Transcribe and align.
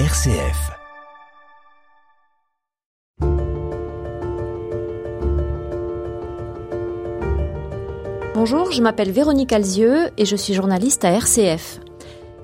RCF. 0.00 0.72
Bonjour, 8.34 8.72
je 8.72 8.82
m'appelle 8.82 9.12
Véronique 9.12 9.52
Alzieux 9.52 10.10
et 10.18 10.24
je 10.24 10.34
suis 10.34 10.52
journaliste 10.52 11.04
à 11.04 11.12
RCF. 11.12 11.78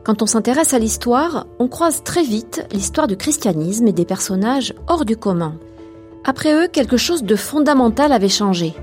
Quand 0.05 0.23
on 0.23 0.27
s'intéresse 0.27 0.75
à 0.75 0.79
l'histoire, 0.79 1.49
on 1.59 1.67
croise 1.67 2.05
très 2.05 2.23
vite 2.23 2.65
l'histoire 2.71 3.09
du 3.09 3.17
christianisme 3.17 3.89
et 3.89 3.93
des 3.93 4.05
personnages 4.05 4.73
hors 4.87 5.05
du 5.05 5.17
commun. 5.17 5.59
Après 6.23 6.55
eux, 6.55 6.69
quelque 6.69 6.97
chose 6.97 7.25
de 7.25 7.35
fondamental 7.35 8.13
avait 8.13 8.29
changé. 8.29 8.75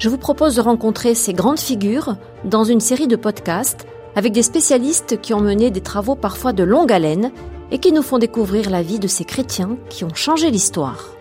Je 0.00 0.08
vous 0.08 0.18
propose 0.18 0.56
de 0.56 0.62
rencontrer 0.62 1.14
ces 1.14 1.32
grandes 1.32 1.60
figures 1.60 2.16
dans 2.42 2.64
une 2.64 2.80
série 2.80 3.06
de 3.06 3.14
podcasts 3.14 3.86
avec 4.16 4.32
des 4.32 4.42
spécialistes 4.42 5.20
qui 5.20 5.32
ont 5.32 5.40
mené 5.40 5.70
des 5.70 5.80
travaux 5.80 6.16
parfois 6.16 6.52
de 6.52 6.64
longue 6.64 6.90
haleine 6.90 7.30
et 7.70 7.78
qui 7.78 7.92
nous 7.92 8.02
font 8.02 8.18
découvrir 8.18 8.70
la 8.70 8.82
vie 8.82 8.98
de 8.98 9.08
ces 9.08 9.24
chrétiens 9.24 9.76
qui 9.88 10.04
ont 10.04 10.14
changé 10.14 10.50
l'histoire. 10.50 11.14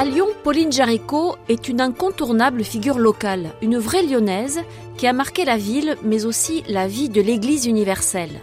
À 0.00 0.04
Lyon, 0.06 0.28
Pauline 0.42 0.72
Jaricot 0.72 1.36
est 1.50 1.68
une 1.68 1.82
incontournable 1.82 2.64
figure 2.64 2.98
locale, 2.98 3.50
une 3.60 3.76
vraie 3.76 4.02
lyonnaise 4.02 4.60
qui 4.96 5.06
a 5.06 5.12
marqué 5.12 5.44
la 5.44 5.58
ville 5.58 5.96
mais 6.02 6.24
aussi 6.24 6.64
la 6.68 6.86
vie 6.86 7.10
de 7.10 7.20
l'Église 7.20 7.66
universelle. 7.66 8.40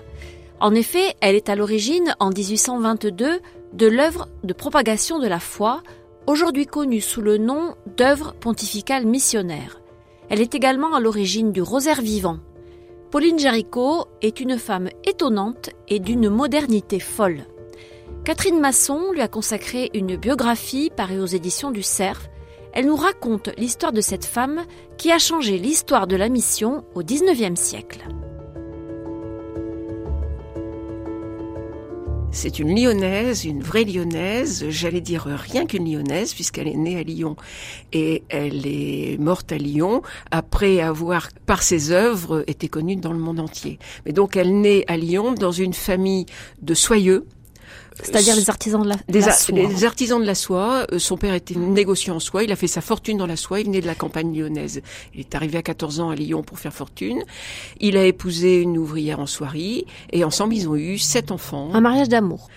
En 0.59 0.75
effet, 0.75 1.15
elle 1.19 1.35
est 1.35 1.49
à 1.49 1.55
l'origine, 1.55 2.15
en 2.19 2.29
1822, 2.29 3.39
de 3.73 3.87
l'œuvre 3.87 4.27
de 4.43 4.53
propagation 4.53 5.17
de 5.17 5.27
la 5.27 5.39
foi, 5.39 5.81
aujourd'hui 6.27 6.67
connue 6.67 7.01
sous 7.01 7.21
le 7.21 7.37
nom 7.37 7.75
d'œuvre 7.97 8.33
pontificale 8.39 9.05
missionnaire. 9.05 9.81
Elle 10.29 10.41
est 10.41 10.53
également 10.53 10.93
à 10.93 10.99
l'origine 10.99 11.51
du 11.51 11.61
rosaire 11.61 12.01
vivant. 12.01 12.39
Pauline 13.09 13.39
Jaricot 13.39 14.05
est 14.21 14.41
une 14.41 14.57
femme 14.57 14.89
étonnante 15.05 15.69
et 15.87 15.99
d'une 15.99 16.29
modernité 16.29 16.99
folle. 16.99 17.45
Catherine 18.25 18.59
Masson 18.59 19.13
lui 19.13 19.21
a 19.21 19.29
consacré 19.29 19.89
une 19.93 20.17
biographie 20.17 20.91
parue 20.95 21.21
aux 21.21 21.25
éditions 21.25 21.71
du 21.71 21.81
Cerf. 21.81 22.27
Elle 22.73 22.87
nous 22.87 22.97
raconte 22.97 23.49
l'histoire 23.57 23.93
de 23.93 24.01
cette 24.01 24.25
femme 24.25 24.65
qui 24.97 25.11
a 25.13 25.19
changé 25.19 25.57
l'histoire 25.57 26.07
de 26.07 26.17
la 26.17 26.27
mission 26.27 26.83
au 26.93 27.03
XIXe 27.03 27.59
siècle. 27.59 28.05
C'est 32.31 32.59
une 32.59 32.75
lyonnaise, 32.75 33.45
une 33.45 33.63
vraie 33.63 33.83
lyonnaise, 33.83 34.65
j'allais 34.69 35.01
dire 35.01 35.23
rien 35.25 35.65
qu'une 35.65 35.91
lyonnaise 35.91 36.33
puisqu'elle 36.33 36.67
est 36.67 36.75
née 36.75 36.99
à 36.99 37.03
Lyon 37.03 37.35
et 37.93 38.23
elle 38.29 38.67
est 38.67 39.17
morte 39.19 39.51
à 39.51 39.57
Lyon 39.57 40.01
après 40.29 40.79
avoir, 40.79 41.29
par 41.45 41.63
ses 41.63 41.91
œuvres, 41.91 42.43
été 42.47 42.67
connue 42.67 42.95
dans 42.95 43.13
le 43.13 43.19
monde 43.19 43.39
entier. 43.39 43.79
Mais 44.05 44.11
donc 44.11 44.35
elle 44.35 44.61
naît 44.61 44.83
à 44.87 44.97
Lyon 44.97 45.33
dans 45.33 45.51
une 45.51 45.73
famille 45.73 46.25
de 46.61 46.73
soyeux, 46.73 47.25
c'est-à-dire 48.01 48.35
les 48.35 48.49
artisans 48.49 48.81
de 48.81 48.89
la, 48.89 48.95
des 49.07 49.21
la 49.21 49.31
soie. 49.31 49.55
Les 49.55 49.85
artisans 49.85 50.21
de 50.21 50.25
la 50.25 50.35
soie. 50.35 50.85
Euh, 50.91 50.99
son 50.99 51.17
père 51.17 51.33
était 51.33 51.55
négociant 51.55 52.15
en 52.15 52.19
soie. 52.19 52.43
Il 52.43 52.51
a 52.51 52.55
fait 52.55 52.67
sa 52.67 52.81
fortune 52.81 53.17
dans 53.17 53.25
la 53.25 53.35
soie. 53.35 53.59
Il 53.59 53.65
venait 53.65 53.81
de 53.81 53.87
la 53.87 53.95
campagne 53.95 54.37
lyonnaise. 54.37 54.81
Il 55.13 55.21
est 55.21 55.35
arrivé 55.35 55.57
à 55.57 55.61
14 55.61 55.99
ans 55.99 56.09
à 56.09 56.15
Lyon 56.15 56.43
pour 56.43 56.59
faire 56.59 56.73
fortune. 56.73 57.23
Il 57.79 57.97
a 57.97 58.05
épousé 58.05 58.61
une 58.61 58.77
ouvrière 58.77 59.19
en 59.19 59.25
soierie. 59.25 59.85
Et 60.11 60.23
ensemble, 60.23 60.55
ils 60.55 60.69
ont 60.69 60.75
eu 60.75 60.97
sept 60.97 61.31
enfants. 61.31 61.69
Un 61.73 61.81
mariage 61.81 62.09
d'amour. 62.09 62.49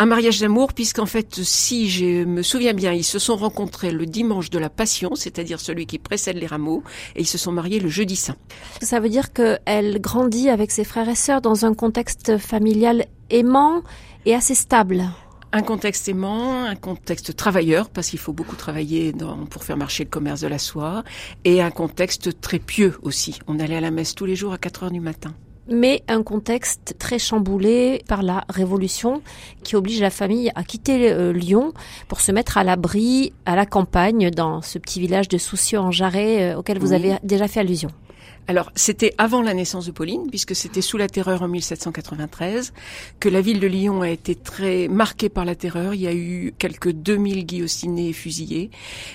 Un 0.00 0.06
mariage 0.06 0.38
d'amour, 0.38 0.74
puisqu'en 0.74 1.06
fait, 1.06 1.42
si 1.42 1.90
je 1.90 2.24
me 2.24 2.42
souviens 2.42 2.72
bien, 2.72 2.92
ils 2.92 3.02
se 3.02 3.18
sont 3.18 3.34
rencontrés 3.34 3.90
le 3.90 4.06
dimanche 4.06 4.48
de 4.48 4.60
la 4.60 4.70
Passion, 4.70 5.16
c'est-à-dire 5.16 5.58
celui 5.58 5.86
qui 5.86 5.98
précède 5.98 6.36
les 6.36 6.46
rameaux, 6.46 6.84
et 7.16 7.22
ils 7.22 7.26
se 7.26 7.36
sont 7.36 7.50
mariés 7.50 7.80
le 7.80 7.88
jeudi 7.88 8.14
saint. 8.14 8.36
Ça 8.80 9.00
veut 9.00 9.08
dire 9.08 9.32
qu'elle 9.32 10.00
grandit 10.00 10.50
avec 10.50 10.70
ses 10.70 10.84
frères 10.84 11.08
et 11.08 11.16
sœurs 11.16 11.40
dans 11.40 11.64
un 11.64 11.74
contexte 11.74 12.38
familial 12.38 13.06
aimant 13.30 13.82
et 14.26 14.34
assez 14.34 14.54
stable. 14.54 15.04
Un 15.52 15.62
contexte 15.62 16.08
aimant, 16.08 16.64
un 16.64 16.76
contexte 16.76 17.34
travailleur, 17.34 17.88
parce 17.88 18.08
qu'il 18.08 18.18
faut 18.18 18.34
beaucoup 18.34 18.56
travailler 18.56 19.12
dans, 19.12 19.46
pour 19.46 19.64
faire 19.64 19.78
marcher 19.78 20.04
le 20.04 20.10
commerce 20.10 20.42
de 20.42 20.48
la 20.48 20.58
soie, 20.58 21.04
et 21.44 21.62
un 21.62 21.70
contexte 21.70 22.40
très 22.40 22.58
pieux 22.58 22.98
aussi. 23.02 23.38
On 23.46 23.58
allait 23.58 23.76
à 23.76 23.80
la 23.80 23.90
messe 23.90 24.14
tous 24.14 24.26
les 24.26 24.36
jours 24.36 24.52
à 24.52 24.58
4 24.58 24.84
heures 24.84 24.90
du 24.90 25.00
matin 25.00 25.34
mais 25.68 26.02
un 26.08 26.22
contexte 26.22 26.96
très 26.98 27.18
chamboulé 27.18 28.02
par 28.08 28.22
la 28.22 28.44
Révolution 28.48 29.22
qui 29.62 29.76
oblige 29.76 30.00
la 30.00 30.10
famille 30.10 30.50
à 30.54 30.64
quitter 30.64 31.12
euh, 31.12 31.32
Lyon 31.32 31.72
pour 32.08 32.20
se 32.20 32.32
mettre 32.32 32.56
à 32.58 32.64
l'abri 32.64 33.32
à 33.44 33.54
la 33.54 33.66
campagne 33.66 34.30
dans 34.30 34.62
ce 34.62 34.78
petit 34.78 35.00
village 35.00 35.28
de 35.28 35.38
Soucieux 35.38 35.78
en 35.78 35.90
Jarret 35.90 36.52
euh, 36.52 36.58
auquel 36.58 36.78
vous 36.78 36.90
oui. 36.90 36.94
avez 36.94 37.14
déjà 37.22 37.48
fait 37.48 37.60
allusion. 37.60 37.90
Alors, 38.48 38.72
c'était 38.74 39.12
avant 39.18 39.42
la 39.42 39.52
naissance 39.52 39.84
de 39.84 39.90
Pauline, 39.90 40.30
puisque 40.30 40.56
c'était 40.56 40.80
sous 40.80 40.96
la 40.96 41.06
terreur 41.06 41.42
en 41.42 41.48
1793, 41.48 42.72
que 43.20 43.28
la 43.28 43.42
ville 43.42 43.60
de 43.60 43.66
Lyon 43.66 44.00
a 44.00 44.08
été 44.08 44.34
très 44.34 44.88
marquée 44.88 45.28
par 45.28 45.44
la 45.44 45.54
terreur. 45.54 45.92
Il 45.92 46.00
y 46.00 46.06
a 46.06 46.14
eu 46.14 46.54
quelques 46.58 46.92
2000 46.92 47.44
guillotinés 47.44 48.08
et 48.08 48.12
fusillés. 48.14 48.70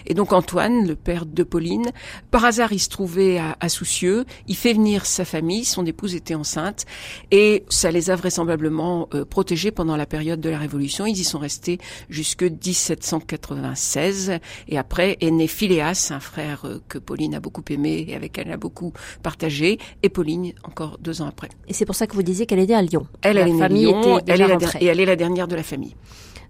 Et 0.06 0.14
donc 0.14 0.34
Antoine, 0.34 0.86
le 0.88 0.96
père 0.96 1.26
de 1.26 1.42
Pauline, 1.42 1.92
par 2.30 2.46
hasard, 2.46 2.74
il 2.74 2.80
se 2.80 2.90
trouvait 2.90 3.40
à, 3.40 3.58
à 3.60 3.70
Soucieux. 3.70 4.26
Il 4.48 4.56
fait 4.56 4.74
venir 4.74 5.08
sa 5.08 5.26
famille, 5.26 5.66
son 5.66 5.84
épouse 5.88 6.14
était 6.14 6.36
enceinte, 6.36 6.86
et 7.32 7.64
ça 7.70 7.90
les 7.90 8.12
a 8.12 8.16
vraisemblablement 8.16 9.10
euh, 9.16 9.26
protégés 9.26 9.72
pendant 9.72 9.96
la 9.96 10.06
période 10.06 10.42
de 10.42 10.50
la 10.50 10.60
Révolution. 10.60 11.08
Ils 11.08 11.20
y 11.20 11.24
sont 11.24 11.40
restés 11.40 11.80
jusque 12.08 12.44
1796. 12.44 14.34
Et 14.68 14.78
après 14.78 15.18
est 15.22 15.32
né 15.32 15.48
Phileas, 15.48 16.10
un 16.12 16.20
frère 16.20 16.66
euh, 16.66 16.84
que 16.88 17.00
Pauline 17.00 17.34
a 17.34 17.40
beaucoup 17.40 17.64
aimé 17.72 18.06
et 18.08 18.16
avec 18.16 18.38
elle 18.38 18.44
elle 18.44 18.52
a 18.52 18.58
beaucoup 18.58 18.94
partagée, 19.24 19.80
et 20.04 20.10
Pauline 20.10 20.54
encore 20.64 21.00
deux 21.02 21.22
ans 21.22 21.28
après. 21.28 21.50
Et 21.68 21.74
c'est 21.74 21.86
pour 21.86 21.96
ça 21.96 22.06
que 22.06 22.14
vous 22.14 22.22
disiez 22.22 22.46
qu'elle 22.46 22.60
était 22.60 22.76
à 22.76 22.82
Lyon. 22.82 23.08
Elle, 23.24 23.38
la 23.38 23.42
elle 23.42 23.56
est 23.56 23.58
famille 23.58 23.88
à 23.88 23.90
Lyon, 23.90 24.20
était 24.20 24.32
elle 24.34 24.42
est 24.42 24.48
la 24.48 24.54
rentrée. 24.54 24.80
et 24.82 24.86
elle 24.86 25.00
est 25.00 25.06
la 25.06 25.16
dernière 25.16 25.48
de 25.48 25.56
la 25.56 25.64
famille. 25.64 25.96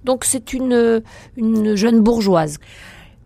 Donc 0.04 0.26
c'est 0.26 0.52
une, 0.52 1.02
une 1.38 1.76
jeune 1.76 2.02
bourgeoise. 2.02 2.58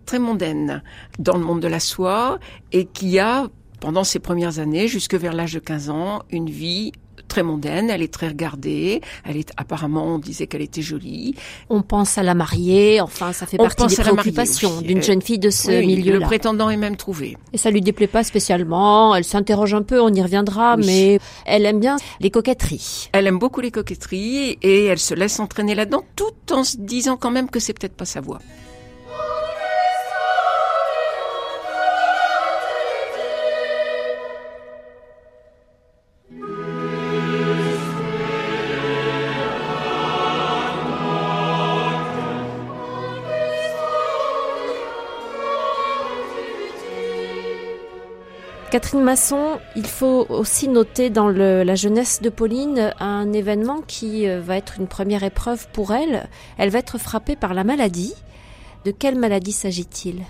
Très 0.06 0.20
mondaine 0.20 0.84
dans 1.18 1.36
le 1.36 1.44
monde 1.44 1.62
de 1.62 1.68
la 1.68 1.80
soie 1.80 2.40
et 2.72 2.86
qui 2.86 3.18
a, 3.18 3.48
pendant 3.80 4.04
ses 4.04 4.20
premières 4.20 4.60
années, 4.60 4.88
jusque 4.88 5.16
vers 5.16 5.34
l'âge 5.34 5.54
de 5.54 5.60
15 5.60 5.90
ans, 5.90 6.22
une 6.30 6.50
vie 6.50 6.92
très 7.38 7.44
mondaine, 7.44 7.92
elle 7.92 8.02
est 8.02 8.12
très 8.12 8.30
regardée, 8.30 9.00
elle 9.24 9.38
est 9.38 9.52
apparemment 9.58 10.16
on 10.16 10.18
disait 10.18 10.48
qu'elle 10.48 10.64
était 10.64 10.82
jolie. 10.82 11.36
On 11.70 11.84
pense 11.84 12.18
à 12.18 12.24
la 12.24 12.34
marier, 12.34 13.00
enfin 13.00 13.32
ça 13.32 13.46
fait 13.46 13.58
On 13.60 13.64
partie 13.66 13.86
des 13.86 13.96
préoccupations 13.96 14.82
d'une 14.82 14.98
Euh, 14.98 15.02
jeune 15.04 15.22
fille 15.22 15.38
de 15.38 15.52
ce 15.52 15.68
Oui, 15.68 15.82
le 15.82 15.86
milieu-là. 15.86 16.26
prétendant 16.26 16.72
est 16.72 16.78
même 16.78 16.96
trouvé. 16.98 17.38
Et 17.54 17.60
ça 17.60 17.70
lui 17.70 17.82
déplaît 17.82 18.08
pas 18.08 18.24
spécialement, 18.24 19.14
elle 19.14 19.24
s'interroge 19.24 19.76
un 19.76 19.84
peu, 19.84 20.02
on 20.02 20.10
y 20.12 20.22
reviendra, 20.24 20.78
Oui. 20.78 20.86
mais 20.88 21.20
elle 21.46 21.68
aime 21.68 21.80
bien 21.80 21.98
les 22.22 22.32
coquetteries. 22.32 23.10
Elle 23.14 23.28
aime 23.28 23.38
beaucoup 23.38 23.62
les 23.62 23.70
coquetteries 23.70 24.58
et 24.64 24.86
elle 24.86 24.98
se 24.98 25.14
laisse 25.14 25.40
entraîner 25.40 25.76
là-dedans 25.76 26.02
tout 26.16 26.34
en 26.56 26.64
se 26.64 26.78
disant 26.78 27.18
quand 27.18 27.30
même 27.30 27.52
que 27.52 27.60
c'est 27.60 27.74
peut-être 27.74 27.96
pas 27.96 28.06
sa 28.06 28.20
voix. 28.20 28.40
Catherine 48.70 49.02
Masson, 49.02 49.60
il 49.78 49.88
faut 49.88 50.26
aussi 50.28 50.68
noter 50.68 51.10
dans 51.10 51.30
la 51.30 51.76
jeunesse 51.76 52.22
de 52.22 52.30
Pauline 52.30 52.94
un 53.00 53.32
événement 53.32 53.82
qui 53.82 54.28
euh, 54.28 54.42
va 54.42 54.58
être 54.58 54.76
une 54.78 54.88
première 54.88 55.24
épreuve 55.24 55.68
pour 55.72 55.94
elle. 55.94 56.28
Elle 56.58 56.70
va 56.70 56.80
être 56.80 56.98
frappée 56.98 57.38
par 57.38 57.54
la 57.54 57.64
maladie. 57.64 58.14
De 58.84 58.92
quelle 58.92 59.16
maladie 59.16 59.54
s'agit-il? 59.54 60.22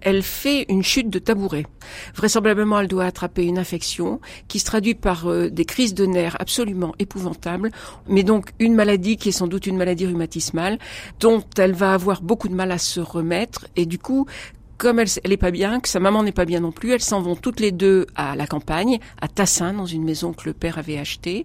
Elle 0.00 0.22
fait 0.22 0.64
une 0.70 0.82
chute 0.82 1.10
de 1.10 1.18
tabouret. 1.18 1.66
Vraisemblablement, 2.14 2.80
elle 2.80 2.88
doit 2.88 3.04
attraper 3.04 3.44
une 3.44 3.58
infection 3.58 4.20
qui 4.48 4.58
se 4.58 4.64
traduit 4.64 4.94
par 4.94 5.30
euh, 5.30 5.50
des 5.50 5.66
crises 5.66 5.92
de 5.92 6.06
nerfs 6.06 6.36
absolument 6.40 6.94
épouvantables, 6.98 7.70
mais 8.08 8.22
donc 8.22 8.52
une 8.58 8.74
maladie 8.74 9.18
qui 9.18 9.28
est 9.28 9.32
sans 9.32 9.48
doute 9.48 9.66
une 9.66 9.76
maladie 9.76 10.06
rhumatismale, 10.06 10.78
dont 11.20 11.44
elle 11.58 11.74
va 11.74 11.92
avoir 11.92 12.22
beaucoup 12.22 12.48
de 12.48 12.54
mal 12.54 12.72
à 12.72 12.78
se 12.78 13.00
remettre, 13.00 13.66
et 13.76 13.84
du 13.84 13.98
coup, 13.98 14.26
comme 14.80 14.98
elle, 14.98 15.08
elle 15.24 15.32
est 15.32 15.36
pas 15.36 15.50
bien, 15.50 15.78
que 15.78 15.90
sa 15.90 16.00
maman 16.00 16.22
n'est 16.22 16.32
pas 16.32 16.46
bien 16.46 16.60
non 16.60 16.72
plus, 16.72 16.92
elles 16.92 17.02
s'en 17.02 17.20
vont 17.20 17.36
toutes 17.36 17.60
les 17.60 17.70
deux 17.70 18.06
à 18.16 18.34
la 18.34 18.46
campagne, 18.46 18.98
à 19.20 19.28
Tassin, 19.28 19.74
dans 19.74 19.84
une 19.84 20.02
maison 20.02 20.32
que 20.32 20.46
le 20.46 20.54
père 20.54 20.78
avait 20.78 20.96
achetée. 20.96 21.44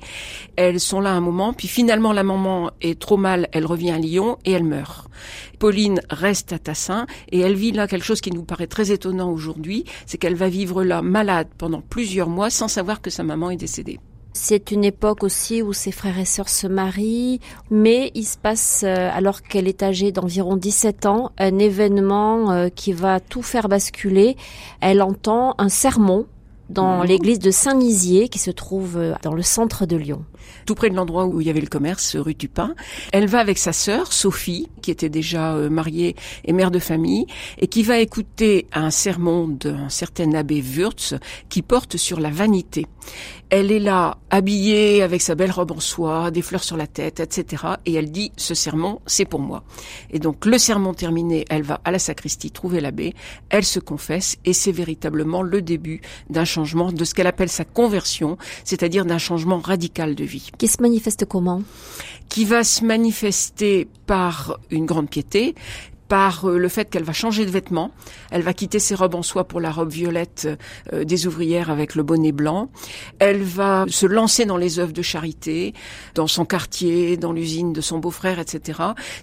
Elles 0.56 0.80
sont 0.80 1.02
là 1.02 1.12
un 1.12 1.20
moment, 1.20 1.52
puis 1.52 1.68
finalement 1.68 2.14
la 2.14 2.24
maman 2.24 2.72
est 2.80 2.98
trop 2.98 3.18
mal, 3.18 3.50
elle 3.52 3.66
revient 3.66 3.92
à 3.92 3.98
Lyon 3.98 4.38
et 4.46 4.54
elle 4.54 4.64
meurt. 4.64 5.10
Pauline 5.60 6.00
reste 6.10 6.54
à 6.54 6.60
Tassin 6.60 7.08
et 7.30 7.42
elle 7.42 7.56
vit 7.56 7.74
là 7.74 7.90
quelque 7.90 8.06
chose 8.06 8.22
qui 8.22 8.32
nous 8.32 8.44
paraît 8.44 8.68
très 8.68 8.92
étonnant 8.92 9.30
aujourd'hui, 9.30 9.84
c'est 10.06 10.18
qu'elle 10.18 10.36
va 10.36 10.48
vivre 10.48 10.86
là 10.86 11.02
malade 11.02 11.50
pendant 11.58 11.82
plusieurs 11.82 12.30
mois 12.30 12.50
sans 12.50 12.70
savoir 12.70 13.02
que 13.02 13.10
sa 13.10 13.24
maman 13.24 13.50
est 13.50 13.58
décédée. 13.58 14.00
C'est 14.38 14.72
une 14.72 14.84
époque 14.84 15.24
aussi 15.24 15.62
où 15.62 15.72
ses 15.72 15.94
frères 15.94 16.20
et 16.20 16.26
sœurs 16.26 16.50
se 16.50 16.68
marient, 16.68 17.40
mais 17.72 18.12
il 18.16 18.26
se 18.26 18.38
passe, 18.38 18.84
euh, 18.86 19.10
alors 19.14 19.42
qu'elle 19.42 19.66
est 19.66 19.82
âgée 19.82 20.12
d'environ 20.12 20.58
17 20.58 21.06
ans, 21.06 21.32
un 21.38 21.58
événement 21.58 22.52
euh, 22.52 22.68
qui 22.68 22.92
va 22.92 23.22
tout 23.22 23.42
faire 23.42 23.70
basculer. 23.70 24.36
Elle 24.82 25.02
entend 25.02 25.56
un 25.58 25.70
sermon 25.70 26.26
dans 26.70 27.00
mhm. 27.00 27.06
l'église 27.06 27.40
de 27.40 27.52
Saint-Nizier 27.52 28.30
qui 28.30 28.40
se 28.40 28.52
trouve 28.52 28.98
euh, 28.98 29.14
dans 29.22 29.34
le 29.34 29.42
centre 29.42 29.86
de 29.86 29.96
Lyon. 29.96 30.26
Tout 30.66 30.76
près 30.76 30.90
de 30.90 30.96
l'endroit 30.96 31.26
où 31.26 31.42
il 31.42 31.48
y 31.48 31.50
avait 31.50 31.62
le 31.62 31.68
commerce, 31.68 32.16
rue 32.16 32.36
Tupin. 32.36 32.76
Elle 33.12 33.28
va 33.28 33.40
avec 33.40 33.58
sa 33.58 33.74
sœur, 33.74 34.14
Sophie, 34.14 34.70
qui 34.82 34.92
était 34.92 35.10
déjà 35.10 35.56
euh, 35.56 35.70
mariée 35.70 36.16
et 36.44 36.54
mère 36.54 36.72
de 36.72 36.80
famille, 36.80 37.26
et 37.60 37.68
qui 37.68 37.84
va 37.84 38.00
écouter 38.00 38.68
un 38.74 38.92
sermon 38.92 39.48
d'un 39.48 39.90
certain 39.90 40.34
abbé 40.34 40.62
Wurtz 40.62 41.16
qui 41.50 41.62
porte 41.62 41.98
sur 41.98 42.20
la 42.20 42.30
vanité. 42.30 42.86
Elle 43.52 43.72
est 43.72 43.80
là, 43.80 44.18
habillée 44.32 45.04
avec 45.04 45.22
sa 45.22 45.36
belle 45.36 45.52
robe 45.52 45.72
en 45.72 45.80
soie, 45.80 46.32
des 46.32 46.42
fleurs 46.42 46.64
sur 46.64 46.78
la 46.78 46.88
tête, 46.88 47.20
etc. 47.20 47.64
Et 47.86 47.94
elle 47.94 48.12
dit, 48.12 48.32
ce 48.38 48.56
sermon, 48.56 49.02
c'est 49.06 49.26
pour 49.26 49.40
moi. 49.40 49.64
Et 50.10 50.18
donc, 50.18 50.46
le 50.46 50.58
sermon 50.58 50.94
terminé, 50.94 51.46
elle 51.50 51.62
va 51.62 51.80
à 51.86 51.92
la 51.92 52.00
sacristie 52.00 52.50
trouver 52.50 52.82
l'abbé, 52.82 53.14
elle 53.50 53.64
se 53.64 53.80
confesse, 53.80 54.38
et 54.46 54.54
c'est 54.54 54.72
véritablement 54.72 55.44
le 55.44 55.62
début 55.62 56.02
d'un 56.30 56.46
changement, 56.56 56.92
de 56.92 57.06
ce 57.06 57.14
qu'elle 57.14 57.28
appelle 57.28 57.50
sa 57.50 57.66
conversion, 57.66 58.38
c'est-à-dire 58.64 59.06
d'un 59.06 59.18
changement 59.18 59.60
radical 59.60 60.16
de 60.16 60.24
vie. 60.24 60.50
Qui 60.58 60.68
se 60.68 60.82
manifeste 60.82 61.26
comment? 61.26 61.62
Qui 62.30 62.46
va 62.46 62.64
se 62.64 62.84
manifester 62.84 63.88
par 64.06 64.58
une 64.72 64.86
grande 64.86 65.10
piété, 65.10 65.56
par 66.08 66.46
euh, 66.46 66.58
le 66.58 66.70
fait 66.70 66.90
qu'elle 66.90 67.04
va 67.04 67.14
changer 67.14 67.46
de 67.46 67.52
vêtements. 67.52 67.92
Elle 68.32 68.42
va 68.42 68.54
quitter 68.54 68.80
ses 68.80 68.96
robes 68.96 69.16
en 69.16 69.24
soie 69.24 69.46
pour 69.46 69.60
la 69.60 69.72
robe 69.72 69.92
violette 69.92 70.48
euh, 70.94 71.04
des 71.04 71.28
ouvrières 71.28 71.70
avec 71.70 71.96
le 71.96 72.04
bonnet 72.04 72.32
blanc. 72.32 72.70
Elle 73.20 73.44
va 73.44 73.86
se 73.88 74.06
lancer 74.06 74.46
dans 74.46 74.58
les 74.58 74.80
œuvres 74.80 74.94
de 74.94 75.02
charité, 75.02 75.74
dans 76.14 76.28
son 76.28 76.46
quartier, 76.46 77.18
dans 77.18 77.34
l'usine 77.34 77.74
de 77.74 77.82
son 77.82 78.00
beau-frère, 78.00 78.40
etc. 78.40 78.80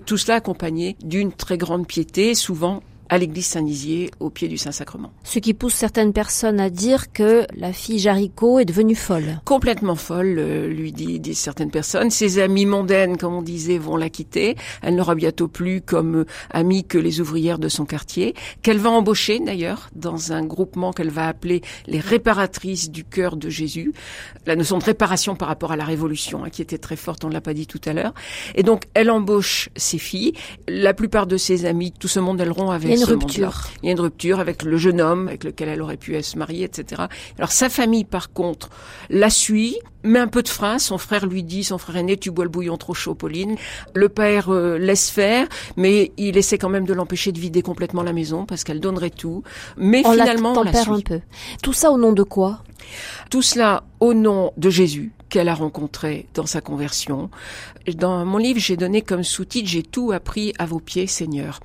Tout 0.06 0.19
cela 0.19 0.37
accompagné 0.37 0.96
d'une 1.02 1.32
très 1.32 1.58
grande 1.58 1.87
piété, 1.87 2.34
souvent 2.34 2.82
à 3.12 3.18
l'église 3.18 3.44
Saint-Nizier, 3.44 4.10
au 4.20 4.30
pied 4.30 4.48
du 4.48 4.56
Saint-Sacrement. 4.56 5.12
Ce 5.22 5.38
qui 5.38 5.52
pousse 5.52 5.74
certaines 5.74 6.14
personnes 6.14 6.58
à 6.58 6.70
dire 6.70 7.12
que 7.12 7.46
la 7.54 7.74
fille 7.74 7.98
Jaricot 7.98 8.58
est 8.58 8.64
devenue 8.64 8.94
folle. 8.94 9.38
Complètement 9.44 9.96
folle, 9.96 10.36
euh, 10.38 10.66
lui 10.66 10.92
dit, 10.92 11.20
disent 11.20 11.38
certaines 11.38 11.70
personnes. 11.70 12.08
Ses 12.08 12.38
amies 12.38 12.64
mondaines, 12.64 13.18
comme 13.18 13.34
on 13.34 13.42
disait, 13.42 13.76
vont 13.76 13.98
la 13.98 14.08
quitter. 14.08 14.56
Elle 14.80 14.94
n'aura 14.94 15.14
bientôt 15.14 15.46
plus 15.46 15.82
comme 15.82 16.20
euh, 16.20 16.26
amie 16.48 16.84
que 16.84 16.96
les 16.96 17.20
ouvrières 17.20 17.58
de 17.58 17.68
son 17.68 17.84
quartier, 17.84 18.34
qu'elle 18.62 18.78
va 18.78 18.88
embaucher 18.88 19.40
d'ailleurs 19.40 19.90
dans 19.94 20.32
un 20.32 20.42
groupement 20.42 20.94
qu'elle 20.94 21.10
va 21.10 21.28
appeler 21.28 21.60
les 21.86 22.00
réparatrices 22.00 22.90
du 22.90 23.04
cœur 23.04 23.36
de 23.36 23.50
Jésus. 23.50 23.92
La 24.46 24.56
notion 24.56 24.78
de 24.78 24.84
réparation 24.84 25.36
par 25.36 25.48
rapport 25.48 25.70
à 25.70 25.76
la 25.76 25.84
Révolution, 25.84 26.44
hein, 26.44 26.48
qui 26.48 26.62
était 26.62 26.78
très 26.78 26.96
forte, 26.96 27.26
on 27.26 27.28
ne 27.28 27.34
l'a 27.34 27.42
pas 27.42 27.52
dit 27.52 27.66
tout 27.66 27.80
à 27.84 27.92
l'heure. 27.92 28.14
Et 28.54 28.62
donc, 28.62 28.84
elle 28.94 29.10
embauche 29.10 29.68
ses 29.76 29.98
filles. 29.98 30.32
La 30.66 30.94
plupart 30.94 31.26
de 31.26 31.36
ses 31.36 31.66
amis, 31.66 31.92
tout 31.92 32.08
ce 32.08 32.18
monde, 32.18 32.40
elles 32.40 32.50
rompt 32.50 32.72
avec 32.72 33.01
une 33.02 33.10
rupture. 33.10 33.69
Il 33.82 33.87
y 33.87 33.88
a 33.90 33.93
une 33.93 34.00
rupture 34.00 34.40
avec 34.40 34.62
le 34.62 34.76
jeune 34.76 35.00
homme 35.00 35.28
avec 35.28 35.44
lequel 35.44 35.69
elle 35.69 35.82
aurait 35.82 35.96
pu 35.96 36.20
se 36.22 36.38
marier, 36.38 36.64
etc. 36.64 37.02
Alors 37.38 37.52
sa 37.52 37.69
famille, 37.69 38.04
par 38.04 38.32
contre, 38.32 38.70
la 39.10 39.31
suit, 39.31 39.76
met 40.04 40.19
un 40.19 40.28
peu 40.28 40.43
de 40.43 40.49
frein. 40.49 40.78
Son 40.78 40.99
frère 40.99 41.26
lui 41.26 41.43
dit, 41.43 41.64
son 41.64 41.78
frère 41.78 41.96
aîné, 41.96 42.16
tu 42.16 42.31
bois 42.31 42.44
le 42.44 42.50
bouillon 42.50 42.76
trop 42.76 42.94
chaud, 42.94 43.14
Pauline. 43.14 43.56
Le 43.94 44.08
père 44.08 44.50
euh, 44.50 44.78
laisse 44.78 45.10
faire, 45.10 45.46
mais 45.76 46.12
il 46.16 46.37
essaie 46.37 46.58
quand 46.58 46.69
même 46.69 46.87
de 46.87 46.93
l'empêcher 46.93 47.32
de 47.32 47.38
vider 47.38 47.62
complètement 47.62 48.02
la 48.02 48.12
maison 48.12 48.44
parce 48.46 48.64
qu'elle 48.64 48.81
donnerait 48.81 49.10
tout. 49.10 49.43
Mais 49.76 50.02
finalement, 50.02 50.52
on 50.52 50.62
la 50.62 50.70
un 50.70 51.00
peu. 51.00 51.20
Tout 51.62 51.72
ça 51.72 51.90
au 51.90 51.98
nom 51.98 52.12
de 52.12 52.22
quoi? 52.22 52.62
Tout 53.31 53.43
cela 53.43 53.84
au 54.00 54.14
nom 54.14 54.52
de 54.56 54.70
Jésus 54.70 55.12
qu'elle 55.32 55.49
a 55.49 55.55
rencontré 55.55 56.26
dans 56.34 56.44
sa 56.44 56.61
conversion. 56.61 57.31
Dans 57.94 58.23
mon 58.26 58.37
livre, 58.37 58.61
j'ai 58.61 58.76
donné 58.76 59.00
comme 59.00 59.25
sous-titre 59.25 59.67
J'ai 59.67 59.82
tout 59.82 60.12
appris 60.12 60.52
à 60.58 60.67
vos 60.67 60.79
pieds, 60.79 61.06
Seigneur. 61.06 61.58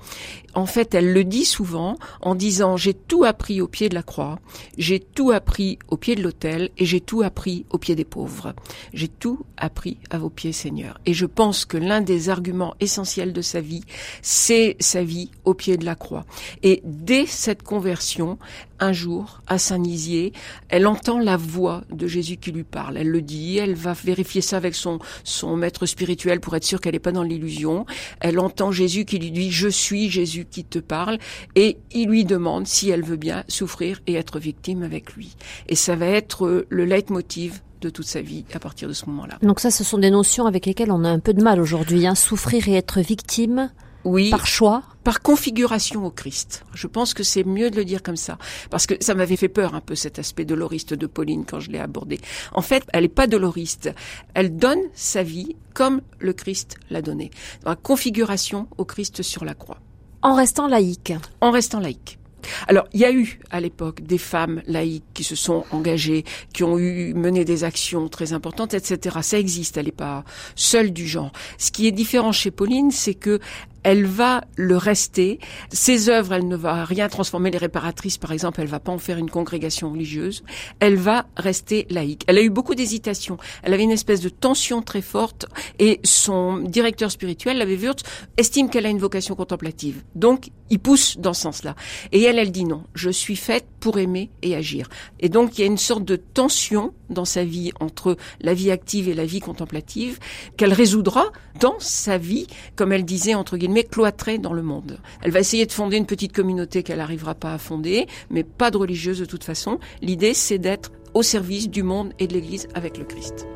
En 0.54 0.64
fait, 0.64 0.94
elle 0.94 1.12
le 1.12 1.22
dit 1.22 1.44
souvent 1.44 1.98
en 2.22 2.34
disant 2.34 2.78
J'ai 2.78 2.94
tout 2.94 3.24
appris 3.24 3.60
au 3.60 3.68
pied 3.68 3.90
de 3.90 3.94
la 3.94 4.02
croix, 4.02 4.38
j'ai 4.78 5.00
tout 5.00 5.32
appris 5.32 5.78
au 5.88 5.98
pied 5.98 6.16
de 6.16 6.22
l'autel 6.22 6.70
et 6.78 6.86
j'ai 6.86 7.02
tout 7.02 7.20
appris 7.22 7.66
au 7.68 7.76
pied 7.76 7.94
des 7.94 8.06
pauvres. 8.06 8.54
J'ai 8.94 9.08
tout 9.08 9.44
appris 9.58 9.98
à 10.08 10.16
vos 10.16 10.30
pieds, 10.30 10.52
Seigneur. 10.52 10.98
Et 11.04 11.12
je 11.12 11.26
pense 11.26 11.66
que 11.66 11.76
l'un 11.76 12.00
des 12.00 12.30
arguments 12.30 12.74
essentiels 12.80 13.34
de 13.34 13.42
sa 13.42 13.60
vie, 13.60 13.84
c'est 14.22 14.76
sa 14.80 15.02
vie 15.04 15.30
au 15.44 15.52
pied 15.52 15.76
de 15.76 15.84
la 15.84 15.94
croix. 15.94 16.24
Et 16.62 16.80
dès 16.84 17.26
cette 17.26 17.62
conversion, 17.62 18.38
un 18.80 18.92
jour, 18.92 19.40
à 19.46 19.58
Saint-Nizier, 19.58 20.32
elle 20.68 20.86
entend 20.86 21.18
la 21.18 21.36
voix 21.36 21.82
de 21.90 22.06
Jésus 22.06 22.36
qui 22.36 22.52
lui 22.52 22.64
parle. 22.64 22.96
Elle 22.96 23.10
le 23.10 23.22
dit, 23.22 23.57
elle 23.58 23.74
va 23.74 23.92
vérifier 23.92 24.40
ça 24.40 24.56
avec 24.56 24.74
son, 24.74 24.98
son 25.24 25.56
maître 25.56 25.86
spirituel 25.86 26.40
pour 26.40 26.54
être 26.56 26.64
sûre 26.64 26.80
qu'elle 26.80 26.94
n'est 26.94 26.98
pas 26.98 27.12
dans 27.12 27.22
l'illusion. 27.22 27.86
Elle 28.20 28.38
entend 28.38 28.72
Jésus 28.72 29.04
qui 29.04 29.18
lui 29.18 29.30
dit, 29.30 29.50
je 29.50 29.68
suis 29.68 30.10
Jésus 30.10 30.46
qui 30.50 30.64
te 30.64 30.78
parle, 30.78 31.18
et 31.54 31.78
il 31.92 32.08
lui 32.08 32.24
demande 32.24 32.66
si 32.66 32.90
elle 32.90 33.02
veut 33.02 33.16
bien 33.16 33.44
souffrir 33.48 34.00
et 34.06 34.14
être 34.14 34.38
victime 34.38 34.82
avec 34.82 35.14
lui. 35.14 35.36
Et 35.68 35.74
ça 35.74 35.96
va 35.96 36.06
être 36.06 36.66
le 36.68 36.84
leitmotiv 36.84 37.60
de 37.80 37.90
toute 37.90 38.06
sa 38.06 38.20
vie 38.20 38.44
à 38.54 38.58
partir 38.58 38.88
de 38.88 38.92
ce 38.92 39.06
moment-là. 39.06 39.38
Donc 39.42 39.60
ça, 39.60 39.70
ce 39.70 39.84
sont 39.84 39.98
des 39.98 40.10
notions 40.10 40.46
avec 40.46 40.66
lesquelles 40.66 40.90
on 40.90 41.04
a 41.04 41.08
un 41.08 41.20
peu 41.20 41.32
de 41.32 41.42
mal 41.42 41.60
aujourd'hui. 41.60 42.06
Hein. 42.06 42.14
Souffrir 42.14 42.68
et 42.68 42.74
être 42.74 43.00
victime 43.00 43.70
oui, 44.04 44.30
par 44.30 44.46
choix 44.46 44.82
Par 45.08 45.22
configuration 45.22 46.04
au 46.04 46.10
Christ. 46.10 46.66
Je 46.74 46.86
pense 46.86 47.14
que 47.14 47.22
c'est 47.22 47.42
mieux 47.42 47.70
de 47.70 47.76
le 47.76 47.86
dire 47.86 48.02
comme 48.02 48.18
ça. 48.18 48.36
Parce 48.68 48.86
que 48.86 48.92
ça 49.00 49.14
m'avait 49.14 49.38
fait 49.38 49.48
peur 49.48 49.74
un 49.74 49.80
peu 49.80 49.94
cet 49.94 50.18
aspect 50.18 50.44
doloriste 50.44 50.92
de 50.92 51.06
Pauline 51.06 51.46
quand 51.46 51.60
je 51.60 51.70
l'ai 51.70 51.78
abordé. 51.78 52.20
En 52.52 52.60
fait, 52.60 52.84
elle 52.92 53.04
n'est 53.04 53.08
pas 53.08 53.26
doloriste. 53.26 53.90
Elle 54.34 54.54
donne 54.54 54.82
sa 54.92 55.22
vie 55.22 55.56
comme 55.72 56.02
le 56.18 56.34
Christ 56.34 56.76
l'a 56.90 57.00
donné. 57.00 57.30
Dans 57.62 57.70
la 57.70 57.76
configuration 57.76 58.68
au 58.76 58.84
Christ 58.84 59.22
sur 59.22 59.46
la 59.46 59.54
croix. 59.54 59.78
En 60.20 60.34
restant 60.34 60.68
laïque. 60.68 61.14
En 61.40 61.52
restant 61.52 61.80
laïque. 61.80 62.18
Alors, 62.66 62.86
il 62.92 63.00
y 63.00 63.04
a 63.04 63.12
eu 63.12 63.40
à 63.50 63.60
l'époque 63.60 64.02
des 64.02 64.18
femmes 64.18 64.62
laïques 64.66 65.04
qui 65.14 65.24
se 65.24 65.36
sont 65.36 65.64
engagées, 65.70 66.24
qui 66.52 66.64
ont 66.64 66.78
eu 66.78 67.14
mené 67.14 67.44
des 67.44 67.64
actions 67.64 68.08
très 68.08 68.32
importantes, 68.32 68.74
etc. 68.74 69.18
Ça 69.22 69.38
existe, 69.38 69.76
elle 69.76 69.86
n'est 69.86 69.92
pas 69.92 70.24
seule 70.54 70.92
du 70.92 71.06
genre. 71.06 71.32
Ce 71.56 71.70
qui 71.70 71.86
est 71.86 71.92
différent 71.92 72.32
chez 72.32 72.50
Pauline, 72.50 72.90
c'est 72.90 73.14
que 73.14 73.40
elle 73.88 74.04
va 74.04 74.42
le 74.56 74.76
rester. 74.76 75.38
Ses 75.72 76.10
œuvres, 76.10 76.34
elle 76.34 76.46
ne 76.46 76.56
va 76.56 76.84
rien 76.84 77.08
transformer. 77.08 77.50
Les 77.50 77.56
réparatrices, 77.56 78.18
par 78.18 78.32
exemple, 78.32 78.60
elle 78.60 78.66
va 78.66 78.80
pas 78.80 78.92
en 78.92 78.98
faire 78.98 79.16
une 79.16 79.30
congrégation 79.30 79.90
religieuse. 79.90 80.44
Elle 80.78 80.96
va 80.96 81.24
rester 81.38 81.86
laïque. 81.88 82.22
Elle 82.26 82.36
a 82.36 82.42
eu 82.42 82.50
beaucoup 82.50 82.74
d'hésitations. 82.74 83.38
Elle 83.62 83.72
avait 83.72 83.84
une 83.84 83.90
espèce 83.90 84.20
de 84.20 84.28
tension 84.28 84.82
très 84.82 85.00
forte 85.00 85.46
et 85.78 86.00
son 86.04 86.58
directeur 86.58 87.10
spirituel, 87.10 87.56
l'abbé 87.56 87.78
Wurtz, 87.78 88.02
estime 88.36 88.68
qu'elle 88.68 88.84
a 88.84 88.90
une 88.90 88.98
vocation 88.98 89.34
contemplative. 89.34 90.02
Donc, 90.14 90.50
il 90.68 90.80
pousse 90.80 91.16
dans 91.16 91.32
ce 91.32 91.40
sens-là. 91.40 91.74
Et 92.12 92.22
elle, 92.22 92.38
elle 92.38 92.52
dit 92.52 92.66
non. 92.66 92.84
Je 92.94 93.08
suis 93.08 93.36
faite 93.36 93.64
pour 93.80 93.98
aimer 93.98 94.28
et 94.42 94.54
agir. 94.54 94.90
Et 95.18 95.30
donc, 95.30 95.56
il 95.56 95.62
y 95.62 95.64
a 95.64 95.66
une 95.66 95.78
sorte 95.78 96.04
de 96.04 96.16
tension 96.16 96.92
dans 97.08 97.24
sa 97.24 97.42
vie 97.42 97.72
entre 97.80 98.18
la 98.42 98.52
vie 98.52 98.70
active 98.70 99.08
et 99.08 99.14
la 99.14 99.24
vie 99.24 99.40
contemplative 99.40 100.18
qu'elle 100.58 100.74
résoudra 100.74 101.32
dans 101.60 101.78
sa 101.80 102.18
vie, 102.18 102.46
comme 102.76 102.92
elle 102.92 103.04
disait, 103.04 103.34
entre 103.34 103.56
guillemets, 103.56 103.77
cloîtrée 103.84 104.38
dans 104.38 104.52
le 104.52 104.62
monde. 104.62 104.98
Elle 105.22 105.30
va 105.30 105.40
essayer 105.40 105.66
de 105.66 105.72
fonder 105.72 105.96
une 105.96 106.06
petite 106.06 106.32
communauté 106.32 106.82
qu'elle 106.82 106.98
n'arrivera 106.98 107.34
pas 107.34 107.52
à 107.52 107.58
fonder, 107.58 108.06
mais 108.30 108.44
pas 108.44 108.70
de 108.70 108.76
religieuse 108.76 109.18
de 109.18 109.24
toute 109.24 109.44
façon. 109.44 109.78
L'idée, 110.02 110.34
c'est 110.34 110.58
d'être 110.58 110.92
au 111.14 111.22
service 111.22 111.68
du 111.68 111.82
monde 111.82 112.12
et 112.18 112.26
de 112.26 112.34
l'Église 112.34 112.68
avec 112.74 112.98
le 112.98 113.04
Christ. 113.04 113.46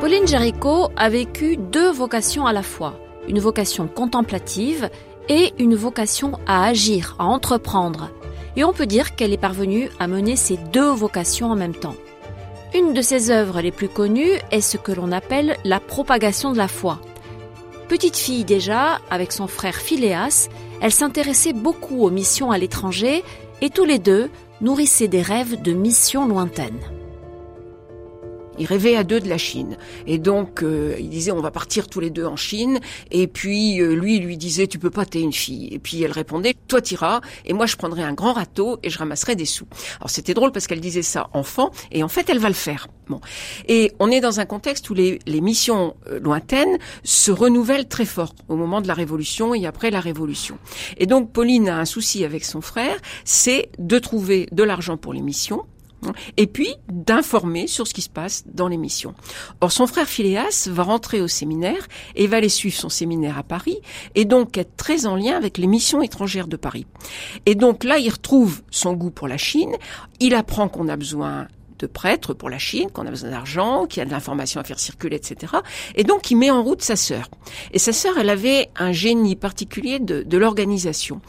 Pauline 0.00 0.26
Jaricot 0.26 0.88
a 0.96 1.10
vécu 1.10 1.58
deux 1.58 1.90
vocations 1.90 2.46
à 2.46 2.52
la 2.52 2.62
fois, 2.62 2.98
une 3.28 3.40
vocation 3.40 3.88
contemplative 3.88 4.88
et 5.28 5.52
une 5.58 5.74
vocation 5.74 6.38
à 6.46 6.64
agir, 6.64 7.14
à 7.18 7.26
entreprendre. 7.26 8.10
Et 8.56 8.64
on 8.64 8.72
peut 8.72 8.86
dire 8.86 9.14
qu'elle 9.14 9.32
est 9.32 9.36
parvenue 9.36 9.90
à 10.00 10.08
mener 10.08 10.34
ces 10.34 10.56
deux 10.72 10.90
vocations 10.90 11.50
en 11.50 11.56
même 11.56 11.74
temps. 11.74 11.94
Une 12.74 12.92
de 12.92 13.00
ses 13.00 13.30
œuvres 13.30 13.62
les 13.62 13.70
plus 13.70 13.88
connues 13.88 14.38
est 14.50 14.60
ce 14.60 14.76
que 14.76 14.92
l'on 14.92 15.10
appelle 15.10 15.56
la 15.64 15.80
propagation 15.80 16.52
de 16.52 16.58
la 16.58 16.68
foi. 16.68 17.00
Petite 17.88 18.16
fille 18.16 18.44
déjà, 18.44 19.00
avec 19.10 19.32
son 19.32 19.46
frère 19.46 19.76
Phileas, 19.76 20.50
elle 20.82 20.92
s'intéressait 20.92 21.54
beaucoup 21.54 22.04
aux 22.04 22.10
missions 22.10 22.50
à 22.50 22.58
l'étranger 22.58 23.24
et 23.62 23.70
tous 23.70 23.84
les 23.84 23.98
deux 23.98 24.28
nourrissaient 24.60 25.08
des 25.08 25.22
rêves 25.22 25.62
de 25.62 25.72
missions 25.72 26.26
lointaines. 26.26 26.97
Ils 28.58 28.66
rêvaient 28.66 28.96
à 28.96 29.04
deux 29.04 29.20
de 29.20 29.28
la 29.28 29.38
Chine. 29.38 29.76
Et 30.06 30.18
donc, 30.18 30.62
euh, 30.62 30.96
ils 30.98 31.08
disaient, 31.08 31.32
on 31.32 31.40
va 31.40 31.50
partir 31.50 31.88
tous 31.88 32.00
les 32.00 32.10
deux 32.10 32.24
en 32.24 32.36
Chine. 32.36 32.80
Et 33.10 33.26
puis, 33.26 33.80
euh, 33.80 33.94
lui, 33.94 34.16
il 34.16 34.24
lui 34.24 34.36
disait, 34.36 34.66
tu 34.66 34.78
peux 34.78 34.90
pas, 34.90 35.04
t'es 35.04 35.20
une 35.20 35.32
fille. 35.32 35.68
Et 35.72 35.78
puis, 35.78 36.02
elle 36.02 36.12
répondait, 36.12 36.54
toi, 36.66 36.80
t'iras. 36.80 37.20
Et 37.44 37.52
moi, 37.52 37.66
je 37.66 37.76
prendrai 37.76 38.02
un 38.02 38.12
grand 38.12 38.32
râteau 38.32 38.78
et 38.82 38.90
je 38.90 38.98
ramasserai 38.98 39.36
des 39.36 39.46
sous. 39.46 39.66
Alors, 40.00 40.10
c'était 40.10 40.34
drôle 40.34 40.52
parce 40.52 40.66
qu'elle 40.66 40.80
disait 40.80 41.02
ça 41.02 41.28
enfant. 41.32 41.70
Et 41.92 42.02
en 42.02 42.08
fait, 42.08 42.28
elle 42.28 42.38
va 42.38 42.48
le 42.48 42.54
faire. 42.54 42.88
Bon. 43.08 43.20
Et 43.68 43.92
on 43.98 44.10
est 44.10 44.20
dans 44.20 44.40
un 44.40 44.44
contexte 44.44 44.90
où 44.90 44.94
les, 44.94 45.18
les 45.26 45.40
missions 45.40 45.96
euh, 46.08 46.20
lointaines 46.20 46.78
se 47.04 47.30
renouvellent 47.30 47.88
très 47.88 48.04
fort 48.04 48.34
au 48.48 48.56
moment 48.56 48.80
de 48.80 48.88
la 48.88 48.94
Révolution 48.94 49.54
et 49.54 49.66
après 49.66 49.90
la 49.90 50.00
Révolution. 50.00 50.58
Et 50.98 51.06
donc, 51.06 51.32
Pauline 51.32 51.68
a 51.68 51.78
un 51.78 51.84
souci 51.84 52.24
avec 52.24 52.44
son 52.44 52.60
frère, 52.60 52.96
c'est 53.24 53.70
de 53.78 53.98
trouver 53.98 54.48
de 54.52 54.62
l'argent 54.62 54.96
pour 54.96 55.12
les 55.12 55.22
missions 55.22 55.64
et 56.36 56.46
puis 56.46 56.74
d'informer 56.88 57.66
sur 57.66 57.86
ce 57.86 57.94
qui 57.94 58.02
se 58.02 58.08
passe 58.08 58.44
dans 58.46 58.68
l'émission. 58.68 59.14
Or, 59.60 59.72
son 59.72 59.86
frère 59.86 60.06
Phileas 60.06 60.68
va 60.70 60.82
rentrer 60.82 61.20
au 61.20 61.28
séminaire 61.28 61.88
et 62.14 62.26
va 62.26 62.38
aller 62.38 62.48
suivre 62.48 62.76
son 62.76 62.88
séminaire 62.88 63.38
à 63.38 63.42
Paris 63.42 63.78
et 64.14 64.24
donc 64.24 64.56
être 64.56 64.76
très 64.76 65.06
en 65.06 65.16
lien 65.16 65.36
avec 65.36 65.58
les 65.58 65.66
missions 65.66 66.02
étrangères 66.02 66.48
de 66.48 66.56
Paris. 66.56 66.86
Et 67.46 67.54
donc 67.54 67.84
là, 67.84 67.98
il 67.98 68.10
retrouve 68.10 68.62
son 68.70 68.94
goût 68.94 69.10
pour 69.10 69.28
la 69.28 69.38
Chine, 69.38 69.76
il 70.20 70.34
apprend 70.34 70.68
qu'on 70.68 70.88
a 70.88 70.96
besoin 70.96 71.48
de 71.78 71.86
prêtres 71.86 72.34
pour 72.34 72.50
la 72.50 72.58
Chine, 72.58 72.90
qu'on 72.90 73.06
a 73.06 73.10
besoin 73.10 73.30
d'argent, 73.30 73.86
qu'il 73.86 74.00
y 74.00 74.02
a 74.02 74.06
de 74.06 74.10
l'information 74.10 74.60
à 74.60 74.64
faire 74.64 74.78
circuler, 74.78 75.16
etc. 75.16 75.52
Et 75.94 76.04
donc 76.04 76.30
il 76.30 76.36
met 76.36 76.50
en 76.50 76.62
route 76.62 76.82
sa 76.82 76.96
sœur. 76.96 77.28
Et 77.72 77.78
sa 77.78 77.92
sœur, 77.92 78.18
elle 78.18 78.30
avait 78.30 78.68
un 78.76 78.92
génie 78.92 79.36
particulier 79.36 79.98
de, 79.98 80.22
de 80.22 80.38
l'organisation. 80.38 81.20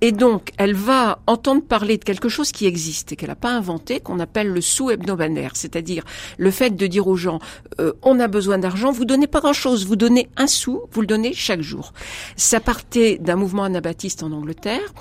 Et 0.00 0.12
donc 0.12 0.50
elle 0.56 0.74
va 0.74 1.18
entendre 1.26 1.62
parler 1.62 1.98
de 1.98 2.04
quelque 2.04 2.28
chose 2.28 2.52
qui 2.52 2.66
existe 2.66 3.12
et 3.12 3.16
qu'elle 3.16 3.28
n'a 3.28 3.34
pas 3.36 3.52
inventé, 3.52 4.00
qu'on 4.00 4.20
appelle 4.20 4.48
le 4.48 4.60
sous 4.60 4.90
hebdomadaire, 4.90 5.52
c'est-à-dire 5.54 6.04
le 6.38 6.50
fait 6.50 6.70
de 6.70 6.86
dire 6.86 7.06
aux 7.06 7.16
gens 7.16 7.38
euh, 7.80 7.92
on 8.02 8.20
a 8.20 8.28
besoin 8.28 8.58
d'argent, 8.58 8.92
vous 8.92 9.04
donnez 9.04 9.26
pas 9.26 9.40
grand-chose, 9.40 9.86
vous 9.86 9.96
donnez 9.96 10.28
un 10.36 10.46
sou, 10.46 10.82
vous 10.92 11.00
le 11.00 11.06
donnez 11.06 11.32
chaque 11.32 11.62
jour. 11.62 11.92
Ça 12.36 12.60
partait 12.60 13.18
d'un 13.18 13.36
mouvement 13.36 13.64
anabaptiste 13.64 14.22
en 14.22 14.32
Angleterre 14.32 14.92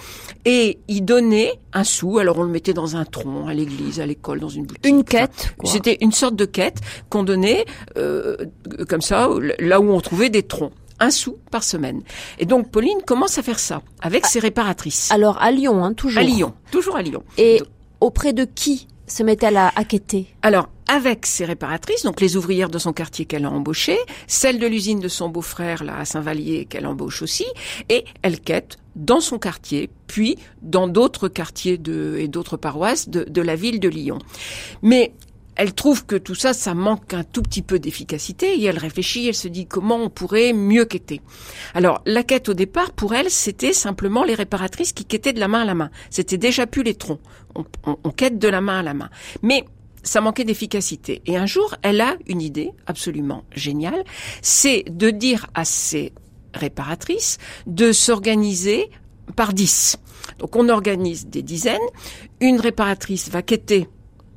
et 0.46 0.80
il 0.88 1.06
donnait 1.06 1.54
un 1.74 1.84
sou, 1.84 2.20
alors 2.20 2.38
on 2.40 2.44
le 2.44 2.50
mettait 2.50 2.74
dans 2.74 2.96
un 2.96 3.06
tronc, 3.06 3.48
à 3.48 3.54
l'église, 3.54 4.00
à 4.00 4.06
l'école, 4.06 4.40
dans 4.40 4.50
une 4.50 4.66
boutique 4.66 4.84
une 4.98 5.04
quête. 5.04 5.56
C'était 5.64 5.98
une 6.02 6.12
sorte 6.12 6.36
de 6.36 6.46
quête 6.46 6.80
qu'on 7.10 7.24
donnait 7.24 7.66
euh, 7.98 8.38
comme 8.88 9.02
ça, 9.02 9.30
là 9.60 9.80
où 9.80 9.92
on 9.92 10.02
trouvait 10.02 10.30
des 10.30 10.44
troncs 10.44 10.74
un 11.00 11.12
sou 11.12 11.38
par 11.52 11.64
semaine. 11.64 12.02
Et 12.40 12.46
donc 12.46 12.72
Pauline 12.72 13.02
commence 13.06 13.38
à 13.38 13.44
faire 13.44 13.60
ça 13.60 13.82
avec 14.02 14.26
ses 14.26 14.40
réparatrices. 14.40 15.12
Alors 15.12 15.42
à 15.42 15.52
Lyon, 15.52 15.84
hein, 15.84 15.94
toujours. 15.94 16.22
À 16.22 16.24
Lyon, 16.24 16.54
toujours 16.72 16.96
à 16.96 17.02
Lyon. 17.02 17.24
Et 17.38 17.62
auprès 18.00 18.32
de 18.32 18.46
qui 18.46 18.88
se 19.08 19.24
met-elle 19.24 19.58
à, 19.58 19.72
à 19.76 19.84
quêter? 19.84 20.28
Alors 20.42 20.70
avec 20.88 21.26
ses 21.26 21.46
réparatrices, 21.46 22.04
donc 22.04 22.22
les 22.22 22.36
ouvrières 22.38 22.70
de 22.70 22.78
son 22.78 22.94
quartier 22.94 23.26
qu'elle 23.26 23.46
a 23.46 23.52
embauchées, 23.52 24.00
celles 24.28 24.60
de 24.60 24.68
l'usine 24.68 25.00
de 25.00 25.08
son 25.08 25.30
beau-frère 25.30 25.84
là 25.84 25.98
à 25.98 26.06
Saint-Vallier 26.06 26.66
qu'elle 26.66 26.86
embauche 26.86 27.22
aussi, 27.22 27.46
et 27.90 28.06
elle 28.22 28.40
quête 28.40 28.78
dans 28.96 29.22
son 29.22 29.40
quartier, 29.40 29.90
puis 30.08 30.38
dans 30.62 30.88
d'autres 30.88 31.28
quartiers 31.28 31.78
de, 31.78 32.18
et 32.20 32.28
d'autres 32.28 32.58
paroisses 32.58 33.10
de, 33.10 33.24
de 33.24 33.42
la 33.42 33.56
ville 33.56 33.80
de 33.80 33.90
Lyon. 33.90 34.20
Mais 34.82 35.14
elle 35.56 35.74
trouve 35.74 36.06
que 36.06 36.16
tout 36.16 36.36
ça, 36.36 36.54
ça 36.54 36.74
manque 36.74 37.14
un 37.14 37.24
tout 37.24 37.42
petit 37.42 37.62
peu 37.62 37.80
d'efficacité 37.80 38.56
et 38.56 38.64
elle 38.66 38.78
réfléchit, 38.78 39.28
elle 39.28 39.36
se 39.36 39.48
dit 39.48 39.68
comment 39.68 39.98
on 39.98 40.10
pourrait 40.10 40.54
mieux 40.54 40.86
quêter. 40.86 41.22
Alors, 41.74 42.02
la 42.06 42.24
quête 42.24 42.50
au 42.50 42.54
départ, 42.54 42.92
pour 42.92 43.14
elle, 43.14 43.30
c'était 43.30 43.74
simplement 43.74 44.24
les 44.24 44.34
réparatrices 44.34 44.94
qui 44.94 45.06
quêtaient 45.06 45.34
de 45.34 45.40
la 45.40 45.48
main 45.48 45.62
à 45.62 45.66
la 45.66 45.76
main. 45.76 45.90
C'était 46.10 46.38
déjà 46.38 46.66
plus 46.66 46.84
les 46.84 46.96
troncs. 46.96 47.20
On, 47.56 47.66
on, 47.86 47.98
on 48.04 48.10
quête 48.10 48.40
de 48.40 48.48
la 48.48 48.62
main 48.62 48.80
à 48.80 48.84
la 48.84 48.94
main. 48.94 49.10
Mais 49.42 49.66
ça 50.04 50.22
manquait 50.22 50.44
d'efficacité. 50.44 51.22
Et 51.26 51.38
un 51.38 51.46
jour, 51.46 51.76
elle 51.82 52.02
a 52.02 52.16
une 52.28 52.42
idée 52.42 52.72
absolument 52.86 53.44
géniale, 53.54 54.04
c'est 54.42 54.84
de 54.90 55.10
dire 55.10 55.48
à 55.54 55.66
ses 55.66 56.14
réparatrices 56.54 57.38
de 57.66 57.92
s'organiser 57.92 58.90
par 59.36 59.54
dix. 59.54 59.98
Donc 60.40 60.56
on 60.56 60.70
organise 60.70 61.28
des 61.28 61.42
dizaines, 61.42 61.80
une 62.40 62.60
réparatrice 62.60 63.30
va 63.30 63.42
quêter 63.42 63.88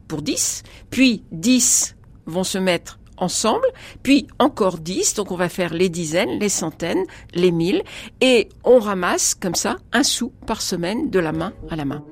pour 0.08 0.22
10, 0.22 0.62
puis 0.90 1.24
10 1.32 1.96
vont 2.26 2.44
se 2.44 2.58
mettre 2.58 2.98
ensemble, 3.18 3.66
puis 4.02 4.26
encore 4.38 4.78
10, 4.78 5.14
donc 5.14 5.30
on 5.30 5.36
va 5.36 5.48
faire 5.48 5.72
les 5.72 5.88
dizaines, 5.88 6.38
les 6.38 6.48
centaines, 6.48 7.04
les 7.34 7.50
mille, 7.50 7.82
et 8.20 8.48
on 8.64 8.78
ramasse 8.78 9.34
comme 9.34 9.54
ça 9.54 9.76
un 9.92 10.02
sou 10.02 10.32
par 10.46 10.60
semaine 10.62 11.10
de 11.10 11.18
la 11.18 11.32
main 11.32 11.52
à 11.70 11.76
la 11.76 11.84
main. 11.84 12.04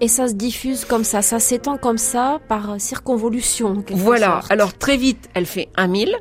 Et 0.00 0.08
ça 0.08 0.28
se 0.28 0.34
diffuse 0.34 0.84
comme 0.84 1.04
ça, 1.04 1.22
ça 1.22 1.40
s'étend 1.40 1.78
comme 1.78 1.98
ça 1.98 2.40
par 2.48 2.78
circonvolution. 2.78 3.82
Voilà, 3.90 4.40
alors 4.50 4.76
très 4.76 4.96
vite 4.96 5.28
elle 5.32 5.46
fait 5.46 5.68
un 5.76 5.86
mille, 5.86 6.14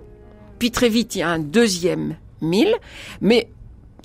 puis 0.60 0.72
très 0.72 0.88
vite 0.88 1.15
il 1.15 1.20
y 1.20 1.24
a 1.24 1.29
un 1.29 1.39
deuxième 1.39 2.15
1000, 2.41 2.74
mais 3.20 3.50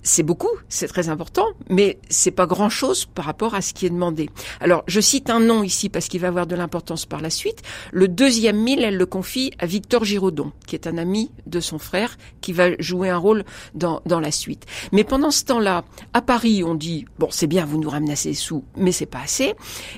c'est 0.02 0.22
beaucoup, 0.22 0.50
c'est 0.68 0.88
très 0.88 1.08
important, 1.08 1.46
mais 1.68 1.98
c'est 2.08 2.30
pas 2.30 2.46
grand 2.46 2.68
chose 2.70 3.06
par 3.06 3.24
rapport 3.24 3.54
à 3.54 3.60
ce 3.60 3.74
qui 3.74 3.86
est 3.86 3.90
demandé. 3.90 4.30
Alors, 4.60 4.82
je 4.86 5.00
cite 5.00 5.30
un 5.30 5.40
nom 5.40 5.62
ici 5.62 5.88
parce 5.88 6.08
qu'il 6.08 6.20
va 6.20 6.28
avoir 6.28 6.46
de 6.46 6.56
l'importance 6.56 7.06
par 7.06 7.20
la 7.20 7.30
suite. 7.30 7.62
Le 7.92 8.08
deuxième 8.08 8.58
mille, 8.58 8.82
elle 8.82 8.96
le 8.96 9.06
confie 9.06 9.50
à 9.58 9.66
Victor 9.66 10.04
Giraudon, 10.04 10.52
qui 10.66 10.74
est 10.74 10.86
un 10.86 10.98
ami 10.98 11.30
de 11.46 11.60
son 11.60 11.78
frère, 11.78 12.16
qui 12.40 12.52
va 12.52 12.76
jouer 12.78 13.10
un 13.10 13.18
rôle 13.18 13.44
dans, 13.74 14.00
dans 14.06 14.20
la 14.20 14.30
suite. 14.30 14.66
Mais 14.92 15.04
pendant 15.04 15.30
ce 15.30 15.44
temps-là, 15.44 15.84
à 16.14 16.22
Paris, 16.22 16.64
on 16.64 16.74
dit, 16.74 17.04
bon, 17.18 17.28
c'est 17.30 17.46
bien, 17.46 17.64
vous 17.64 17.78
nous 17.78 17.90
ramenez 17.90 18.12
assez 18.12 18.34
sous, 18.34 18.64
mais 18.76 18.92
c'est 18.92 19.06
pas 19.06 19.20
assez. 19.20 19.54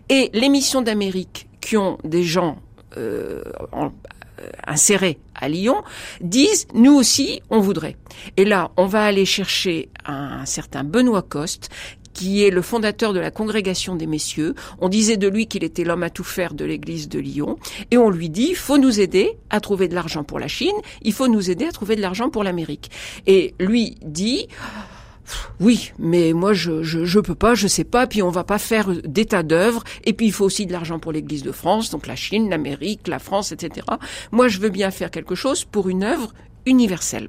Et 0.08 0.30
les 0.32 0.48
missions 0.48 0.82
d'Amérique 0.82 1.48
qui 1.60 1.76
ont 1.76 1.98
des 2.04 2.24
gens 2.24 2.58
euh, 2.96 3.42
en, 3.72 3.92
insérés 4.66 5.18
à 5.34 5.48
Lyon 5.48 5.82
disent 6.20 6.66
nous 6.74 6.94
aussi 6.94 7.40
on 7.50 7.60
voudrait. 7.60 7.96
Et 8.36 8.44
là, 8.44 8.70
on 8.76 8.86
va 8.86 9.04
aller 9.04 9.24
chercher 9.24 9.88
un 10.04 10.44
certain 10.46 10.84
Benoît 10.84 11.22
Coste 11.22 11.70
qui 12.12 12.44
est 12.44 12.50
le 12.50 12.62
fondateur 12.62 13.12
de 13.12 13.20
la 13.20 13.30
congrégation 13.30 13.96
des 13.96 14.06
messieurs. 14.06 14.54
On 14.80 14.88
disait 14.88 15.16
de 15.16 15.28
lui 15.28 15.46
qu'il 15.46 15.64
était 15.64 15.84
l'homme 15.84 16.02
à 16.02 16.10
tout 16.10 16.24
faire 16.24 16.54
de 16.54 16.64
l'église 16.64 17.08
de 17.08 17.18
Lyon. 17.18 17.58
Et 17.90 17.98
on 17.98 18.10
lui 18.10 18.28
dit, 18.28 18.54
faut 18.54 18.78
nous 18.78 19.00
aider 19.00 19.38
à 19.50 19.60
trouver 19.60 19.88
de 19.88 19.94
l'argent 19.94 20.24
pour 20.24 20.38
la 20.38 20.48
Chine, 20.48 20.74
il 21.02 21.12
faut 21.12 21.28
nous 21.28 21.50
aider 21.50 21.64
à 21.64 21.72
trouver 21.72 21.96
de 21.96 22.00
l'argent 22.00 22.30
pour 22.30 22.44
l'Amérique. 22.44 22.90
Et 23.26 23.54
lui 23.58 23.96
dit, 24.02 24.48
oui, 25.60 25.92
mais 25.98 26.32
moi 26.32 26.52
je, 26.52 26.82
je 26.82 27.04
je 27.04 27.20
peux 27.20 27.34
pas, 27.34 27.54
je 27.54 27.66
sais 27.66 27.84
pas. 27.84 28.06
Puis 28.06 28.22
on 28.22 28.30
va 28.30 28.44
pas 28.44 28.58
faire 28.58 28.88
d'état 29.04 29.42
d'œuvre. 29.42 29.84
Et 30.04 30.12
puis 30.12 30.26
il 30.26 30.32
faut 30.32 30.44
aussi 30.44 30.66
de 30.66 30.72
l'argent 30.72 30.98
pour 30.98 31.12
l'Église 31.12 31.42
de 31.42 31.52
France, 31.52 31.90
donc 31.90 32.06
la 32.06 32.16
Chine, 32.16 32.50
l'Amérique, 32.50 33.08
la 33.08 33.18
France, 33.18 33.52
etc. 33.52 33.86
Moi 34.30 34.48
je 34.48 34.58
veux 34.58 34.70
bien 34.70 34.90
faire 34.90 35.10
quelque 35.10 35.34
chose 35.34 35.64
pour 35.64 35.88
une 35.88 36.04
œuvre 36.04 36.32
universelle. 36.66 37.28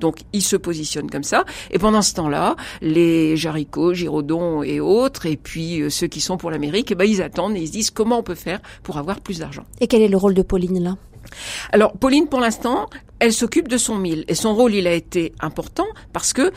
Donc 0.00 0.18
il 0.32 0.42
se 0.42 0.56
positionne 0.56 1.10
comme 1.10 1.22
ça. 1.22 1.44
Et 1.70 1.78
pendant 1.78 2.02
ce 2.02 2.14
temps-là, 2.14 2.56
les 2.82 3.36
Jaricot, 3.36 3.94
Giraudon 3.94 4.62
et 4.62 4.80
autres, 4.80 5.26
et 5.26 5.36
puis 5.36 5.80
euh, 5.80 5.90
ceux 5.90 6.08
qui 6.08 6.20
sont 6.20 6.36
pour 6.36 6.50
l'Amérique, 6.50 6.90
eh 6.90 6.94
ben, 6.94 7.04
ils 7.04 7.22
attendent 7.22 7.56
et 7.56 7.60
ils 7.60 7.68
se 7.68 7.72
disent 7.72 7.90
comment 7.90 8.18
on 8.18 8.22
peut 8.22 8.34
faire 8.34 8.60
pour 8.82 8.98
avoir 8.98 9.20
plus 9.20 9.38
d'argent. 9.38 9.64
Et 9.80 9.86
quel 9.86 10.02
est 10.02 10.08
le 10.08 10.16
rôle 10.16 10.34
de 10.34 10.42
Pauline 10.42 10.82
là? 10.82 10.96
Alors 11.72 11.92
Pauline, 11.92 12.28
pour 12.28 12.40
l'instant, 12.40 12.88
elle 13.18 13.32
s'occupe 13.32 13.68
de 13.68 13.78
son 13.78 13.96
mille 13.96 14.24
et 14.28 14.34
son 14.34 14.54
rôle, 14.54 14.74
il 14.74 14.86
a 14.86 14.92
été 14.92 15.32
important 15.40 15.86
parce 16.12 16.32
que 16.32 16.52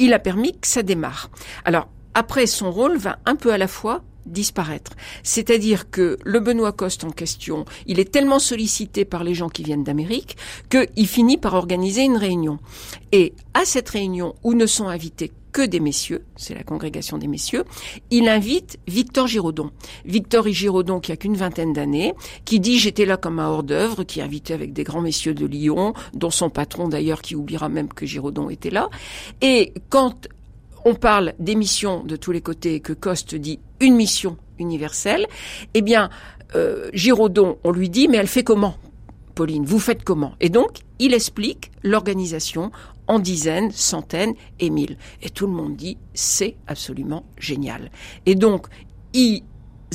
il 0.00 0.12
a 0.12 0.18
permis 0.18 0.58
que 0.58 0.66
ça 0.66 0.82
démarre. 0.82 1.30
Alors, 1.64 1.88
après, 2.14 2.46
son 2.46 2.72
rôle 2.72 2.96
va 2.96 3.18
un 3.26 3.36
peu 3.36 3.52
à 3.52 3.58
la 3.58 3.68
fois 3.68 4.02
disparaître. 4.26 4.92
C'est-à-dire 5.22 5.90
que 5.90 6.18
le 6.24 6.40
Benoît 6.40 6.72
Coste 6.72 7.04
en 7.04 7.10
question, 7.10 7.64
il 7.86 8.00
est 8.00 8.10
tellement 8.10 8.38
sollicité 8.38 9.04
par 9.04 9.24
les 9.24 9.34
gens 9.34 9.48
qui 9.48 9.62
viennent 9.62 9.84
d'Amérique 9.84 10.36
qu'il 10.68 11.06
finit 11.06 11.38
par 11.38 11.54
organiser 11.54 12.02
une 12.02 12.16
réunion. 12.16 12.58
Et 13.12 13.34
à 13.54 13.64
cette 13.64 13.88
réunion 13.88 14.34
où 14.42 14.54
ne 14.54 14.66
sont 14.66 14.88
invités 14.88 15.32
que 15.52 15.62
des 15.62 15.80
messieurs, 15.80 16.24
c'est 16.36 16.54
la 16.54 16.62
congrégation 16.62 17.18
des 17.18 17.26
messieurs, 17.26 17.64
il 18.10 18.28
invite 18.28 18.78
Victor 18.86 19.26
Giraudon. 19.26 19.70
Victor 20.04 20.48
Giraudon 20.48 21.00
qui 21.00 21.12
a 21.12 21.16
qu'une 21.16 21.36
vingtaine 21.36 21.72
d'années, 21.72 22.14
qui 22.44 22.60
dit 22.60 22.78
j'étais 22.78 23.06
là 23.06 23.16
comme 23.16 23.38
un 23.38 23.48
hors-d'œuvre, 23.48 24.04
qui 24.04 24.20
est 24.20 24.22
invité 24.22 24.54
avec 24.54 24.72
des 24.72 24.84
grands 24.84 25.00
messieurs 25.00 25.34
de 25.34 25.46
Lyon, 25.46 25.94
dont 26.14 26.30
son 26.30 26.50
patron 26.50 26.88
d'ailleurs 26.88 27.22
qui 27.22 27.34
oubliera 27.34 27.68
même 27.68 27.88
que 27.88 28.06
Giraudon 28.06 28.50
était 28.50 28.70
là. 28.70 28.88
Et 29.40 29.74
quand 29.88 30.28
on 30.84 30.94
parle 30.94 31.34
des 31.38 31.54
missions 31.54 32.02
de 32.04 32.16
tous 32.16 32.32
les 32.32 32.40
côtés 32.40 32.76
et 32.76 32.80
que 32.80 32.92
Coste 32.92 33.34
dit 33.34 33.60
une 33.80 33.96
mission 33.96 34.36
universelle, 34.58 35.26
eh 35.74 35.82
bien, 35.82 36.10
euh, 36.54 36.88
Giraudon, 36.92 37.58
on 37.64 37.70
lui 37.70 37.90
dit, 37.90 38.08
mais 38.08 38.16
elle 38.16 38.26
fait 38.26 38.44
comment 38.44 38.76
Pauline, 39.34 39.64
vous 39.64 39.78
faites 39.78 40.04
comment? 40.04 40.34
Et 40.40 40.48
donc, 40.50 40.80
il 40.98 41.14
explique 41.14 41.70
l'organisation 41.82 42.72
en 43.10 43.18
dizaines, 43.18 43.72
centaines 43.72 44.34
et 44.60 44.70
mille. 44.70 44.96
Et 45.20 45.30
tout 45.30 45.48
le 45.48 45.52
monde 45.52 45.74
dit, 45.74 45.98
c'est 46.14 46.54
absolument 46.68 47.24
génial. 47.38 47.90
Et 48.24 48.36
donc, 48.36 48.68
ils 49.12 49.42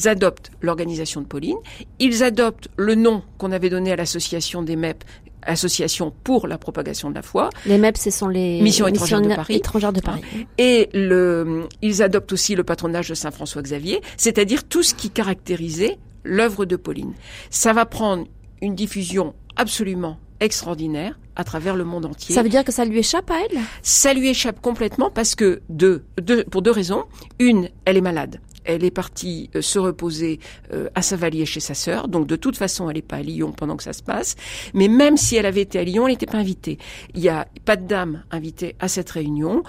adoptent 0.04 0.52
l'organisation 0.62 1.22
de 1.22 1.26
Pauline, 1.26 1.56
ils 2.00 2.24
adoptent 2.24 2.68
le 2.76 2.96
nom 2.96 3.24
qu'on 3.38 3.54
avait 3.54 3.70
donné 3.70 3.94
à 3.94 3.96
l'association 3.96 4.64
des 4.64 4.76
MEP 4.76 5.06
association 5.48 6.12
pour 6.24 6.48
la 6.48 6.58
propagation 6.58 7.10
de 7.12 7.16
la 7.16 7.22
foi. 7.22 7.52
Les 7.66 7.78
MEP, 7.78 7.98
ce 7.98 8.10
sont 8.10 8.28
les 8.28 8.62
missions 8.62 8.88
étrangères 8.88 9.22
de 9.22 9.34
Paris. 9.34 9.56
Étrangères 9.56 9.94
de 9.94 10.02
Paris. 10.02 10.22
Et 10.58 10.90
le, 10.92 11.70
ils 11.82 12.02
adoptent 12.02 12.34
aussi 12.34 12.56
le 12.56 12.64
patronage 12.66 13.08
de 13.10 13.14
Saint 13.14 13.32
François 13.32 13.62
Xavier, 13.62 14.02
c'est-à-dire 14.18 14.68
tout 14.68 14.84
ce 14.84 14.94
qui 14.94 15.10
caractérisait 15.10 16.00
l'œuvre 16.24 16.66
de 16.66 16.76
Pauline. 16.76 17.14
Ça 17.50 17.72
va 17.72 17.86
prendre 17.86 18.26
une 18.62 18.76
diffusion 18.76 19.36
absolument 19.56 20.18
extraordinaire 20.42 21.18
à 21.36 21.44
travers 21.44 21.76
le 21.76 21.84
monde 21.84 22.06
entier. 22.06 22.34
Ça 22.36 22.44
veut 22.44 22.50
dire 22.50 22.64
que 22.64 22.72
ça 22.72 22.86
lui 22.86 23.00
échappe 23.00 23.30
à 23.30 23.36
elle? 23.40 23.60
Ça 23.82 24.14
lui 24.14 24.30
échappe 24.30 24.62
complètement 24.62 25.10
parce 25.10 25.36
que 25.36 25.62
deux, 25.70 26.04
deux, 26.22 26.44
pour 26.46 26.62
deux 26.62 26.72
raisons. 26.72 27.06
Une, 27.40 27.70
elle 27.86 27.98
est 27.98 28.02
malade 28.02 28.40
elle 28.66 28.84
est 28.84 28.92
partie 28.92 29.50
euh, 29.56 29.62
se 29.62 29.80
reposer 29.80 30.40
euh, 30.74 30.90
à 30.96 31.02
Savalier 31.02 31.46
chez 31.46 31.60
sa 31.60 31.74
sœur. 31.74 32.08
Donc 32.08 32.28
de 32.28 32.36
toute 32.36 32.58
façon, 32.58 32.90
elle 32.90 32.96
n'est 32.96 33.02
pas 33.02 33.18
à 33.18 33.22
Lyon 33.22 33.52
pendant 33.52 33.76
que 33.76 33.84
ça 33.84 33.94
se 33.94 34.04
passe. 34.04 34.36
Mais 34.74 34.88
même 34.88 35.18
si 35.18 35.36
elle 35.36 35.46
avait 35.46 35.62
été 35.62 35.80
à 35.80 35.84
Lyon, 35.84 36.08
elle 36.08 36.14
n'était 36.14 36.26
pas 36.26 36.38
invitée. 36.38 36.78
Il 37.14 37.22
n'y 37.22 37.30
a 37.30 37.48
pas 37.66 37.76
de 37.76 37.86
dames 37.86 38.24
invitées 38.32 38.76
à 38.80 38.88
cette 38.88 39.10
réunion. 39.10 39.64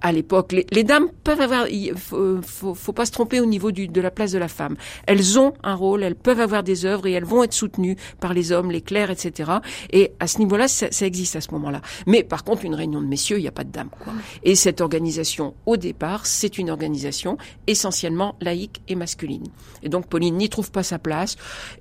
à, 0.00 0.12
l'époque, 0.12 0.52
les, 0.52 0.84
dames 0.84 1.08
peuvent 1.24 1.40
avoir. 1.40 1.68
Il 1.68 1.94
faut, 1.96 2.40
faut, 2.42 2.92
pas 2.92 3.06
se 3.06 3.12
tromper 3.12 3.40
au 3.40 3.46
niveau 3.46 3.72
du, 3.72 3.88
de 3.88 4.00
la 4.00 4.10
place 4.10 4.32
de 4.32 4.38
la 4.38 4.48
femme. 4.48 4.76
Elles 5.06 5.38
ont 5.38 5.54
un 5.62 5.74
rôle, 5.74 6.02
elles 6.02 6.14
peuvent 6.14 6.40
avoir 6.40 6.62
des 6.62 6.84
œuvres 6.84 7.06
et 7.06 7.12
elles 7.12 7.24
vont 7.24 7.42
être 7.42 7.52
soutenues 7.52 7.96
par 8.20 8.34
les 8.34 8.52
hommes, 8.52 8.70
les 8.70 8.82
clercs, 8.82 9.10
etc. 9.10 9.50
Et 9.92 10.12
à 10.20 10.26
ce 10.26 10.38
niveau-là, 10.38 10.68
ça, 10.68 10.88
ça, 10.90 11.06
existe 11.06 11.36
à 11.36 11.40
ce 11.40 11.50
moment-là. 11.52 11.80
Mais 12.06 12.22
par 12.22 12.44
contre, 12.44 12.64
une 12.64 12.74
réunion 12.74 13.00
de 13.00 13.06
messieurs, 13.06 13.38
il 13.38 13.42
n'y 13.42 13.48
a 13.48 13.52
pas 13.52 13.64
de. 13.64 13.70
Quoi. 13.70 14.12
Et 14.42 14.54
cette 14.54 14.80
organisation, 14.80 15.54
au 15.66 15.76
départ, 15.76 16.26
c'est 16.26 16.58
une 16.58 16.70
organisation 16.70 17.38
essentielle 17.66 17.89
essentiellement 17.90 18.36
laïque 18.40 18.80
et 18.88 18.94
masculine. 18.94 19.46
Et 19.82 19.88
donc 19.88 20.06
Pauline 20.06 20.36
n'y 20.36 20.48
trouve 20.48 20.70
pas 20.70 20.82
sa 20.82 20.98
place 20.98 21.36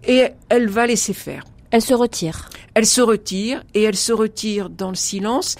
et 0.05 0.27
elle 0.49 0.67
va 0.67 0.87
laisser 0.87 1.13
faire. 1.13 1.45
Elle 1.71 1.83
se 1.83 1.93
retire. 1.93 2.49
Elle 2.73 2.87
se 2.87 2.99
retire 3.01 3.63
et 3.75 3.83
elle 3.83 3.95
se 3.95 4.11
retire 4.11 4.71
dans 4.71 4.89
le 4.89 4.95
silence. 4.95 5.55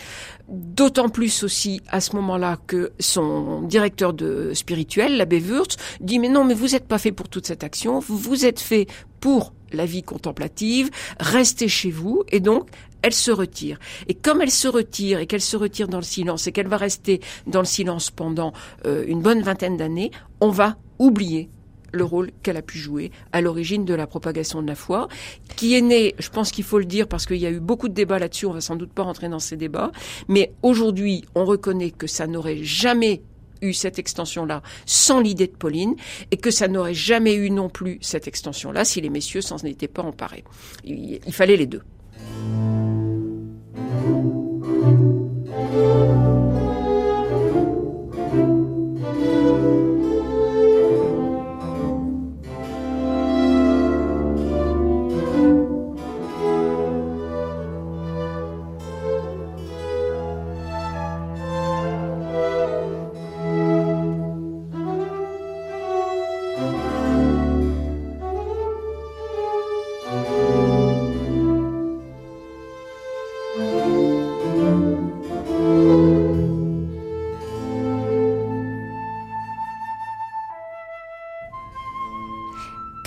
D'autant 0.47 1.09
plus 1.09 1.43
aussi 1.43 1.81
à 1.87 2.01
ce 2.01 2.15
moment-là 2.15 2.57
que 2.65 2.91
son 2.99 3.61
directeur 3.61 4.13
de 4.13 4.51
spirituel, 4.55 5.17
l'abbé 5.17 5.39
Wurtz, 5.39 5.77
dit 6.01 6.17
mais 6.17 6.29
non, 6.29 6.43
mais 6.43 6.55
vous 6.55 6.69
n'êtes 6.69 6.87
pas 6.87 6.97
fait 6.97 7.11
pour 7.11 7.29
toute 7.29 7.45
cette 7.45 7.63
action, 7.63 7.99
vous 7.99 8.45
êtes 8.45 8.59
fait 8.59 8.87
pour 9.19 9.53
la 9.71 9.85
vie 9.85 10.01
contemplative, 10.01 10.89
restez 11.19 11.67
chez 11.67 11.91
vous, 11.91 12.23
et 12.31 12.39
donc 12.39 12.67
elle 13.01 13.13
se 13.13 13.31
retire. 13.31 13.79
Et 14.07 14.13
comme 14.13 14.41
elle 14.41 14.51
se 14.51 14.67
retire 14.67 15.19
et 15.19 15.27
qu'elle 15.27 15.41
se 15.41 15.57
retire 15.57 15.87
dans 15.87 15.97
le 15.97 16.03
silence 16.03 16.47
et 16.47 16.51
qu'elle 16.51 16.67
va 16.67 16.77
rester 16.77 17.21
dans 17.47 17.59
le 17.59 17.65
silence 17.65 18.11
pendant 18.11 18.53
euh, 18.85 19.03
une 19.07 19.21
bonne 19.21 19.41
vingtaine 19.41 19.77
d'années, 19.77 20.11
on 20.41 20.49
va 20.49 20.77
oublier 20.99 21.49
le 21.91 22.03
rôle 22.03 22.31
qu'elle 22.43 22.57
a 22.57 22.61
pu 22.61 22.77
jouer 22.77 23.11
à 23.31 23.41
l'origine 23.41 23.85
de 23.85 23.93
la 23.93 24.07
propagation 24.07 24.61
de 24.61 24.67
la 24.67 24.75
foi, 24.75 25.07
qui 25.55 25.75
est 25.75 25.81
née, 25.81 26.13
je 26.19 26.29
pense 26.29 26.51
qu'il 26.51 26.63
faut 26.63 26.77
le 26.77 26.85
dire 26.85 27.07
parce 27.07 27.25
qu'il 27.25 27.37
y 27.37 27.47
a 27.47 27.51
eu 27.51 27.59
beaucoup 27.59 27.89
de 27.89 27.93
débats 27.93 28.19
là-dessus, 28.19 28.45
on 28.45 28.53
va 28.53 28.61
sans 28.61 28.75
doute 28.75 28.93
pas 28.93 29.03
rentrer 29.03 29.27
dans 29.27 29.39
ces 29.39 29.57
débats, 29.57 29.91
mais 30.27 30.53
aujourd'hui 30.61 31.25
on 31.33 31.45
reconnaît 31.45 31.91
que 31.91 32.05
ça 32.05 32.27
n'aurait 32.27 32.63
jamais 32.63 33.23
eu 33.61 33.73
cette 33.73 33.99
extension-là 33.99 34.61
sans 34.85 35.19
l'idée 35.19 35.47
de 35.47 35.55
Pauline 35.55 35.95
et 36.31 36.37
que 36.37 36.51
ça 36.51 36.67
n'aurait 36.67 36.93
jamais 36.93 37.33
eu 37.33 37.49
non 37.49 37.69
plus 37.69 37.97
cette 38.01 38.27
extension-là 38.27 38.85
si 38.85 39.01
les 39.01 39.09
messieurs 39.09 39.41
s'en 39.41 39.57
étaient 39.57 39.87
pas 39.87 40.03
emparés. 40.03 40.43
il 40.85 41.33
fallait 41.33 41.57
les 41.57 41.67
deux. 41.67 41.81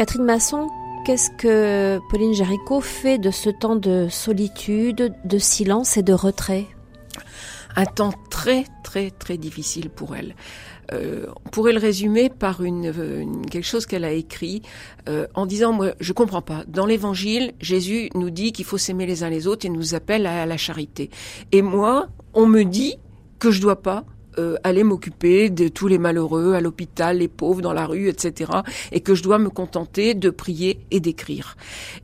Catherine 0.02 0.24
Masson, 0.24 0.68
qu'est-ce 1.06 1.30
que 1.30 2.00
Pauline 2.10 2.34
Jaricot 2.34 2.80
fait 2.80 3.18
de 3.18 3.30
ce 3.30 3.50
temps 3.50 3.76
de 3.76 4.08
solitude, 4.10 5.14
de 5.24 5.38
silence 5.38 5.96
et 5.96 6.02
de 6.02 6.12
retrait? 6.12 6.66
Un 7.76 7.84
temps 7.84 8.12
très 8.28 8.64
très 8.82 9.12
très 9.12 9.36
difficile 9.36 9.90
pour 9.90 10.16
elle. 10.16 10.34
Euh, 10.92 11.26
on 11.46 11.50
pourrait 11.50 11.72
le 11.72 11.78
résumer 11.78 12.30
par 12.30 12.64
une, 12.64 13.46
quelque 13.48 13.64
chose 13.64 13.86
qu'elle 13.86 14.04
a 14.04 14.10
écrit 14.10 14.62
euh, 15.08 15.28
en 15.34 15.46
disant 15.46 15.72
moi 15.72 15.92
je 16.00 16.12
comprends 16.12 16.42
pas. 16.42 16.64
Dans 16.66 16.84
l'évangile 16.84 17.52
Jésus 17.60 18.10
nous 18.16 18.30
dit 18.30 18.50
qu'il 18.50 18.64
faut 18.64 18.78
s'aimer 18.78 19.06
les 19.06 19.22
uns 19.22 19.30
les 19.30 19.46
autres 19.46 19.66
et 19.66 19.68
nous 19.68 19.94
appelle 19.94 20.26
à 20.26 20.46
la 20.46 20.56
charité. 20.56 21.10
Et 21.52 21.62
moi 21.62 22.08
on 22.34 22.46
me 22.46 22.64
dit 22.64 22.96
que 23.38 23.52
je 23.52 23.60
dois 23.60 23.80
pas 23.80 24.04
euh, 24.38 24.56
aller 24.64 24.84
m'occuper 24.84 25.50
de 25.50 25.68
tous 25.68 25.88
les 25.88 25.98
malheureux 25.98 26.54
à 26.54 26.60
l'hôpital, 26.60 27.18
les 27.18 27.28
pauvres 27.28 27.62
dans 27.62 27.72
la 27.72 27.86
rue, 27.86 28.08
etc. 28.08 28.50
Et 28.90 29.00
que 29.00 29.14
je 29.14 29.22
dois 29.22 29.38
me 29.38 29.50
contenter 29.50 30.14
de 30.14 30.30
prier 30.30 30.80
et 30.90 31.00
d'écrire. 31.00 31.56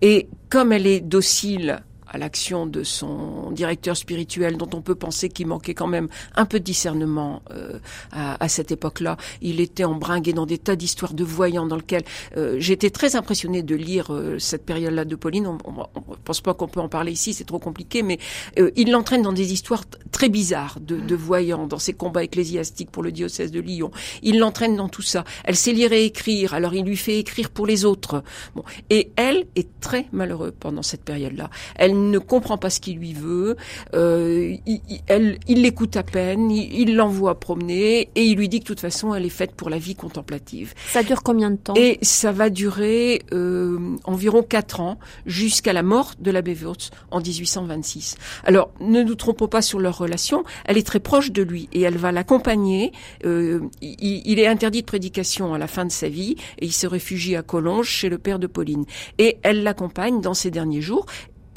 Et 0.03 0.29
comme 0.49 0.73
elle 0.73 0.87
est 0.87 1.01
docile 1.01 1.83
à 2.09 2.18
l'action 2.18 2.66
de 2.66 2.83
son 2.83 3.51
directeur 3.53 3.97
spirituel, 3.97 4.57
dont 4.57 4.71
on 4.75 4.81
peut 4.81 4.94
penser 4.94 5.29
qu'il 5.29 5.47
manquait 5.47 5.75
quand 5.75 5.87
même 5.87 6.09
un 6.37 6.47
peu 6.47 6.59
de 6.59 6.64
discernement 6.64 7.42
euh, 7.51 7.79
à, 8.12 8.42
à, 8.42 8.49
cette 8.49 8.73
époque-là. 8.73 9.16
Il 9.42 9.61
était 9.61 9.85
embringué 9.85 10.33
dans 10.33 10.47
des 10.47 10.59
tas 10.59 10.77
d'histoires 10.77 11.14
de 11.14 11.25
voyants 11.25 11.66
dans 11.66 11.77
lesquels 11.77 12.05
euh, 12.37 12.57
j'étais 12.59 12.90
très 12.90 13.16
impressionnée 13.16 13.62
de 13.62 13.75
lire 13.75 14.12
euh, 14.12 14.38
cette 14.38 14.64
période-là 14.64 15.05
de 15.05 15.16
Pauline. 15.16 15.47
On, 15.47 15.53
ne 15.53 16.16
pense 16.25 16.40
pas 16.40 16.55
qu'on 16.55 16.68
peut 16.68 16.81
en 16.81 16.88
parler 16.88 17.12
ici, 17.12 17.33
c'est 17.33 17.44
trop 17.44 17.59
compliqué, 17.59 18.03
mais 18.03 18.18
euh, 18.59 18.71
il 18.77 18.90
l'entraîne 18.90 19.23
dans 19.23 19.33
des 19.33 19.53
histoires 19.53 19.85
très 20.11 20.29
bizarres 20.29 20.79
de, 20.81 20.97
de, 20.97 21.14
voyants, 21.14 21.66
dans 21.66 21.79
ses 21.79 21.92
combats 21.92 22.25
ecclésiastiques 22.25 22.90
pour 22.90 23.03
le 23.03 23.12
diocèse 23.12 23.51
de 23.51 23.61
Lyon. 23.61 23.90
Il 24.23 24.38
l'entraîne 24.38 24.77
dans 24.77 24.88
tout 24.88 25.03
ça. 25.03 25.25
Elle 25.44 25.57
sait 25.57 25.73
lire 25.73 25.92
et 25.92 26.05
écrire, 26.05 26.55
alors 26.55 26.75
il 26.75 26.85
lui 26.85 26.97
fait 26.97 27.18
écrire 27.18 27.51
pour 27.51 27.66
les 27.66 27.85
autres. 27.85 28.23
Bon, 28.55 28.64
et 28.90 29.12
elle 29.16 29.47
est 29.57 29.68
très 29.81 30.07
malheureuse 30.12 30.53
pendant 30.59 30.83
cette 30.83 31.03
période-là. 31.03 31.51
Elle 31.77 32.08
ne 32.11 32.18
comprend 32.18 32.59
pas 32.59 32.71
ce 32.71 32.81
qu'il 32.81 32.99
lui 32.99 33.12
veut, 33.12 33.57
euh, 33.94 34.57
il, 34.66 35.62
l'écoute 35.62 35.97
à 35.97 36.03
peine, 36.03 36.51
il 36.51 36.94
l'envoie 36.94 37.38
promener 37.38 38.11
et 38.14 38.25
il 38.25 38.37
lui 38.37 38.49
dit 38.49 38.59
que 38.59 38.64
de 38.64 38.68
toute 38.68 38.81
façon 38.81 39.14
elle 39.14 39.25
est 39.25 39.31
faite 39.31 39.53
pour 39.55 39.71
la 39.71 39.79
vie 39.79 39.94
contemplative. 39.94 40.75
Ça 40.88 41.03
dure 41.03 41.23
combien 41.23 41.51
de 41.51 41.57
temps? 41.57 41.75
Et 41.77 41.99
ça 42.03 42.33
va 42.33 42.51
durer 42.51 43.23
euh, 43.33 43.97
environ 44.05 44.42
quatre 44.42 44.81
ans 44.81 44.99
jusqu'à 45.27 45.73
la 45.73 45.83
mort 45.83 46.12
de 46.18 46.31
l'abbé 46.31 46.55
Wurtz 46.55 46.90
en 47.11 47.21
1826. 47.21 48.16
Alors 48.44 48.71
ne 48.81 49.03
nous 49.03 49.14
trompons 49.14 49.49
pas 49.49 49.62
sur 49.62 49.79
leur 49.79 49.99
relation, 49.99 50.44
elle 50.64 50.79
est 50.79 50.87
très 50.87 51.01
proche 51.01 51.33
de 51.33 51.42
lui 51.42 51.68
et 51.73 51.83
elle 51.83 51.97
va 51.97 52.12
l'accompagner. 52.12 52.92
Euh, 53.25 53.61
il, 53.81 54.23
il 54.25 54.38
est 54.38 54.47
interdit 54.47 54.81
de 54.83 54.87
prédication 54.87 55.55
à 55.55 55.59
la 55.59 55.66
fin 55.66 55.85
de 55.85 55.92
sa 55.92 56.09
vie 56.09 56.37
et 56.59 56.66
il 56.66 56.73
se 56.73 56.87
réfugie 56.87 57.37
à 57.37 57.42
Collonges 57.42 57.88
chez 57.88 58.09
le 58.09 58.18
père 58.18 58.38
de 58.38 58.47
Pauline. 58.47 58.85
Et 59.18 59.38
elle 59.42 59.62
l'accompagne 59.62 60.21
dans 60.21 60.35
ses 60.35 60.51
derniers 60.51 60.81
jours 60.81 61.07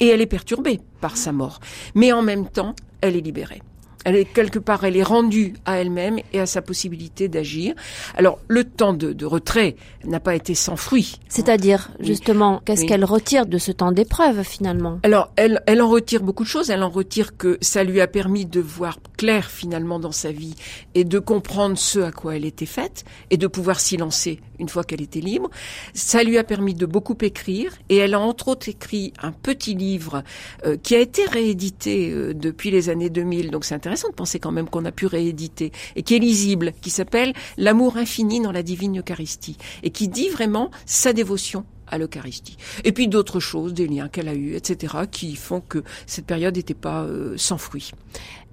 et 0.02 0.08
elle 0.08 0.20
est 0.20 0.26
perturbée 0.26 0.80
par 1.00 1.16
sa 1.16 1.30
mort. 1.30 1.60
Mais 1.94 2.12
en 2.12 2.22
même 2.22 2.48
temps, 2.48 2.74
elle 3.00 3.16
est 3.16 3.20
libérée. 3.20 3.62
Elle 4.04 4.16
est 4.16 4.24
quelque 4.24 4.58
part, 4.58 4.84
elle 4.84 4.96
est 4.96 5.02
rendue 5.02 5.54
à 5.64 5.78
elle-même 5.78 6.18
et 6.32 6.40
à 6.40 6.46
sa 6.46 6.62
possibilité 6.62 7.28
d'agir. 7.28 7.74
Alors 8.16 8.38
le 8.48 8.64
temps 8.64 8.92
de, 8.92 9.24
retrait 9.24 9.76
n'a 10.04 10.20
pas 10.20 10.34
été 10.34 10.54
sans 10.54 10.76
fruit. 10.76 11.20
C'est-à-dire 11.28 11.90
justement, 12.00 12.60
qu'est-ce 12.64 12.84
qu'elle 12.84 13.04
retire 13.04 13.46
de 13.46 13.58
ce 13.58 13.70
temps 13.70 13.92
d'épreuve 13.92 14.42
finalement? 14.42 14.98
Alors 15.04 15.30
elle, 15.36 15.62
elle 15.66 15.80
en 15.80 15.88
retire 15.88 16.22
beaucoup 16.22 16.42
de 16.42 16.48
choses. 16.48 16.70
Elle 16.70 16.82
en 16.82 16.90
retire 16.90 17.36
que 17.36 17.58
ça 17.60 17.84
lui 17.84 18.00
a 18.00 18.08
permis 18.08 18.46
de 18.46 18.60
voir 18.60 18.98
clair 19.16 19.50
finalement 19.50 20.00
dans 20.00 20.12
sa 20.12 20.32
vie 20.32 20.56
et 20.94 21.04
de 21.04 21.18
comprendre 21.18 21.78
ce 21.78 22.00
à 22.00 22.10
quoi 22.10 22.36
elle 22.36 22.44
était 22.44 22.66
faite 22.66 23.04
et 23.30 23.36
de 23.36 23.46
pouvoir 23.46 23.78
s'y 23.78 23.96
lancer 23.96 24.40
une 24.58 24.68
fois 24.68 24.82
qu'elle 24.84 25.02
était 25.02 25.20
libre. 25.20 25.50
Ça 25.94 26.22
lui 26.24 26.38
a 26.38 26.44
permis 26.44 26.74
de 26.74 26.86
beaucoup 26.86 27.16
écrire 27.20 27.72
et 27.88 27.98
elle 27.98 28.14
a 28.14 28.20
entre 28.20 28.48
autres 28.48 28.68
écrit 28.68 29.12
un 29.22 29.32
petit 29.32 29.74
livre 29.74 30.24
euh, 30.66 30.76
qui 30.76 30.94
a 30.94 30.98
été 30.98 31.24
réédité 31.26 32.10
euh, 32.10 32.34
depuis 32.34 32.70
les 32.70 32.88
années 32.88 33.10
2000. 33.10 33.50
Donc 33.50 33.64
c'est 33.64 33.74
intéressant 33.74 33.91
de 34.08 34.14
penser 34.14 34.38
quand 34.38 34.52
même 34.52 34.68
qu'on 34.68 34.84
a 34.84 34.92
pu 34.92 35.06
rééditer 35.06 35.72
et 35.96 36.02
qui 36.02 36.16
est 36.16 36.18
lisible, 36.18 36.72
qui 36.80 36.90
s'appelle 36.90 37.32
L'amour 37.56 37.96
infini 37.96 38.40
dans 38.40 38.52
la 38.52 38.62
divine 38.62 38.98
Eucharistie 39.00 39.56
et 39.82 39.90
qui 39.90 40.08
dit 40.08 40.28
vraiment 40.28 40.70
sa 40.86 41.12
dévotion 41.12 41.64
à 41.86 41.98
l'Eucharistie. 41.98 42.56
Et 42.84 42.92
puis 42.92 43.08
d'autres 43.08 43.40
choses, 43.40 43.74
des 43.74 43.86
liens 43.86 44.08
qu'elle 44.08 44.28
a 44.28 44.34
eus, 44.34 44.54
etc., 44.54 44.94
qui 45.10 45.36
font 45.36 45.60
que 45.60 45.82
cette 46.06 46.24
période 46.24 46.56
n'était 46.56 46.72
pas 46.74 47.02
euh, 47.02 47.34
sans 47.36 47.58
fruit. 47.58 47.90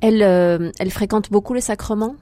Elle, 0.02 0.22
elle 0.22 0.92
fréquente 0.92 1.30
beaucoup 1.30 1.54
les 1.54 1.62
sacrements 1.62 2.16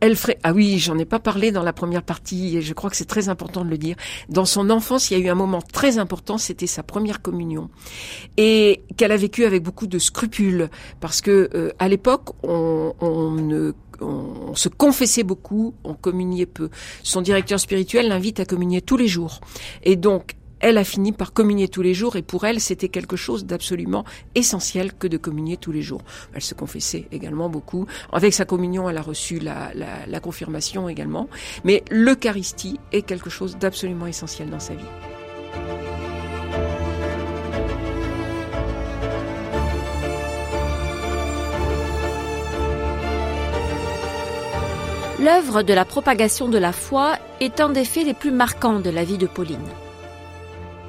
Elle 0.00 0.16
ferait, 0.16 0.38
ah 0.42 0.52
oui, 0.52 0.78
j'en 0.78 0.98
ai 0.98 1.04
pas 1.04 1.18
parlé 1.18 1.52
dans 1.52 1.62
la 1.62 1.72
première 1.72 2.02
partie 2.02 2.56
et 2.56 2.62
je 2.62 2.72
crois 2.74 2.90
que 2.90 2.96
c'est 2.96 3.04
très 3.04 3.28
important 3.28 3.64
de 3.64 3.70
le 3.70 3.78
dire. 3.78 3.96
Dans 4.28 4.44
son 4.44 4.70
enfance, 4.70 5.10
il 5.10 5.18
y 5.18 5.22
a 5.22 5.24
eu 5.24 5.28
un 5.28 5.34
moment 5.34 5.62
très 5.62 5.98
important, 5.98 6.38
c'était 6.38 6.66
sa 6.66 6.82
première 6.82 7.22
communion. 7.22 7.68
Et 8.36 8.82
qu'elle 8.96 9.12
a 9.12 9.16
vécu 9.16 9.44
avec 9.44 9.62
beaucoup 9.62 9.86
de 9.86 9.98
scrupules 9.98 10.70
parce 11.00 11.20
que 11.20 11.50
euh, 11.54 11.70
à 11.78 11.88
l'époque, 11.88 12.30
on, 12.42 12.94
on 13.00 13.30
ne 13.32 13.72
on 14.00 14.54
se 14.54 14.68
confessait 14.68 15.22
beaucoup, 15.24 15.74
on 15.84 15.94
communiait 15.94 16.46
peu. 16.46 16.70
Son 17.02 17.20
directeur 17.20 17.58
spirituel 17.58 18.08
l'invite 18.08 18.40
à 18.40 18.44
communier 18.44 18.80
tous 18.80 18.96
les 18.96 19.08
jours. 19.08 19.40
Et 19.82 19.96
donc, 19.96 20.36
elle 20.60 20.78
a 20.78 20.84
fini 20.84 21.12
par 21.12 21.32
communier 21.32 21.68
tous 21.68 21.82
les 21.82 21.94
jours 21.94 22.16
et 22.16 22.22
pour 22.22 22.44
elle, 22.44 22.60
c'était 22.60 22.88
quelque 22.88 23.16
chose 23.16 23.44
d'absolument 23.44 24.04
essentiel 24.34 24.92
que 24.92 25.06
de 25.06 25.16
communier 25.16 25.56
tous 25.56 25.72
les 25.72 25.82
jours. 25.82 26.02
Elle 26.34 26.42
se 26.42 26.54
confessait 26.54 27.06
également 27.12 27.48
beaucoup. 27.48 27.86
Avec 28.12 28.34
sa 28.34 28.44
communion, 28.44 28.88
elle 28.88 28.98
a 28.98 29.02
reçu 29.02 29.38
la, 29.38 30.20
confirmation 30.20 30.88
également. 30.88 31.28
Mais 31.64 31.84
l'Eucharistie 31.90 32.80
est 32.92 33.02
quelque 33.02 33.30
chose 33.30 33.56
d'absolument 33.56 34.06
essentiel 34.06 34.50
dans 34.50 34.60
sa 34.60 34.74
vie. 34.74 34.84
L'œuvre 45.20 45.62
de 45.62 45.72
la 45.72 45.84
propagation 45.84 46.48
de 46.48 46.58
la 46.58 46.72
foi 46.72 47.16
est 47.40 47.60
un 47.60 47.70
des 47.70 47.84
faits 47.84 48.06
les 48.06 48.14
plus 48.14 48.30
marquants 48.30 48.78
de 48.78 48.90
la 48.90 49.04
vie 49.04 49.18
de 49.18 49.26
Pauline. 49.26 49.58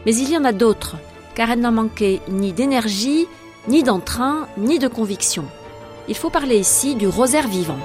Mais 0.05 0.15
il 0.15 0.29
y 0.29 0.37
en 0.37 0.45
a 0.45 0.51
d'autres, 0.51 0.95
car 1.35 1.51
elle 1.51 1.59
n'en 1.59 1.71
manquait 1.71 2.21
ni 2.29 2.53
d'énergie, 2.53 3.27
ni 3.67 3.83
d'entrain, 3.83 4.47
ni 4.57 4.79
de 4.79 4.87
conviction. 4.87 5.45
Il 6.07 6.15
faut 6.15 6.29
parler 6.29 6.57
ici 6.57 6.95
du 6.95 7.07
rosaire 7.07 7.47
vivant. 7.47 7.79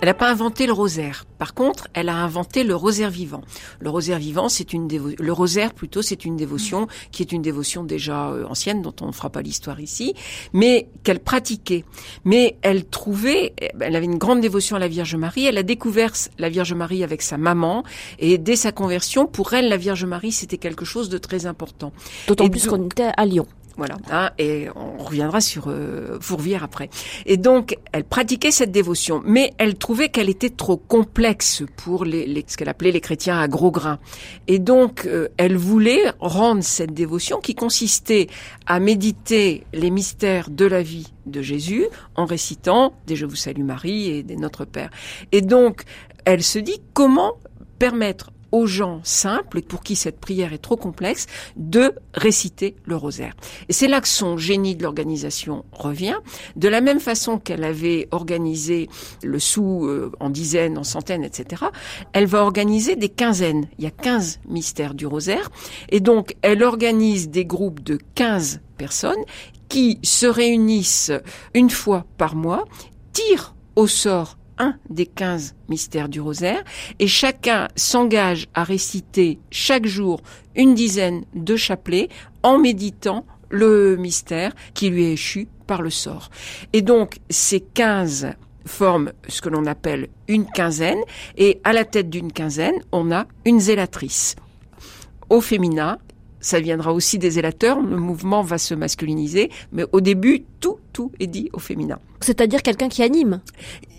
Elle 0.00 0.08
n'a 0.08 0.14
pas 0.14 0.30
inventé 0.30 0.66
le 0.66 0.72
rosaire. 0.72 1.24
Par 1.38 1.54
contre, 1.54 1.88
elle 1.94 2.10
a 2.10 2.16
inventé 2.16 2.64
le 2.64 2.76
rosaire 2.76 3.08
vivant. 3.10 3.40
Le 3.80 3.88
rosaire 3.88 4.18
vivant, 4.18 4.50
c'est 4.50 4.74
une 4.74 4.88
le 4.88 5.32
rosaire 5.32 5.72
plutôt, 5.72 6.02
c'est 6.02 6.26
une 6.26 6.36
dévotion 6.36 6.86
qui 7.12 7.22
est 7.22 7.32
une 7.32 7.40
dévotion 7.40 7.82
déjà 7.82 8.28
euh, 8.28 8.44
ancienne 8.46 8.82
dont 8.82 8.94
on 9.00 9.06
ne 9.06 9.12
fera 9.12 9.30
pas 9.30 9.40
l'histoire 9.40 9.80
ici, 9.80 10.14
mais 10.52 10.88
qu'elle 11.02 11.20
pratiquait. 11.20 11.84
Mais 12.24 12.58
elle 12.60 12.84
trouvait, 12.84 13.54
elle 13.80 13.96
avait 13.96 14.04
une 14.04 14.18
grande 14.18 14.40
dévotion 14.40 14.76
à 14.76 14.78
la 14.78 14.88
Vierge 14.88 15.16
Marie. 15.16 15.46
Elle 15.46 15.58
a 15.58 15.62
découvert 15.62 16.12
la 16.38 16.50
Vierge 16.50 16.74
Marie 16.74 17.02
avec 17.02 17.22
sa 17.22 17.38
maman 17.38 17.82
et 18.18 18.36
dès 18.36 18.56
sa 18.56 18.72
conversion, 18.72 19.26
pour 19.26 19.54
elle, 19.54 19.68
la 19.68 19.78
Vierge 19.78 20.04
Marie, 20.04 20.32
c'était 20.32 20.58
quelque 20.58 20.84
chose 20.84 21.08
de 21.08 21.18
très 21.18 21.46
important. 21.46 21.92
D'autant 22.26 22.48
plus 22.48 22.66
qu'on 22.66 22.84
était 22.84 23.12
à 23.16 23.24
Lyon. 23.24 23.46
Voilà. 23.76 23.96
Hein, 24.10 24.30
et 24.38 24.68
on 24.74 24.96
reviendra 24.96 25.40
sur 25.40 25.66
euh, 25.68 26.18
Fourvière 26.20 26.64
après. 26.64 26.88
Et 27.26 27.36
donc, 27.36 27.76
elle 27.92 28.04
pratiquait 28.04 28.50
cette 28.50 28.72
dévotion, 28.72 29.22
mais 29.24 29.52
elle 29.58 29.76
trouvait 29.76 30.08
qu'elle 30.08 30.30
était 30.30 30.50
trop 30.50 30.78
complexe 30.78 31.62
pour 31.76 32.04
les, 32.04 32.26
les 32.26 32.44
ce 32.46 32.56
qu'elle 32.56 32.70
appelait 32.70 32.92
les 32.92 33.00
chrétiens 33.00 33.38
à 33.38 33.48
gros 33.48 33.70
grains. 33.70 33.98
Et 34.46 34.58
donc, 34.58 35.04
euh, 35.06 35.28
elle 35.36 35.56
voulait 35.56 36.12
rendre 36.20 36.62
cette 36.62 36.94
dévotion 36.94 37.40
qui 37.40 37.54
consistait 37.54 38.28
à 38.66 38.80
méditer 38.80 39.64
les 39.74 39.90
mystères 39.90 40.48
de 40.48 40.64
la 40.64 40.82
vie 40.82 41.12
de 41.26 41.42
Jésus 41.42 41.86
en 42.14 42.24
récitant 42.24 42.94
des 43.06 43.16
Je 43.16 43.26
vous 43.26 43.36
salue 43.36 43.62
Marie 43.62 44.08
et 44.08 44.22
des 44.22 44.36
Notre 44.36 44.64
Père. 44.64 44.90
Et 45.32 45.42
donc, 45.42 45.82
elle 46.24 46.42
se 46.42 46.58
dit 46.58 46.80
comment 46.94 47.34
permettre 47.78 48.30
aux 48.52 48.66
gens 48.66 49.00
simples, 49.02 49.62
pour 49.62 49.82
qui 49.82 49.96
cette 49.96 50.20
prière 50.20 50.52
est 50.52 50.58
trop 50.58 50.76
complexe, 50.76 51.26
de 51.56 51.94
réciter 52.14 52.76
le 52.84 52.96
rosaire. 52.96 53.34
Et 53.68 53.72
c'est 53.72 53.88
là 53.88 54.00
que 54.00 54.08
son 54.08 54.36
génie 54.36 54.76
de 54.76 54.82
l'organisation 54.82 55.64
revient. 55.72 56.16
De 56.56 56.68
la 56.68 56.80
même 56.80 57.00
façon 57.00 57.38
qu'elle 57.38 57.64
avait 57.64 58.08
organisé 58.10 58.88
le 59.22 59.38
sou 59.38 59.86
euh, 59.86 60.12
en 60.20 60.30
dizaines, 60.30 60.78
en 60.78 60.84
centaines, 60.84 61.24
etc., 61.24 61.64
elle 62.12 62.26
va 62.26 62.42
organiser 62.42 62.96
des 62.96 63.08
quinzaines. 63.08 63.68
Il 63.78 63.84
y 63.84 63.88
a 63.88 63.90
15 63.90 64.40
mystères 64.48 64.94
du 64.94 65.06
rosaire. 65.06 65.50
Et 65.88 66.00
donc, 66.00 66.36
elle 66.42 66.62
organise 66.62 67.28
des 67.30 67.44
groupes 67.44 67.82
de 67.82 67.98
15 68.14 68.60
personnes 68.76 69.24
qui 69.68 69.98
se 70.02 70.26
réunissent 70.26 71.12
une 71.54 71.70
fois 71.70 72.04
par 72.18 72.36
mois, 72.36 72.64
tirent 73.12 73.54
au 73.74 73.86
sort 73.86 74.38
un 74.58 74.76
des 74.90 75.06
quinze 75.06 75.54
mystères 75.68 76.08
du 76.08 76.20
rosaire 76.20 76.62
et 76.98 77.06
chacun 77.06 77.68
s'engage 77.76 78.48
à 78.54 78.64
réciter 78.64 79.38
chaque 79.50 79.86
jour 79.86 80.20
une 80.54 80.74
dizaine 80.74 81.24
de 81.34 81.56
chapelets 81.56 82.08
en 82.42 82.58
méditant 82.58 83.24
le 83.50 83.96
mystère 83.96 84.52
qui 84.74 84.90
lui 84.90 85.04
est 85.04 85.12
échu 85.12 85.48
par 85.66 85.82
le 85.82 85.90
sort. 85.90 86.30
Et 86.72 86.82
donc 86.82 87.18
ces 87.30 87.60
quinze 87.60 88.28
forment 88.64 89.12
ce 89.28 89.40
que 89.40 89.48
l'on 89.48 89.66
appelle 89.66 90.08
une 90.28 90.46
quinzaine 90.46 91.00
et 91.36 91.60
à 91.64 91.72
la 91.72 91.84
tête 91.84 92.10
d'une 92.10 92.32
quinzaine, 92.32 92.74
on 92.92 93.12
a 93.12 93.26
une 93.44 93.60
zélatrice. 93.60 94.36
Au 95.30 95.40
féminin, 95.40 95.98
ça 96.40 96.60
viendra 96.60 96.92
aussi 96.92 97.18
des 97.18 97.30
zélateurs, 97.30 97.80
le 97.80 97.96
mouvement 97.96 98.42
va 98.42 98.58
se 98.58 98.74
masculiniser, 98.74 99.50
mais 99.72 99.84
au 99.92 100.00
début, 100.00 100.44
tout, 100.60 100.78
tout 100.92 101.10
est 101.18 101.26
dit 101.26 101.50
au 101.52 101.58
féminin. 101.58 101.98
C'est-à-dire 102.20 102.62
quelqu'un 102.62 102.88
qui 102.88 103.02
anime 103.02 103.40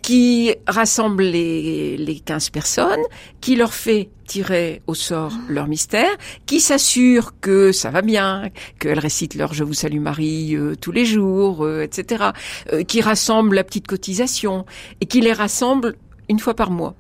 Qui 0.02 0.56
rassemble 0.68 1.24
les, 1.24 1.98
les 1.98 2.20
15 2.20 2.50
personnes, 2.50 3.04
qui 3.42 3.56
leur 3.56 3.74
fait 3.74 4.10
tirer 4.28 4.82
au 4.88 4.94
sort 4.94 5.34
leur 5.50 5.68
mystère, 5.68 6.10
qui 6.46 6.60
s'assure 6.60 7.34
que 7.40 7.72
ça 7.72 7.90
va 7.90 8.02
bien, 8.02 8.50
qu'elles 8.80 9.00
récitent 9.00 9.36
leur 9.36 9.54
Je 9.54 9.64
vous 9.64 9.74
salue 9.74 10.00
Marie 10.00 10.56
euh, 10.56 10.76
tous 10.76 10.92
les 10.92 11.06
jours, 11.06 11.66
euh, 11.66 11.82
etc., 11.82 12.32
euh, 12.74 12.84
qui 12.84 13.02
rassemble 13.02 13.56
la 13.56 13.64
petite 13.64 13.88
cotisation, 13.88 14.66
et 15.02 15.06
qui 15.06 15.22
les 15.22 15.34
rassemble 15.34 15.96
une 16.30 16.40
fois 16.40 16.54
par 16.54 16.70
mois. 16.70 16.96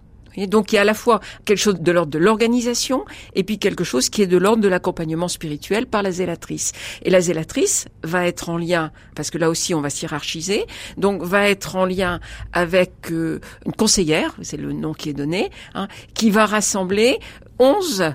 Donc 0.45 0.71
il 0.71 0.76
y 0.76 0.78
a 0.78 0.82
à 0.82 0.86
la 0.86 0.93
fois 0.93 1.19
quelque 1.45 1.58
chose 1.58 1.80
de 1.80 1.91
l'ordre 1.91 2.12
de 2.12 2.19
l'organisation 2.19 3.06
et 3.34 3.43
puis 3.43 3.58
quelque 3.58 3.84
chose 3.84 4.10
qui 4.10 4.21
est 4.21 4.28
de 4.28 4.38
l'ordre 4.38 4.62
de 4.62 4.67
l'accompagnement 4.67 5.28
spirituel 5.28 5.88
par 5.88 6.04
la 6.04 6.12
zélatrice. 6.12 6.73
Et 7.02 7.10
la 7.10 7.21
zélatrice 7.21 7.88
va 8.04 8.28
être 8.28 8.50
en 8.50 8.58
lien, 8.58 8.91
parce 9.15 9.32
que 9.32 9.39
là 9.39 9.50
aussi 9.50 9.73
on 9.73 9.82
va 9.82 9.89
s'hierarchiser, 9.89 10.65
donc 10.97 11.23
va 11.23 11.50
être 11.50 11.76
en 11.76 11.86
lien 11.86 12.19
avec 12.54 13.12
euh, 13.12 13.39
une 13.65 13.73
conseillère, 13.73 14.36
c'est 14.41 14.58
le 14.58 14.73
nom 14.73 14.93
qui 14.93 15.10
est 15.10 15.13
donné, 15.13 15.50
hein, 15.73 15.88
qui 16.13 16.30
va 16.30 16.45
rassembler 16.45 17.19
11 17.60 18.13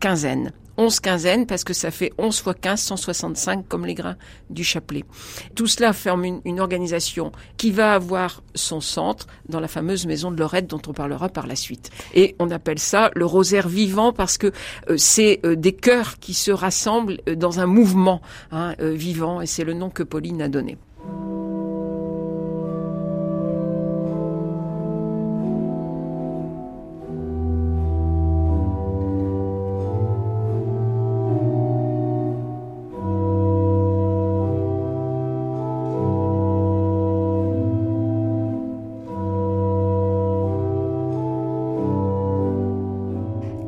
quinzaines. 0.00 0.52
11 0.78 1.00
quinzaines 1.00 1.46
parce 1.46 1.64
que 1.64 1.72
ça 1.72 1.90
fait 1.90 2.12
11 2.18 2.40
fois 2.40 2.54
15, 2.54 2.80
165 2.80 3.68
comme 3.68 3.86
les 3.86 3.94
grains 3.94 4.16
du 4.50 4.64
chapelet. 4.64 5.04
Tout 5.54 5.66
cela 5.66 5.92
forme 5.92 6.40
une, 6.44 6.60
organisation 6.60 7.32
qui 7.58 7.70
va 7.70 7.94
avoir 7.94 8.42
son 8.54 8.80
centre 8.80 9.26
dans 9.48 9.60
la 9.60 9.68
fameuse 9.68 10.06
maison 10.06 10.30
de 10.30 10.38
Lorette 10.38 10.66
dont 10.66 10.80
on 10.86 10.92
parlera 10.92 11.28
par 11.28 11.46
la 11.46 11.54
suite. 11.54 11.90
Et 12.14 12.34
on 12.38 12.50
appelle 12.50 12.78
ça 12.78 13.10
le 13.14 13.26
rosaire 13.26 13.68
vivant 13.68 14.12
parce 14.12 14.38
que 14.38 14.52
euh, 14.88 14.96
c'est 14.96 15.40
euh, 15.44 15.54
des 15.54 15.72
cœurs 15.72 16.18
qui 16.18 16.34
se 16.34 16.50
rassemblent 16.50 17.18
euh, 17.28 17.34
dans 17.34 17.60
un 17.60 17.66
mouvement 17.66 18.22
hein, 18.50 18.74
vivant 18.78 19.40
et 19.40 19.46
c'est 19.46 19.64
le 19.64 19.74
nom 19.74 19.90
que 19.90 20.02
Pauline 20.02 20.40
a 20.42 20.48
donné. 20.48 20.78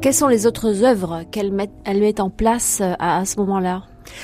Quelles 0.09 0.14
sont 0.14 0.29
les 0.29 0.47
autres 0.47 0.85
œuvres 0.85 1.25
qu'elle 1.31 1.53
met, 1.53 1.68
elle 1.85 2.01
met 2.01 2.18
en 2.18 2.31
place 2.31 2.81
euh, 2.81 2.94
à, 2.99 3.27
ce 3.27 3.37
moment-là? 3.40 3.83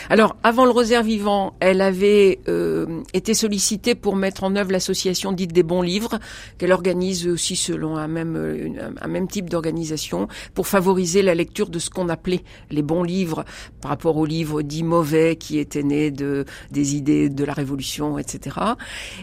Alors, 0.09 0.35
avant 0.43 0.65
le 0.65 0.71
Rosaire 0.71 1.03
Vivant, 1.03 1.53
elle 1.61 1.83
avait 1.83 2.41
euh, 2.49 3.03
été 3.13 3.35
sollicitée 3.35 3.95
pour 3.95 4.17
mettre 4.17 4.45
en 4.45 4.57
œuvre 4.57 4.73
l'association 4.73 5.33
dite 5.33 5.53
des 5.53 5.63
bons 5.63 5.83
livres, 5.83 6.21
qu'elle 6.57 6.73
organise 6.73 7.29
aussi 7.29 7.55
selon 7.55 7.99
un 7.99 8.09
même, 8.09 8.75
un 8.99 9.09
même 9.09 9.29
type 9.29 9.51
d'organisation, 9.51 10.27
pour 10.55 10.67
favoriser 10.67 11.21
la 11.21 11.35
lecture 11.35 11.69
de 11.69 11.79
ce 11.79 11.91
qu'on 11.91 12.09
appelait 12.09 12.41
les 12.71 12.81
bons 12.81 13.03
livres, 13.03 13.45
par 13.83 13.91
rapport 13.91 14.17
aux 14.17 14.25
livres 14.25 14.63
dits 14.63 14.85
mauvais 14.85 15.37
qui 15.37 15.59
étaient 15.59 15.83
nés 15.83 16.11
de, 16.11 16.47
des 16.71 16.97
idées 16.97 17.29
de 17.29 17.45
la 17.45 17.53
Révolution, 17.53 18.19
etc. 18.19 18.57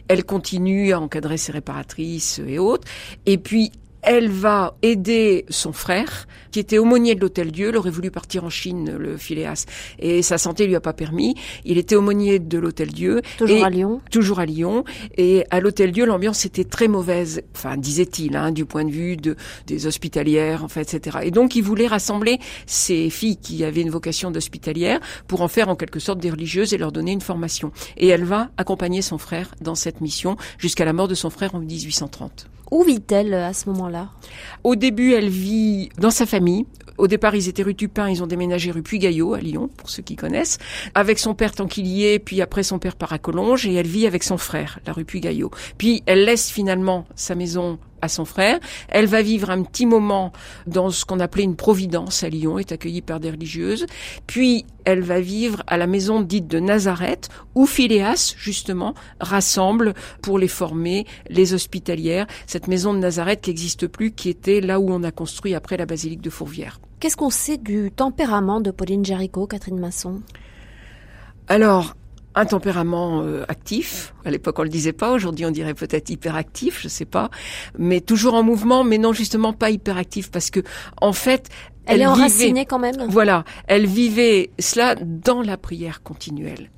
Elle 0.08 0.24
continue 0.26 0.94
à 0.94 1.02
encadrer 1.02 1.38
ses 1.38 1.54
réparatrices 1.54 2.40
et 2.46 2.60
autres. 2.60 2.88
Et 3.26 3.40
puis, 3.40 3.72
elle 4.04 4.30
va 4.30 4.76
aider 4.82 5.46
son 5.50 5.74
frère, 5.74 6.28
qui 6.52 6.60
était 6.60 6.78
aumônier 6.78 7.16
de 7.16 7.22
l'Hôtel 7.22 7.52
Dieu, 7.52 7.70
il 7.70 7.78
aurait 7.78 7.92
voulu 7.92 8.12
partir 8.12 8.44
en 8.44 8.50
Chine, 8.50 8.96
le 8.98 9.18
Phileas, 9.18 9.66
et 10.00 10.22
sa 10.22 10.38
santé 10.38 10.68
lui 10.68 10.76
a 10.76 10.82
pas 10.82 10.94
permis. 10.94 11.36
Il 11.66 11.78
était 11.78 11.96
aumônier 11.96 12.40
de 12.40 12.58
l'Hôtel 12.58 12.90
Dieu. 12.90 13.22
Toujours 13.38 13.64
à 13.64 13.70
Lyon. 13.70 14.02
Toujours 14.12 14.40
à 14.40 14.46
Lyon. 14.46 14.84
Et 15.18 15.46
à 15.50 15.60
l'Hôtel 15.60 15.92
Dieu, 15.92 16.06
l'ambiance 16.06 16.46
était 16.46 16.64
très 16.64 16.88
mauvaise, 16.88 17.44
enfin, 17.56 17.78
disait-il, 17.78 18.36
hein, 18.36 18.52
du 18.52 18.66
point 18.66 18.86
de 18.86 18.92
vue 18.92 19.18
de, 19.18 19.36
des 19.68 19.88
hospitalières, 19.88 20.64
en 20.64 20.68
fait, 20.68 20.94
etc. 20.94 21.20
Et 21.24 21.32
donc, 21.32 21.56
il 21.56 21.62
voulait 21.62 21.88
rassembler 21.88 22.40
ces 22.66 23.10
filles 23.10 23.38
qui 23.38 23.64
avaient 23.64 23.82
une 23.82 23.90
vocation 23.90 24.32
d'hospitalière 24.32 25.00
pour 25.28 25.42
en 25.42 25.48
faire 25.48 25.70
en 25.70 25.76
quelque 25.76 26.00
sorte 26.00 26.20
des 26.20 26.30
religieuses 26.30 26.74
et 26.74 26.78
leur 26.78 26.92
donner 26.92 27.12
une 27.12 27.22
formation. 27.22 27.72
Et 27.98 28.08
elle 28.08 28.24
va 28.24 28.50
accompagner 28.58 29.02
son 29.02 29.18
frère 29.18 29.54
dans 29.62 29.76
cette 29.76 30.02
mission 30.02 30.36
jusqu'à 30.58 30.86
la 30.86 30.94
mort 30.94 31.08
de 31.08 31.16
son 31.16 31.30
frère 31.30 31.56
en 31.56 31.60
1830. 31.60 32.48
Où 32.72 32.84
vit-elle 32.84 33.34
à 33.34 33.54
ce 33.54 33.70
moment-là? 33.70 34.10
Au 34.64 34.76
début, 34.76 35.14
elle 35.14 35.30
vit 35.30 35.90
dans 36.00 36.10
sa 36.10 36.26
famille. 36.26 36.66
Au 36.98 37.08
départ, 37.08 37.36
ils 37.36 37.50
étaient 37.50 37.64
rue 37.64 37.76
Tupin, 37.76 38.10
ils 38.10 38.24
ont 38.24 38.28
déménagé 38.28 38.72
rue 38.72 38.82
Puy-Gaillot 38.82 39.34
à 39.34 39.40
Lyon, 39.40 39.70
pour 39.76 39.90
ceux 39.90 40.04
qui 40.04 40.16
connaissent, 40.16 40.58
avec 40.94 41.20
son 41.20 41.34
père 41.34 41.54
Tanquillier, 41.54 42.20
puis 42.20 42.42
après 42.42 42.64
son 42.64 42.80
père 42.80 42.96
part 42.96 43.12
à 43.12 43.18
Collonges, 43.18 43.66
et 43.66 43.74
elle 43.74 43.88
vit 43.88 44.08
avec 44.08 44.24
son 44.24 44.38
frère, 44.38 44.80
la 44.86 44.94
rue 44.94 45.04
Puy-Gaillot. 45.04 45.52
Puis 45.78 46.04
elle 46.06 46.26
laisse 46.26 46.50
finalement 46.50 47.06
sa 47.16 47.36
maison 47.36 47.80
à 48.02 48.08
son 48.08 48.26
frère. 48.26 48.60
Elle 48.90 49.06
va 49.06 49.22
vivre 49.22 49.50
un 49.50 49.64
petit 49.64 49.86
moment 49.86 50.32
dans 50.68 50.90
ce 50.90 51.06
qu'on 51.06 51.20
appelait 51.20 51.44
une 51.44 51.56
providence 51.56 52.24
à 52.24 52.30
Lyon, 52.30 52.60
est 52.60 52.72
accueillie 52.72 53.02
par 53.02 53.20
des 53.20 53.32
religieuses. 53.32 53.86
Puis 54.28 54.66
elle 54.86 55.02
va 55.02 55.20
vivre 55.20 55.64
à 55.68 55.78
la 55.78 55.88
maison 55.88 56.22
dite 56.22 56.48
de 56.48 56.60
Nazareth, 56.60 57.30
où 57.56 57.66
Phileas, 57.66 58.34
justement, 58.38 58.96
rassemble 59.20 59.94
pour 60.22 60.40
les 60.40 60.48
former 60.48 61.06
les 61.30 61.54
hospitalières. 61.54 62.28
Cette 62.48 62.68
maison 62.68 62.94
de 62.94 63.00
Nazareth 63.00 63.42
qui 63.42 63.50
n'existe 63.52 63.88
plus, 63.88 64.12
qui 64.12 64.30
était 64.30 64.62
là 64.62 64.80
où 64.80 64.92
on 64.92 65.04
a 65.04 65.12
construit 65.12 65.54
après 65.54 65.78
la 65.78 65.86
basilique 65.86 66.22
de 66.22 66.30
Fourvière. 66.30 66.80
Qu'est-ce 67.00 67.18
qu'on 67.18 67.30
sait 67.30 67.58
du 67.58 67.92
tempérament 67.92 68.62
de 68.62 68.72
Pauline 68.72 69.06
Jaricot, 69.06 69.48
Catherine 69.48 69.80
Masson? 69.80 70.22
Alors, 71.48 71.96
un 72.36 72.46
tempérament 72.46 73.22
euh, 73.24 73.44
actif. 73.48 74.14
À 74.26 74.32
l'époque, 74.32 74.58
on 74.60 74.64
le 74.64 74.70
disait 74.70 74.94
pas. 74.94 75.12
Aujourd'hui, 75.12 75.46
on 75.46 75.52
dirait 75.52 75.74
peut-être 75.74 76.10
hyperactif, 76.10 76.82
je 76.82 76.88
sais 76.88 77.06
pas. 77.06 77.30
Mais 77.78 78.02
toujours 78.02 78.34
en 78.34 78.44
mouvement, 78.44 78.84
mais 78.84 78.98
non, 78.98 79.14
justement 79.14 79.54
pas 79.54 79.70
hyperactif 79.70 80.32
parce 80.32 80.50
que, 80.50 80.62
en 81.02 81.14
fait, 81.14 81.50
elle, 81.86 81.96
elle 81.96 82.02
est 82.02 82.06
enracinée 82.06 82.66
quand 82.66 82.80
même. 82.80 82.96
Voilà, 83.10 83.44
elle 83.68 83.86
vivait 83.86 84.52
cela 84.60 84.96
dans 84.96 85.42
la 85.42 85.58
prière 85.58 86.04
continuelle. 86.04 86.70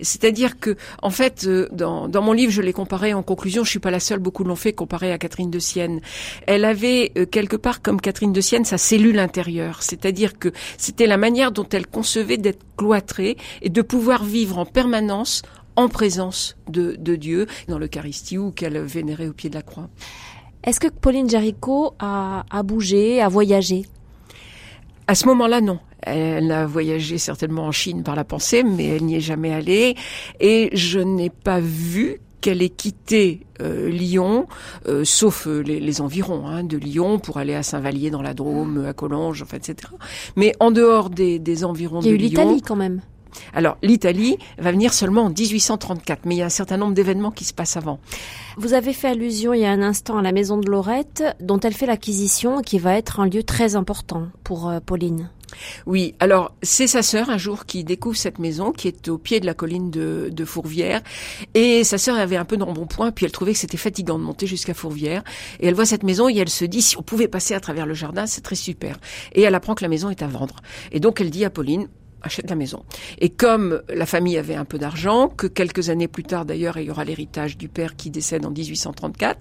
C'est-à-dire 0.00 0.58
que, 0.58 0.76
en 1.02 1.10
fait, 1.10 1.44
euh, 1.46 1.68
dans, 1.72 2.22
mon 2.22 2.32
livre, 2.32 2.52
je 2.52 2.62
l'ai 2.62 2.72
comparé 2.72 3.14
en 3.14 3.22
conclusion. 3.22 3.64
Je 3.64 3.70
suis 3.70 3.78
pas 3.78 3.90
la 3.90 4.00
seule, 4.00 4.18
beaucoup 4.18 4.44
l'ont 4.44 4.56
fait, 4.56 4.72
comparé 4.72 5.12
à 5.12 5.18
Catherine 5.18 5.50
de 5.50 5.58
Sienne. 5.58 6.00
Elle 6.46 6.64
avait 6.64 7.12
euh, 7.16 7.26
quelque 7.26 7.56
part, 7.56 7.82
comme 7.82 8.00
Catherine 8.00 8.32
de 8.32 8.40
Sienne, 8.40 8.64
sa 8.64 8.78
cellule 8.78 9.18
intérieure. 9.18 9.82
C'est-à-dire 9.82 10.38
que 10.38 10.52
c'était 10.78 11.06
la 11.06 11.16
manière 11.16 11.52
dont 11.52 11.68
elle 11.70 11.86
concevait 11.86 12.38
d'être 12.38 12.64
cloîtrée 12.76 13.36
et 13.62 13.68
de 13.68 13.82
pouvoir 13.82 14.24
vivre 14.24 14.58
en 14.58 14.66
permanence 14.66 15.42
en 15.76 15.88
présence 15.88 16.56
de, 16.68 16.94
Dieu, 17.16 17.46
dans 17.66 17.78
l'Eucharistie 17.78 18.38
ou 18.38 18.52
qu'elle 18.52 18.78
vénérait 18.78 19.26
au 19.26 19.32
pied 19.32 19.50
de 19.50 19.56
la 19.56 19.62
croix. 19.62 19.88
Est-ce 20.62 20.78
que 20.78 20.88
Pauline 20.88 21.28
Jaricot 21.28 21.94
a 21.98 22.62
bougé, 22.62 23.20
a 23.20 23.28
voyagé? 23.28 23.84
À 25.06 25.14
ce 25.14 25.26
moment-là, 25.26 25.60
non. 25.60 25.78
Elle 26.02 26.52
a 26.52 26.66
voyagé 26.66 27.18
certainement 27.18 27.64
en 27.64 27.72
Chine 27.72 28.02
par 28.02 28.14
la 28.14 28.24
pensée, 28.24 28.62
mais 28.62 28.86
elle 28.86 29.04
n'y 29.04 29.16
est 29.16 29.20
jamais 29.20 29.52
allée. 29.52 29.96
Et 30.40 30.70
je 30.74 31.00
n'ai 31.00 31.30
pas 31.30 31.60
vu 31.60 32.20
qu'elle 32.40 32.60
ait 32.60 32.68
quitté 32.68 33.40
euh, 33.62 33.88
Lyon, 33.88 34.46
euh, 34.86 35.02
sauf 35.04 35.46
euh, 35.46 35.60
les, 35.60 35.80
les, 35.80 36.00
environs 36.02 36.46
hein, 36.46 36.62
de 36.62 36.76
Lyon, 36.76 37.18
pour 37.18 37.38
aller 37.38 37.54
à 37.54 37.62
Saint-Vallier 37.62 38.10
dans 38.10 38.20
la 38.20 38.34
Drôme, 38.34 38.84
à 38.86 38.92
Collonges, 38.92 39.40
enfin, 39.40 39.56
etc. 39.56 39.76
Mais 40.36 40.52
en 40.60 40.70
dehors 40.70 41.08
des, 41.08 41.38
des 41.38 41.64
environs 41.64 42.00
de 42.00 42.04
Lyon... 42.04 42.14
Il 42.14 42.20
y 42.20 42.24
a 42.24 42.26
eu 42.26 42.28
l'Italie 42.28 42.60
quand 42.60 42.76
même. 42.76 43.00
Alors, 43.52 43.76
l'Italie 43.82 44.38
va 44.58 44.72
venir 44.72 44.92
seulement 44.92 45.22
en 45.22 45.30
1834, 45.30 46.26
mais 46.26 46.36
il 46.36 46.38
y 46.38 46.42
a 46.42 46.46
un 46.46 46.50
certain 46.50 46.76
nombre 46.76 46.94
d'événements 46.94 47.30
qui 47.30 47.44
se 47.44 47.54
passent 47.54 47.76
avant. 47.76 48.00
Vous 48.56 48.74
avez 48.74 48.92
fait 48.92 49.08
allusion 49.08 49.52
il 49.52 49.60
y 49.60 49.66
a 49.66 49.70
un 49.70 49.82
instant 49.82 50.18
à 50.18 50.22
la 50.22 50.32
maison 50.32 50.58
de 50.58 50.70
Lorette, 50.70 51.24
dont 51.40 51.60
elle 51.60 51.74
fait 51.74 51.86
l'acquisition, 51.86 52.62
qui 52.62 52.78
va 52.78 52.96
être 52.96 53.20
un 53.20 53.26
lieu 53.26 53.42
très 53.42 53.76
important 53.76 54.28
pour 54.42 54.72
Pauline. 54.86 55.30
Oui, 55.86 56.14
alors 56.20 56.54
c'est 56.62 56.86
sa 56.86 57.02
sœur 57.02 57.30
un 57.30 57.38
jour 57.38 57.66
qui 57.66 57.84
découvre 57.84 58.16
cette 58.16 58.38
maison 58.38 58.72
qui 58.72 58.88
est 58.88 59.08
au 59.08 59.18
pied 59.18 59.40
de 59.40 59.46
la 59.46 59.54
colline 59.54 59.90
de, 59.90 60.28
de 60.32 60.44
Fourvière 60.44 61.02
et 61.54 61.84
sa 61.84 61.98
sœur 61.98 62.16
avait 62.16 62.36
un 62.36 62.44
peu 62.44 62.56
d'embonpoint 62.56 63.10
puis 63.12 63.26
elle 63.26 63.32
trouvait 63.32 63.52
que 63.52 63.58
c'était 63.58 63.76
fatigant 63.76 64.18
de 64.18 64.24
monter 64.24 64.46
jusqu'à 64.46 64.74
Fourvière 64.74 65.22
et 65.60 65.66
elle 65.66 65.74
voit 65.74 65.86
cette 65.86 66.02
maison 66.02 66.28
et 66.28 66.36
elle 66.36 66.48
se 66.48 66.64
dit 66.64 66.82
si 66.82 66.96
on 66.96 67.02
pouvait 67.02 67.28
passer 67.28 67.54
à 67.54 67.60
travers 67.60 67.86
le 67.86 67.94
jardin 67.94 68.26
c'est 68.26 68.40
très 68.40 68.54
super 68.54 68.98
et 69.32 69.42
elle 69.42 69.54
apprend 69.54 69.74
que 69.74 69.82
la 69.82 69.88
maison 69.88 70.10
est 70.10 70.22
à 70.22 70.26
vendre 70.26 70.56
et 70.92 71.00
donc 71.00 71.20
elle 71.20 71.30
dit 71.30 71.44
à 71.44 71.50
Pauline 71.50 71.88
achète 72.24 72.50
la 72.50 72.56
maison. 72.56 72.84
Et 73.18 73.28
comme 73.28 73.82
la 73.88 74.06
famille 74.06 74.38
avait 74.38 74.54
un 74.54 74.64
peu 74.64 74.78
d'argent, 74.78 75.28
que 75.28 75.46
quelques 75.46 75.90
années 75.90 76.08
plus 76.08 76.24
tard 76.24 76.44
d'ailleurs 76.44 76.78
il 76.78 76.86
y 76.86 76.90
aura 76.90 77.04
l'héritage 77.04 77.56
du 77.56 77.68
père 77.68 77.96
qui 77.96 78.10
décède 78.10 78.44
en 78.46 78.50
1834, 78.50 79.38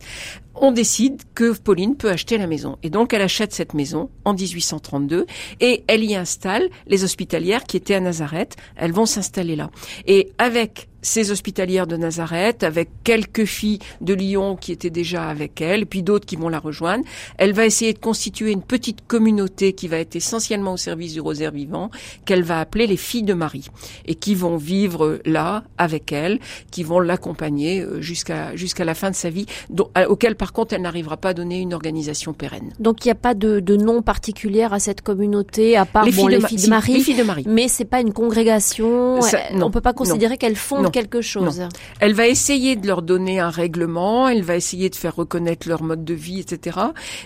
on 0.56 0.72
décide 0.72 1.22
que 1.34 1.54
Pauline 1.58 1.96
peut 1.96 2.10
acheter 2.10 2.38
la 2.38 2.48
maison. 2.48 2.78
Et 2.84 2.89
donc 2.89 3.13
elle 3.13 3.22
achète 3.22 3.54
cette 3.54 3.74
maison 3.74 4.10
en 4.26 4.34
1832 4.34 5.26
et 5.60 5.84
elle 5.88 6.04
y 6.04 6.15
installe 6.15 6.69
les 6.88 7.04
hospitalières 7.04 7.63
qui 7.63 7.78
étaient 7.78 7.96
à 7.96 8.00
Nazareth. 8.00 8.56
Elles 8.76 8.91
vont 8.91 9.06
s'installer 9.06 9.56
là. 9.56 9.69
Et 10.06 10.32
avec 10.38 10.89
ces 11.03 11.29
hospitalières 11.29 11.85
de 11.85 11.97
Nazareth, 11.97 12.63
avec 12.63 12.89
quelques 13.03 13.45
filles 13.45 13.79
de 14.01 14.13
Lyon 14.13 14.55
qui 14.55 14.71
étaient 14.71 14.89
déjà 14.89 15.25
avec 15.29 15.61
elle, 15.61 15.85
puis 15.85 16.01
d'autres 16.01 16.25
qui 16.25 16.35
vont 16.35 16.49
la 16.49 16.59
rejoindre. 16.59 17.03
Elle 17.37 17.53
va 17.53 17.65
essayer 17.65 17.93
de 17.93 17.99
constituer 17.99 18.51
une 18.51 18.63
petite 18.63 19.05
communauté 19.05 19.73
qui 19.73 19.87
va 19.87 19.97
être 19.97 20.15
essentiellement 20.15 20.73
au 20.73 20.77
service 20.77 21.13
du 21.13 21.21
rosaire 21.21 21.51
vivant, 21.51 21.91
qu'elle 22.25 22.43
va 22.43 22.59
appeler 22.59 22.87
les 22.87 22.97
filles 22.97 23.23
de 23.23 23.33
Marie, 23.33 23.67
et 24.05 24.15
qui 24.15 24.33
vont 24.33 24.57
vivre 24.57 25.19
là 25.25 25.63
avec 25.77 26.11
elle, 26.11 26.39
qui 26.71 26.83
vont 26.83 26.99
l'accompagner 26.99 27.81
euh, 27.81 28.01
jusqu'à 28.01 28.55
jusqu'à 28.55 28.85
la 28.85 28.95
fin 28.95 29.11
de 29.11 29.15
sa 29.15 29.29
vie, 29.29 29.45
dont, 29.69 29.89
auquel 30.07 30.35
par 30.35 30.53
contre, 30.53 30.73
elle 30.73 30.81
n'arrivera 30.81 31.17
pas 31.17 31.29
à 31.29 31.33
donner 31.33 31.59
une 31.59 31.73
organisation 31.73 32.33
pérenne. 32.33 32.73
Donc 32.79 33.05
il 33.05 33.09
n'y 33.09 33.11
a 33.11 33.15
pas 33.15 33.33
de, 33.33 33.59
de, 33.59 33.75
nom 33.75 34.01
particulier 34.01 34.63
à 34.63 34.79
cette 34.79 35.01
communauté, 35.01 35.75
à 35.75 35.85
part 35.85 36.05
les, 36.05 36.11
bon, 36.11 36.27
filles, 36.27 36.35
les 36.35 36.41
de 36.41 36.47
filles 36.47 36.63
de 36.63 36.69
Marie. 36.69 36.93
Les 36.93 36.99
filles 37.01 37.17
de 37.17 37.23
Marie. 37.23 37.45
Mais 37.47 37.67
c'est 37.67 37.85
pas 37.85 37.99
une 37.99 38.13
congrégation. 38.13 39.21
Ça, 39.21 39.39
non, 39.53 39.67
on 39.67 39.71
peut 39.71 39.81
pas 39.81 39.93
considérer 39.93 40.37
qu'elles 40.37 40.55
fondent 40.55 40.83
non, 40.83 40.89
quelque 40.93 41.21
chose. 41.21 41.60
Non. 41.60 41.69
Elle 41.99 42.13
va 42.13 42.27
essayer 42.27 42.77
de 42.77 42.88
leur 42.88 43.01
donner 43.01 43.39
un 43.39 43.49
règlement, 43.49 44.29
elle 44.29 44.43
va 44.43 44.56
essayer 44.56 44.89
de 44.89 44.95
faire 44.95 45.15
reconnaître 45.15 45.67
leur 45.67 45.84
mode 45.84 46.06
de 46.06 46.13
vie, 46.13 46.39
etc. 46.39 46.79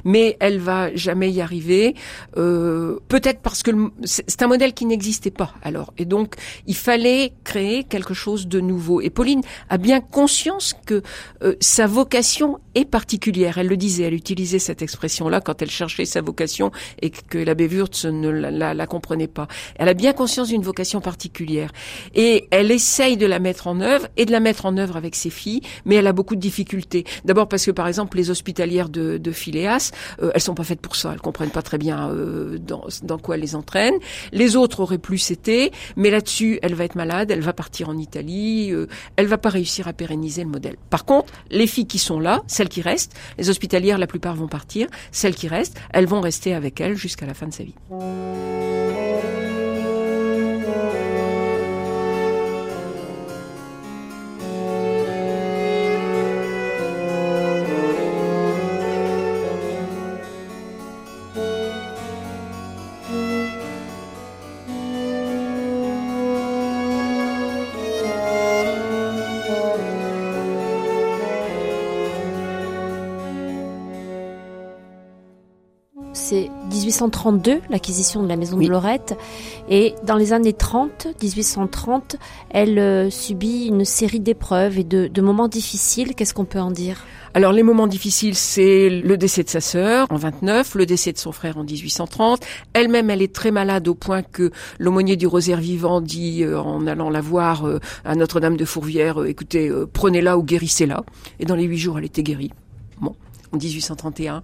Mais 0.04 0.38
elle 0.40 0.58
va 0.60 0.96
jamais 0.96 1.30
y 1.30 1.42
arriver. 1.42 1.94
Euh, 2.38 3.00
Peut-être 3.10 3.42
parce 3.42 3.62
que 3.62 3.72
c'est 4.04 4.42
un 4.42 4.48
modèle 4.48 4.74
qui 4.74 4.86
n'existait 4.86 5.32
pas 5.32 5.54
alors. 5.62 5.94
Et 5.98 6.06
donc 6.06 6.36
il 6.66 6.76
fallait 6.76 7.34
créer 7.44 7.84
quelque 7.84 8.14
chose 8.14 8.48
de 8.48 8.60
nouveau. 8.60 9.02
Et 9.02 9.10
Pauline 9.10 9.42
a 9.70 9.78
bien 9.78 10.00
conscience 10.00 10.74
que 10.86 11.02
euh, 11.44 11.56
sa 11.60 11.88
vocation 11.88 12.60
est 12.76 12.86
particulière. 12.86 13.58
Elle 13.58 13.68
le 13.68 13.78
disait, 13.78 14.04
elle 14.04 14.14
utilisait 14.14 14.60
cette 14.60 14.82
expression-là 14.82 15.42
quand 15.42 15.62
elle 15.62 15.72
cherchait 15.72 16.06
sa 16.06 16.22
vocation 16.22 16.72
et 17.02 17.10
que 17.10 17.38
l'abbé 17.38 17.68
Wurtz 17.68 18.06
ne 18.06 18.30
la, 18.30 18.52
la, 18.52 18.74
la, 18.74 18.88
comprenait 18.88 19.28
pas. 19.28 19.48
Elle 19.76 19.90
a 19.90 19.94
bien 19.94 20.14
conscience 20.14 20.50
d'une 20.50 20.62
vocation 20.62 21.02
particulière 21.02 21.72
et 22.16 22.48
elle 22.52 22.72
essaye 22.72 23.18
de 23.18 23.26
la 23.26 23.40
mettre 23.40 23.57
en 23.66 23.82
œuvre 23.82 24.08
et 24.18 24.26
de 24.26 24.32
la 24.32 24.40
mettre 24.40 24.68
en 24.68 24.78
œuvre 24.78 24.96
avec 24.98 25.16
ses 25.16 25.32
filles, 25.32 25.62
mais 25.86 25.96
elle 25.96 26.06
a 26.06 26.14
beaucoup 26.14 26.36
de 26.36 26.40
difficultés. 26.40 27.06
D'abord 27.26 27.48
parce 27.48 27.66
que 27.66 27.72
par 27.72 27.88
exemple 27.88 28.18
les 28.18 28.30
hospitalières 28.30 28.90
de, 28.90 29.18
de 29.18 29.32
Phileas, 29.32 29.92
euh, 30.22 30.30
elles 30.36 30.42
sont 30.42 30.54
pas 30.54 30.64
faites 30.64 30.82
pour 30.82 30.96
ça, 30.96 31.12
elles 31.14 31.22
comprennent 31.22 31.50
pas 31.50 31.64
très 31.64 31.80
bien 31.80 32.12
euh, 32.12 32.60
dans, 32.60 32.86
dans 33.02 33.18
quoi 33.18 33.36
elles 33.36 33.42
les 33.42 33.56
entraînent. 33.56 33.98
Les 34.32 34.56
autres 34.56 34.82
auraient 34.82 35.00
plus 35.00 35.32
été, 35.32 35.72
mais 35.96 36.12
là-dessus 36.12 36.60
elle 36.62 36.76
va 36.76 36.84
être 36.84 36.96
malade, 36.96 37.32
elle 37.32 37.42
va 37.42 37.54
partir 37.54 37.90
en 37.90 37.98
Italie, 37.98 38.72
euh, 38.72 38.88
elle 39.16 39.28
va 39.28 39.38
pas 39.38 39.50
réussir 39.50 39.88
à 39.88 39.94
pérenniser 39.94 40.44
le 40.44 40.50
modèle. 40.50 40.76
Par 40.90 41.06
contre, 41.06 41.34
les 41.50 41.66
filles 41.66 41.88
qui 41.88 42.00
sont 42.00 42.20
là, 42.20 42.44
celles 42.48 42.70
qui 42.70 42.82
restent, 42.82 43.16
les 43.38 43.50
hospitalières 43.50 43.98
la 43.98 44.08
plupart 44.08 44.36
vont 44.36 44.48
partir, 44.48 44.88
celles 45.12 45.36
qui 45.36 45.48
restent, 45.48 45.80
elles 45.92 46.08
vont 46.08 46.22
rester 46.22 46.54
avec 46.54 46.82
elle 46.82 46.98
jusqu'à 46.98 47.26
la 47.26 47.34
fin 47.34 47.48
de 47.48 47.54
sa 47.54 47.64
vie. 47.64 47.76
C'est 76.28 76.50
1832, 76.74 77.62
l'acquisition 77.70 78.22
de 78.22 78.28
la 78.28 78.36
maison 78.36 78.58
de 78.58 78.68
Lorette. 78.68 79.18
Et 79.70 79.96
dans 80.04 80.18
les 80.18 80.34
années 80.34 80.52
30, 80.52 81.08
1830, 81.24 82.18
elle 82.50 82.78
euh, 82.80 83.10
subit 83.10 83.68
une 83.68 83.86
série 83.86 84.20
d'épreuves 84.20 84.78
et 84.78 84.84
de, 84.84 85.08
de 85.08 85.22
moments 85.22 85.48
difficiles. 85.48 86.16
Qu'est-ce 86.16 86.34
qu'on 86.34 86.44
peut 86.44 86.60
en 86.60 86.72
dire? 86.72 87.06
Alors 87.34 87.54
les 87.54 87.64
moments 87.64 87.88
difficiles, 87.88 88.36
c'est 88.36 88.90
le 88.90 89.16
décès 89.16 89.44
de 89.44 89.50
sa 89.50 89.62
sœur 89.62 90.08
en 90.10 90.18
29, 90.18 90.76
le 90.76 90.86
décès 90.86 91.14
de 91.14 91.18
son 91.18 91.32
frère 91.32 91.58
en 91.58 91.64
1830. 91.64 92.42
Elle-même, 92.74 93.10
elle 93.10 93.22
est 93.22 93.34
très 93.34 93.52
malade 93.52 93.88
au 93.88 93.96
point 93.96 94.22
que 94.22 94.52
l'aumônier 94.80 95.16
du 95.16 95.28
Rosaire 95.28 95.62
vivant 95.62 96.02
dit 96.02 96.44
euh, 96.44 96.60
en 96.60 96.88
allant 96.88 97.10
la 97.10 97.22
voir 97.22 97.66
euh, 97.66 97.80
à 98.04 98.16
Notre-Dame 98.16 98.58
de 98.58 98.66
Fourvière, 98.66 99.24
écoutez, 99.24 99.72
prenez-la 99.94 100.38
ou 100.38 100.44
guérissez-la. 100.44 101.06
Et 101.40 101.46
dans 101.46 101.56
les 101.56 101.64
huit 101.64 101.78
jours, 101.78 102.00
elle 102.00 102.06
était 102.06 102.24
guérie. 102.24 102.52
Bon 103.00 103.16
en 103.52 103.58
1831. 103.58 104.44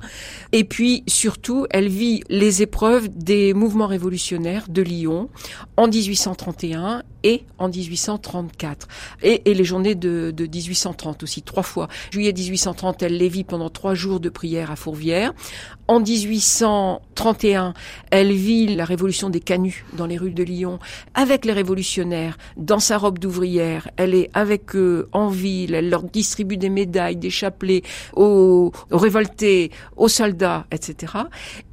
Et 0.52 0.64
puis 0.64 1.04
surtout, 1.08 1.66
elle 1.70 1.88
vit 1.88 2.24
les 2.30 2.62
épreuves 2.62 3.10
des 3.10 3.54
mouvements 3.54 3.88
révolutionnaires 3.88 4.66
de 4.70 4.82
Lyon 4.82 5.30
en 5.78 5.88
1831 5.88 7.04
et 7.24 7.46
en 7.58 7.70
1834. 7.70 8.88
Et, 9.24 9.42
les 9.54 9.64
journées 9.64 9.96
de, 9.96 10.34
1830 10.38 11.24
aussi, 11.24 11.42
trois 11.42 11.64
fois. 11.64 11.88
Juillet 12.12 12.34
1830, 12.34 13.02
elle 13.04 13.18
les 13.18 13.30
vit 13.30 13.44
pendant 13.44 13.70
trois 13.70 13.96
jours 13.96 14.20
de 14.20 14.30
prière 14.30 14.72
à 14.72 14.76
Fourvière. 14.76 15.34
En 15.94 16.00
1831, 16.00 17.76
elle 18.10 18.32
vit 18.32 18.76
la 18.76 18.84
révolution 18.84 19.30
des 19.30 19.40
canuts 19.40 19.86
dans 19.94 20.08
les 20.08 20.18
rues 20.18 20.32
de 20.32 20.42
Lyon 20.42 20.80
avec 21.14 21.46
les 21.46 21.54
révolutionnaires 21.54 22.40
dans 22.58 22.80
sa 22.80 22.98
robe 22.98 23.20
d'ouvrière. 23.20 23.88
Elle 23.96 24.16
est 24.16 24.32
avec 24.34 24.76
eux 24.76 25.08
en 25.12 25.28
ville, 25.28 25.76
elle 25.76 25.92
leur 25.92 26.02
distribue 26.02 26.58
des 26.58 26.70
médailles, 26.70 27.16
des 27.16 27.30
chapelets 27.30 27.84
aux, 28.16 28.72
révoltés, 28.90 29.70
aux 29.96 30.08
soldats, 30.08 30.66
etc. 30.72 31.14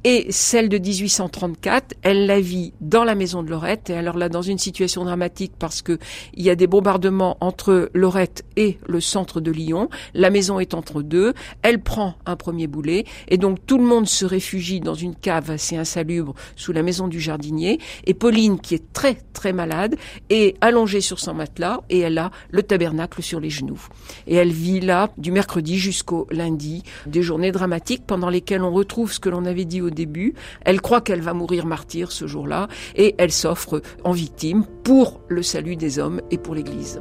Et 0.03 0.27
celle 0.29 0.69
de 0.69 0.77
1834, 0.77 1.95
elle 2.03 2.27
la 2.27 2.39
vit 2.39 2.73
dans 2.79 3.03
la 3.03 3.15
maison 3.15 3.41
de 3.41 3.49
Lorette 3.49 3.89
et 3.89 3.95
alors 3.95 4.19
là 4.19 4.29
dans 4.29 4.43
une 4.43 4.59
situation 4.59 5.03
dramatique 5.03 5.53
parce 5.57 5.81
que 5.81 5.97
il 6.35 6.43
y 6.43 6.51
a 6.51 6.55
des 6.55 6.67
bombardements 6.67 7.37
entre 7.41 7.89
Lorette 7.95 8.45
et 8.55 8.77
le 8.85 9.01
centre 9.01 9.41
de 9.41 9.49
Lyon. 9.49 9.89
La 10.13 10.29
maison 10.29 10.59
est 10.59 10.75
entre 10.75 11.01
deux. 11.01 11.33
Elle 11.63 11.81
prend 11.81 12.13
un 12.27 12.35
premier 12.35 12.67
boulet 12.67 13.05
et 13.27 13.39
donc 13.39 13.57
tout 13.65 13.79
le 13.79 13.85
monde 13.85 14.09
se 14.11 14.25
réfugie 14.25 14.79
dans 14.79 14.93
une 14.93 15.15
cave 15.15 15.51
assez 15.51 15.77
insalubre 15.77 16.33
sous 16.55 16.71
la 16.71 16.83
maison 16.83 17.07
du 17.07 17.19
jardinier. 17.19 17.79
Et 18.05 18.13
Pauline, 18.13 18.59
qui 18.59 18.75
est 18.75 18.93
très 18.93 19.15
très 19.15 19.53
malade, 19.53 19.95
est 20.29 20.55
allongée 20.61 21.01
sur 21.01 21.19
son 21.19 21.33
matelas 21.33 21.81
et 21.89 21.99
elle 21.99 22.17
a 22.17 22.31
le 22.51 22.63
tabernacle 22.63 23.23
sur 23.23 23.39
les 23.39 23.49
genoux. 23.49 23.81
Et 24.27 24.35
elle 24.35 24.51
vit 24.51 24.79
là 24.79 25.09
du 25.17 25.31
mercredi 25.31 25.77
jusqu'au 25.77 26.27
lundi, 26.31 26.83
des 27.05 27.21
journées 27.21 27.51
dramatiques 27.51 28.05
pendant 28.05 28.29
lesquelles 28.29 28.63
on 28.63 28.71
retrouve 28.71 29.11
ce 29.11 29.19
que 29.19 29.29
l'on 29.29 29.45
avait 29.45 29.65
dit 29.65 29.81
au 29.81 29.89
début. 29.89 30.33
Elle 30.61 30.81
croit 30.81 31.01
qu'elle 31.01 31.21
va 31.21 31.33
mourir 31.33 31.65
martyr 31.65 32.11
ce 32.11 32.27
jour-là 32.27 32.67
et 32.95 33.15
elle 33.17 33.31
s'offre 33.31 33.81
en 34.03 34.11
victime 34.11 34.65
pour 34.83 35.21
le 35.27 35.43
salut 35.43 35.75
des 35.75 35.99
hommes 35.99 36.21
et 36.31 36.37
pour 36.37 36.55
l'Église. 36.55 36.99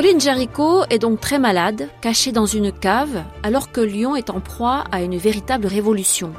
Pauline 0.00 0.18
Jaricot 0.18 0.84
est 0.88 0.98
donc 0.98 1.20
très 1.20 1.38
malade, 1.38 1.90
cachée 2.00 2.32
dans 2.32 2.46
une 2.46 2.72
cave, 2.72 3.22
alors 3.42 3.70
que 3.70 3.82
Lyon 3.82 4.16
est 4.16 4.30
en 4.30 4.40
proie 4.40 4.84
à 4.90 5.02
une 5.02 5.18
véritable 5.18 5.66
révolution. 5.66 6.32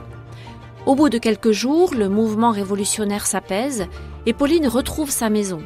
Au 0.88 0.95
bout 0.95 1.10
de 1.10 1.19
quelques 1.19 1.52
jours, 1.52 1.93
le 1.93 2.10
mouvement 2.10 2.50
révolutionnaire 2.50 3.28
s'apaise 3.28 3.86
et 4.26 4.34
Pauline 4.34 4.67
retrouve 4.67 5.12
sa 5.12 5.30
maison. 5.30 5.62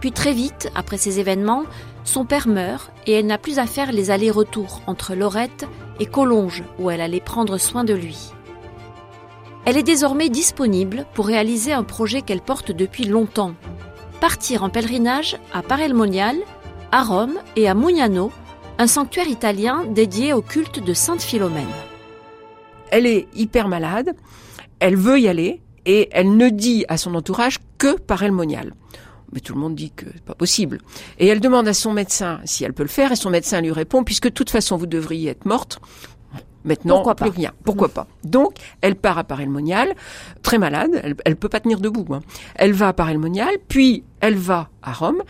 Puis 0.00 0.10
très 0.10 0.32
vite, 0.32 0.72
après 0.74 0.96
ces 0.96 1.20
événements, 1.20 1.62
son 2.02 2.24
père 2.24 2.48
meurt 2.48 2.90
et 3.06 3.12
elle 3.12 3.26
n'a 3.26 3.38
plus 3.38 3.60
à 3.60 3.66
faire 3.66 3.92
les 3.92 4.10
allers-retours 4.10 4.82
entre 4.88 5.14
Lorette 5.14 5.68
et 6.00 6.06
Collonges 6.06 6.64
où 6.80 6.90
elle 6.90 7.00
allait 7.00 7.20
prendre 7.20 7.58
soin 7.58 7.84
de 7.84 7.94
lui. 7.94 8.32
Elle 9.66 9.76
est 9.76 9.84
désormais 9.84 10.30
disponible 10.30 11.06
pour 11.14 11.28
réaliser 11.28 11.72
un 11.72 11.84
projet 11.84 12.22
qu'elle 12.22 12.40
porte 12.40 12.72
depuis 12.72 13.04
longtemps. 13.04 13.54
Partir 14.20 14.64
en 14.64 14.68
pèlerinage 14.68 15.36
à 15.52 15.62
Parelmonial 15.62 16.38
à 16.92 17.02
Rome 17.02 17.38
et 17.56 17.68
à 17.68 17.74
Mugnano, 17.74 18.32
un 18.78 18.86
sanctuaire 18.86 19.28
italien 19.28 19.84
dédié 19.86 20.32
au 20.32 20.42
culte 20.42 20.84
de 20.84 20.94
Sainte 20.94 21.22
Philomène. 21.22 21.66
Elle 22.90 23.06
est 23.06 23.26
hyper 23.34 23.68
malade, 23.68 24.14
elle 24.78 24.96
veut 24.96 25.18
y 25.18 25.28
aller 25.28 25.60
et 25.84 26.08
elle 26.12 26.36
ne 26.36 26.48
dit 26.48 26.84
à 26.88 26.96
son 26.96 27.14
entourage 27.14 27.58
que 27.78 27.98
par 27.98 28.22
Elmonial. 28.22 28.74
Mais 29.32 29.40
tout 29.40 29.54
le 29.54 29.60
monde 29.60 29.74
dit 29.74 29.90
que 29.90 30.06
c'est 30.12 30.24
pas 30.24 30.34
possible. 30.34 30.78
Et 31.18 31.26
elle 31.26 31.40
demande 31.40 31.66
à 31.66 31.74
son 31.74 31.92
médecin 31.92 32.40
si 32.44 32.64
elle 32.64 32.72
peut 32.72 32.84
le 32.84 32.88
faire 32.88 33.10
et 33.12 33.16
son 33.16 33.30
médecin 33.30 33.60
lui 33.60 33.72
répond 33.72 34.04
puisque 34.04 34.28
de 34.28 34.32
toute 34.32 34.50
façon 34.50 34.76
vous 34.76 34.86
devriez 34.86 35.30
être 35.30 35.46
morte. 35.46 35.80
Maintenant, 36.66 36.96
Pourquoi 36.96 37.14
plus 37.14 37.30
pas 37.30 37.36
rien. 37.36 37.52
Pourquoi 37.64 37.88
pas? 37.88 38.06
Donc, 38.24 38.54
elle 38.80 38.96
part 38.96 39.18
à 39.18 39.24
Paray-le-Monial, 39.24 39.94
très 40.42 40.58
malade, 40.58 41.00
elle, 41.02 41.14
elle 41.24 41.36
peut 41.36 41.48
pas 41.48 41.60
tenir 41.60 41.80
debout. 41.80 42.06
Hein. 42.12 42.20
Elle 42.56 42.72
va 42.72 42.88
à 42.88 42.92
Paray-le-Monial, 42.92 43.56
puis 43.68 44.04
elle 44.20 44.34
va 44.34 44.68
à 44.82 44.92
Rome, 44.92 45.22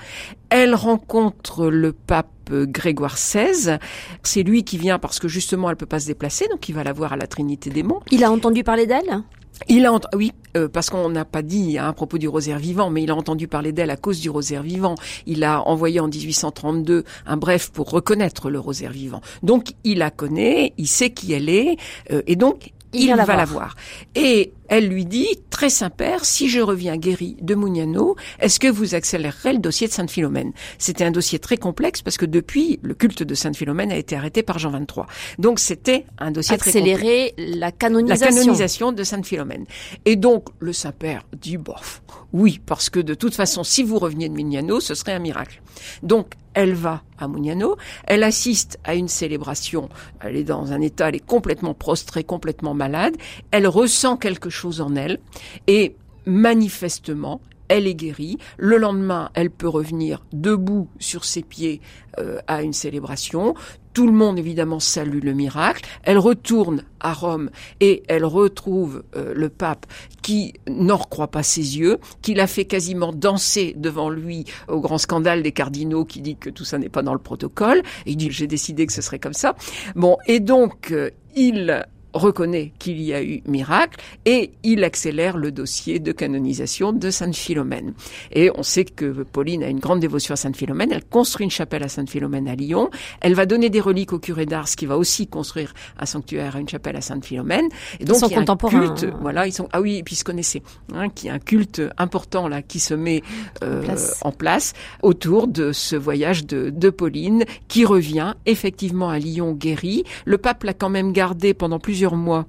elle 0.50 0.74
rencontre 0.74 1.66
le 1.66 1.92
pape 1.92 2.28
Grégoire 2.50 3.14
XVI. 3.14 3.78
C'est 4.22 4.42
lui 4.42 4.64
qui 4.64 4.78
vient 4.78 4.98
parce 4.98 5.18
que 5.18 5.28
justement 5.28 5.68
elle 5.68 5.76
peut 5.76 5.86
pas 5.86 6.00
se 6.00 6.06
déplacer, 6.06 6.46
donc 6.48 6.68
il 6.68 6.74
va 6.74 6.84
la 6.84 6.92
voir 6.92 7.12
à 7.12 7.16
la 7.16 7.26
Trinité 7.26 7.70
des 7.70 7.82
Monts. 7.82 8.00
Il 8.10 8.24
a 8.24 8.30
entendu 8.30 8.62
parler 8.62 8.86
d'elle? 8.86 9.22
Il 9.68 9.86
a 9.86 9.98
oui, 10.14 10.32
euh, 10.56 10.68
parce 10.68 10.90
qu'on 10.90 11.08
n'a 11.08 11.24
pas 11.24 11.42
dit 11.42 11.78
hein, 11.78 11.88
à 11.88 11.92
propos 11.92 12.18
du 12.18 12.28
rosaire 12.28 12.58
vivant, 12.58 12.90
mais 12.90 13.02
il 13.02 13.10
a 13.10 13.16
entendu 13.16 13.48
parler 13.48 13.72
d'elle 13.72 13.90
à 13.90 13.96
cause 13.96 14.20
du 14.20 14.30
rosaire 14.30 14.62
vivant. 14.62 14.94
Il 15.26 15.44
a 15.44 15.62
envoyé 15.62 15.98
en 16.00 16.08
1832 16.08 17.04
un 17.26 17.36
bref 17.36 17.70
pour 17.70 17.90
reconnaître 17.90 18.50
le 18.50 18.60
rosaire 18.60 18.92
vivant. 18.92 19.20
Donc 19.42 19.72
il 19.84 19.98
la 19.98 20.10
connaît, 20.10 20.72
il 20.78 20.86
sait 20.86 21.10
qui 21.10 21.32
elle 21.32 21.48
est, 21.48 21.76
euh, 22.12 22.22
et 22.26 22.36
donc 22.36 22.72
Il 22.92 23.14
va 23.14 23.36
la 23.36 23.44
voir. 23.44 23.76
Et 24.14 24.52
elle 24.68 24.88
lui 24.88 25.04
dit, 25.04 25.28
très 25.50 25.68
Saint-Père, 25.68 26.24
si 26.24 26.48
je 26.48 26.60
reviens 26.60 26.96
guéri 26.96 27.36
de 27.40 27.54
Mugnano, 27.54 28.16
est-ce 28.40 28.58
que 28.58 28.68
vous 28.68 28.94
accélérerez 28.94 29.52
le 29.52 29.58
dossier 29.58 29.86
de 29.86 29.92
Sainte 29.92 30.10
Philomène? 30.10 30.52
C'était 30.78 31.04
un 31.04 31.10
dossier 31.10 31.38
très 31.38 31.56
complexe 31.56 32.02
parce 32.02 32.16
que 32.16 32.26
depuis, 32.26 32.80
le 32.82 32.94
culte 32.94 33.22
de 33.22 33.34
Sainte 33.34 33.56
Philomène 33.56 33.92
a 33.92 33.96
été 33.96 34.16
arrêté 34.16 34.42
par 34.42 34.58
Jean 34.58 34.70
XXIII. 34.70 35.04
Donc 35.38 35.60
c'était 35.60 36.06
un 36.18 36.30
dossier 36.30 36.56
très 36.56 36.72
complexe 36.72 36.94
Accélérer 36.94 37.34
la 37.36 37.66
la 37.66 37.72
canonisation. 37.72 38.28
canonisation 38.28 38.92
de 38.92 39.02
Sainte 39.02 39.26
Philomène. 39.26 39.66
Et 40.04 40.16
donc, 40.16 40.48
le 40.60 40.72
Saint-Père 40.72 41.24
dit, 41.40 41.56
bof, 41.56 42.02
oui, 42.32 42.60
parce 42.64 42.90
que 42.90 43.00
de 43.00 43.14
toute 43.14 43.34
façon, 43.34 43.64
si 43.64 43.82
vous 43.82 43.98
reveniez 43.98 44.28
de 44.28 44.34
Mugnano, 44.34 44.80
ce 44.80 44.94
serait 44.94 45.12
un 45.12 45.18
miracle. 45.18 45.60
Donc, 46.02 46.34
elle 46.56 46.72
va 46.74 47.02
à 47.18 47.28
Mugnano, 47.28 47.76
elle 48.06 48.24
assiste 48.24 48.80
à 48.82 48.94
une 48.94 49.08
célébration, 49.08 49.90
elle 50.20 50.36
est 50.36 50.44
dans 50.44 50.72
un 50.72 50.80
état, 50.80 51.10
elle 51.10 51.16
est 51.16 51.26
complètement 51.26 51.74
prostrée, 51.74 52.24
complètement 52.24 52.72
malade, 52.72 53.14
elle 53.50 53.68
ressent 53.68 54.16
quelque 54.16 54.48
chose 54.48 54.80
en 54.80 54.96
elle, 54.96 55.20
et 55.66 55.94
manifestement, 56.24 57.42
elle 57.68 57.86
est 57.86 57.94
guérie. 57.94 58.38
Le 58.58 58.78
lendemain, 58.78 59.30
elle 59.34 59.50
peut 59.50 59.68
revenir 59.68 60.24
debout 60.32 60.88
sur 60.98 61.24
ses 61.24 61.42
pieds 61.42 61.80
euh, 62.18 62.38
à 62.46 62.62
une 62.62 62.72
célébration. 62.72 63.54
Tout 63.92 64.06
le 64.06 64.12
monde, 64.12 64.38
évidemment, 64.38 64.78
salue 64.78 65.22
le 65.22 65.32
miracle. 65.32 65.82
Elle 66.02 66.18
retourne 66.18 66.82
à 67.00 67.14
Rome 67.14 67.50
et 67.80 68.02
elle 68.08 68.26
retrouve 68.26 69.02
euh, 69.16 69.32
le 69.34 69.48
pape 69.48 69.86
qui 70.22 70.52
n'en 70.68 70.96
recroit 70.96 71.28
pas 71.28 71.42
ses 71.42 71.78
yeux, 71.78 71.98
qui 72.20 72.34
l'a 72.34 72.46
fait 72.46 72.66
quasiment 72.66 73.12
danser 73.12 73.74
devant 73.76 74.10
lui 74.10 74.44
au 74.68 74.80
grand 74.80 74.98
scandale 74.98 75.42
des 75.42 75.52
cardinaux 75.52 76.04
qui 76.04 76.20
dit 76.20 76.36
que 76.36 76.50
tout 76.50 76.64
ça 76.64 76.78
n'est 76.78 76.90
pas 76.90 77.02
dans 77.02 77.14
le 77.14 77.18
protocole. 77.18 77.82
Il 78.04 78.16
dit, 78.16 78.30
j'ai 78.30 78.46
décidé 78.46 78.86
que 78.86 78.92
ce 78.92 79.02
serait 79.02 79.18
comme 79.18 79.32
ça. 79.32 79.54
Bon, 79.94 80.18
et 80.26 80.40
donc, 80.40 80.92
euh, 80.92 81.10
il 81.34 81.86
reconnaît 82.18 82.72
qu'il 82.78 83.00
y 83.00 83.12
a 83.14 83.22
eu 83.22 83.42
miracle 83.46 83.98
et 84.24 84.50
il 84.62 84.84
accélère 84.84 85.36
le 85.36 85.52
dossier 85.52 85.98
de 85.98 86.12
canonisation 86.12 86.92
de 86.92 87.10
Sainte 87.10 87.36
Philomène. 87.36 87.94
Et 88.32 88.50
on 88.54 88.62
sait 88.62 88.84
que 88.84 89.22
Pauline 89.24 89.62
a 89.62 89.68
une 89.68 89.78
grande 89.80 90.00
dévotion 90.00 90.32
à 90.34 90.36
Sainte 90.36 90.56
Philomène. 90.56 90.92
Elle 90.92 91.04
construit 91.04 91.44
une 91.44 91.50
chapelle 91.50 91.82
à 91.82 91.88
Sainte 91.88 92.10
Philomène 92.10 92.48
à 92.48 92.54
Lyon. 92.54 92.90
Elle 93.20 93.34
va 93.34 93.46
donner 93.46 93.70
des 93.70 93.80
reliques 93.80 94.12
au 94.12 94.18
curé 94.18 94.46
d'Ars 94.46 94.66
qui 94.68 94.86
va 94.86 94.96
aussi 94.98 95.26
construire 95.26 95.74
un 95.98 96.06
sanctuaire, 96.06 96.56
une 96.56 96.68
chapelle 96.68 96.96
à 96.96 97.00
Sainte 97.00 97.24
Philomène. 97.24 97.68
Et 98.00 98.04
donc 98.04 98.16
sont 98.18 98.28
il 98.28 98.32
y 98.32 98.34
a 98.34 98.38
un 98.38 98.40
contemporains, 98.42 98.94
culte. 98.96 99.12
hein. 99.12 99.18
Voilà, 99.20 99.46
ils 99.46 99.52
sont 99.52 99.68
ah 99.72 99.80
oui, 99.80 99.96
et 99.96 100.02
puis 100.02 100.14
ils 100.14 100.18
se 100.18 100.24
connaissaient. 100.24 100.62
Hein, 100.94 101.08
qui 101.08 101.28
a 101.28 101.34
un 101.34 101.38
culte 101.38 101.82
important 101.98 102.48
là 102.48 102.62
qui 102.62 102.80
se 102.80 102.94
met 102.94 103.22
euh, 103.62 103.82
place. 103.82 104.18
en 104.22 104.32
place 104.32 104.72
autour 105.02 105.46
de 105.48 105.72
ce 105.72 105.96
voyage 105.96 106.46
de, 106.46 106.70
de 106.70 106.90
Pauline 106.90 107.44
qui 107.68 107.84
revient 107.84 108.34
effectivement 108.46 109.08
à 109.08 109.18
Lyon 109.18 109.52
guéri. 109.52 110.04
Le 110.24 110.38
pape 110.38 110.64
l'a 110.64 110.74
quand 110.74 110.88
même 110.88 111.12
gardé 111.12 111.54
pendant 111.54 111.78
plusieurs 111.78 112.05
mois 112.14 112.46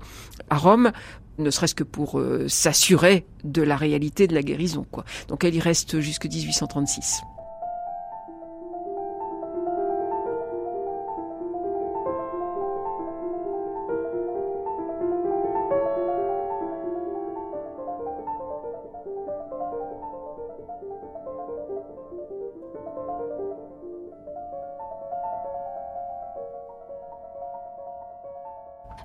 à 0.49 0.57
Rome 0.57 0.91
ne 1.39 1.49
serait-ce 1.49 1.75
que 1.75 1.83
pour 1.83 2.19
euh, 2.19 2.47
s'assurer 2.47 3.25
de 3.43 3.61
la 3.61 3.75
réalité 3.77 4.27
de 4.27 4.33
la 4.33 4.41
guérison. 4.41 4.85
Quoi. 4.91 5.05
Donc 5.27 5.43
elle 5.43 5.55
y 5.55 5.59
reste 5.59 5.99
jusque 5.99 6.25
1836. 6.25 7.21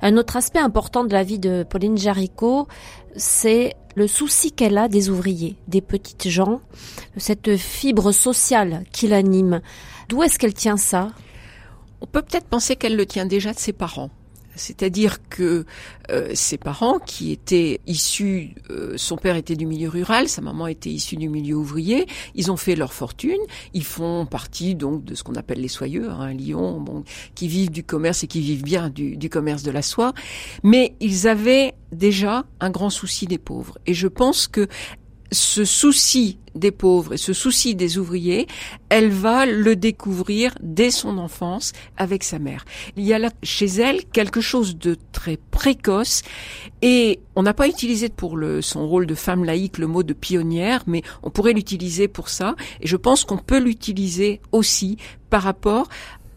Un 0.05 0.17
autre 0.17 0.37
aspect 0.37 0.59
important 0.59 1.05
de 1.05 1.13
la 1.13 1.23
vie 1.23 1.39
de 1.39 1.63
Pauline 1.63 1.97
Jaricot, 1.97 2.67
c'est 3.15 3.75
le 3.95 4.09
souci 4.09 4.51
qu'elle 4.51 4.77
a 4.77 4.89
des 4.89 5.11
ouvriers, 5.11 5.57
des 5.69 5.81
petites 5.81 6.29
gens, 6.29 6.61
cette 7.17 7.57
fibre 7.57 8.11
sociale 8.11 8.83
qui 8.91 9.07
l'anime. 9.07 9.61
D'où 10.09 10.25
est-ce 10.25 10.41
qu'elle 10.41 10.55
tient 10.55 10.77
ça? 10.77 11.11
On 12.01 12.07
peut 12.07 12.23
peut-être 12.23 12.49
penser 12.49 12.75
qu'elle 12.75 12.97
le 12.97 13.07
tient 13.07 13.27
déjà 13.27 13.53
de 13.53 13.59
ses 13.61 13.73
parents. 13.73 14.11
C'est-à-dire 14.55 15.19
que 15.29 15.65
euh, 16.11 16.31
ses 16.35 16.59
parents, 16.59 16.99
qui 16.99 17.33
étaient 17.33 17.81
issus, 17.87 18.55
euh, 18.71 18.95
son 18.97 19.17
père 19.17 19.37
était 19.37 19.57
du 19.57 19.67
milieu 19.67 19.89
rural, 19.89 20.29
sa 20.29 20.43
maman 20.43 20.67
était 20.67 20.91
issue 20.91 21.17
du 21.17 21.29
milieu 21.29 21.57
ouvrier, 21.57 22.07
ils 22.35 22.51
ont 22.51 22.57
fait 22.57 22.77
leur 22.77 22.93
fortune, 22.93 23.41
ils 23.75 23.85
font 23.85 24.27
partie 24.27 24.75
donc 24.75 25.05
de 25.05 25.15
ce 25.15 25.23
qu'on 25.23 25.35
appelle 25.35 25.61
les 25.61 25.69
soyeux, 25.69 26.11
hein, 26.11 26.33
Lyon, 26.33 26.81
bon, 26.81 27.05
qui 27.35 27.49
vivent 27.49 27.71
du 27.71 27.85
commerce 27.85 28.25
et 28.25 28.27
qui 28.27 28.41
vivent 28.41 28.65
bien 28.65 28.91
du, 28.91 29.17
du 29.17 29.29
commerce 29.29 29.63
de 29.63 29.71
la 29.71 29.83
soie, 29.83 30.13
mais 30.63 30.95
ils 31.01 31.29
avaient 31.29 31.75
déjà 31.93 32.45
un 32.61 32.71
grand 32.71 32.91
souci 32.91 33.27
des 33.27 33.39
pauvres. 33.39 33.79
Et 33.87 33.95
je 33.95 34.09
pense 34.09 34.49
que 34.49 34.69
ce 35.33 35.65
souci 35.65 36.39
des 36.55 36.71
pauvres 36.71 37.15
et 37.15 37.17
ce 37.17 37.33
souci 37.33 37.75
des 37.75 37.99
ouvriers, 37.99 38.47
elle 38.89 39.11
va 39.11 39.47
le 39.47 39.75
découvrir 39.75 40.55
dès 40.61 40.91
son 40.91 41.19
enfance 41.19 41.73
avec 41.97 42.25
sa 42.25 42.39
mère. 42.39 42.65
Il 42.97 43.05
y 43.05 43.15
a 43.15 43.19
là 43.19 43.31
chez 43.43 43.67
elle 43.67 44.05
quelque 44.05 44.41
chose 44.41 44.77
de 44.77 44.97
très 45.13 45.39
précoce 45.39 46.23
et 46.83 47.21
on 47.37 47.43
n'a 47.43 47.55
pas 47.55 47.69
utilisé 47.69 48.09
pour 48.11 48.37
le, 48.37 48.61
son 48.61 48.87
rôle 48.87 49.07
de 49.07 49.15
femme 49.15 49.45
laïque 49.45 49.79
le 49.79 49.87
mot 49.87 50.03
de 50.03 50.13
pionnière, 50.13 50.83
mais 50.87 51.03
on 51.23 51.31
pourrait 51.31 51.55
l'utiliser 51.55 52.09
pour 52.09 52.29
ça 52.29 52.55
et 52.81 52.87
je 52.87 52.97
pense 52.97 53.25
qu'on 53.25 53.39
peut 53.39 53.59
l'utiliser 53.59 54.41
aussi 54.53 54.99
par 55.31 55.43
rapport 55.43 55.89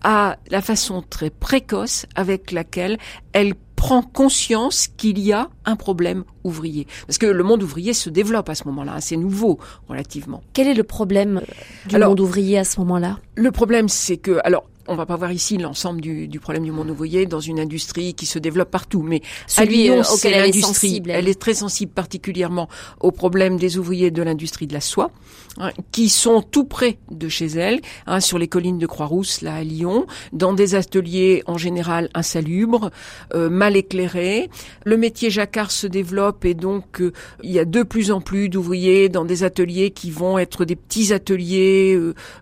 à 0.03 0.37
la 0.49 0.61
façon 0.61 1.01
très 1.01 1.31
précoce 1.31 2.05
avec 2.15 2.51
laquelle 2.51 2.99
elle 3.33 3.55
prend 3.85 4.01
conscience 4.01 4.87
qu'il 4.97 5.19
y 5.19 5.31
a 5.31 5.47
un 5.63 5.75
problème 5.75 6.23
ouvrier. 6.43 6.87
Parce 7.05 7.19
que 7.19 7.27
le 7.27 7.43
monde 7.43 7.61
ouvrier 7.61 7.93
se 7.93 8.09
développe 8.09 8.49
à 8.49 8.55
ce 8.55 8.63
moment-là, 8.63 8.93
hein, 8.95 8.99
c'est 8.99 9.15
nouveau 9.15 9.59
relativement. 9.87 10.41
Quel 10.53 10.67
est 10.67 10.73
le 10.73 10.81
problème 10.81 11.43
du 11.85 11.99
monde 11.99 12.19
ouvrier 12.19 12.57
à 12.57 12.63
ce 12.63 12.79
moment-là? 12.79 13.19
Le 13.35 13.51
problème, 13.51 13.87
c'est 13.87 14.17
que, 14.17 14.39
alors, 14.43 14.65
on 14.87 14.95
va 14.95 15.05
pas 15.05 15.15
voir 15.15 15.31
ici 15.31 15.57
l'ensemble 15.57 16.01
du, 16.01 16.27
du, 16.27 16.39
problème 16.39 16.63
du 16.63 16.71
monde 16.71 16.89
ouvrier 16.89 17.25
dans 17.25 17.39
une 17.39 17.59
industrie 17.59 18.13
qui 18.13 18.25
se 18.25 18.39
développe 18.39 18.71
partout, 18.71 19.01
mais 19.01 19.21
celui 19.47 19.89
euh, 19.89 20.03
auquel 20.03 20.33
elle 20.33 20.49
est 20.49 20.61
sensible. 20.61 21.11
Elle 21.11 21.27
est 21.27 21.39
très 21.39 21.53
sensible 21.53 21.91
particulièrement 21.91 22.69
au 22.99 23.11
problème 23.11 23.57
des 23.57 23.77
ouvriers 23.77 24.11
de 24.11 24.21
l'industrie 24.21 24.67
de 24.67 24.73
la 24.73 24.81
soie, 24.81 25.11
hein, 25.57 25.71
qui 25.91 26.09
sont 26.09 26.41
tout 26.41 26.65
près 26.65 26.97
de 27.09 27.29
chez 27.29 27.47
elle, 27.47 27.81
hein, 28.05 28.19
sur 28.19 28.37
les 28.37 28.47
collines 28.47 28.77
de 28.77 28.87
Croix-Rousse, 28.87 29.41
là 29.41 29.55
à 29.55 29.63
Lyon, 29.63 30.05
dans 30.33 30.53
des 30.53 30.75
ateliers 30.75 31.43
en 31.47 31.57
général 31.57 32.09
insalubres, 32.13 32.91
euh, 33.33 33.49
mal 33.49 33.75
éclairés. 33.75 34.49
Le 34.83 34.97
métier 34.97 35.29
jacquard 35.29 35.71
se 35.71 35.87
développe 35.87 36.45
et 36.45 36.53
donc 36.53 37.01
euh, 37.01 37.11
il 37.43 37.51
y 37.51 37.59
a 37.59 37.65
de 37.65 37.83
plus 37.83 38.11
en 38.11 38.21
plus 38.21 38.49
d'ouvriers 38.49 39.09
dans 39.09 39.25
des 39.25 39.43
ateliers 39.43 39.91
qui 39.91 40.11
vont 40.11 40.37
être 40.37 40.65
des 40.65 40.75
petits 40.75 41.13
ateliers 41.13 41.95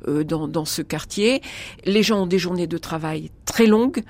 euh, 0.07 0.23
dans, 0.23 0.47
dans 0.47 0.65
ce 0.65 0.81
quartier. 0.81 1.41
Les 1.85 2.03
gens 2.03 2.23
ont 2.23 2.27
des 2.33 2.39
journées 2.39 2.65
de 2.65 2.79
travail 2.79 3.29
très 3.45 3.67
longues. 3.67 4.01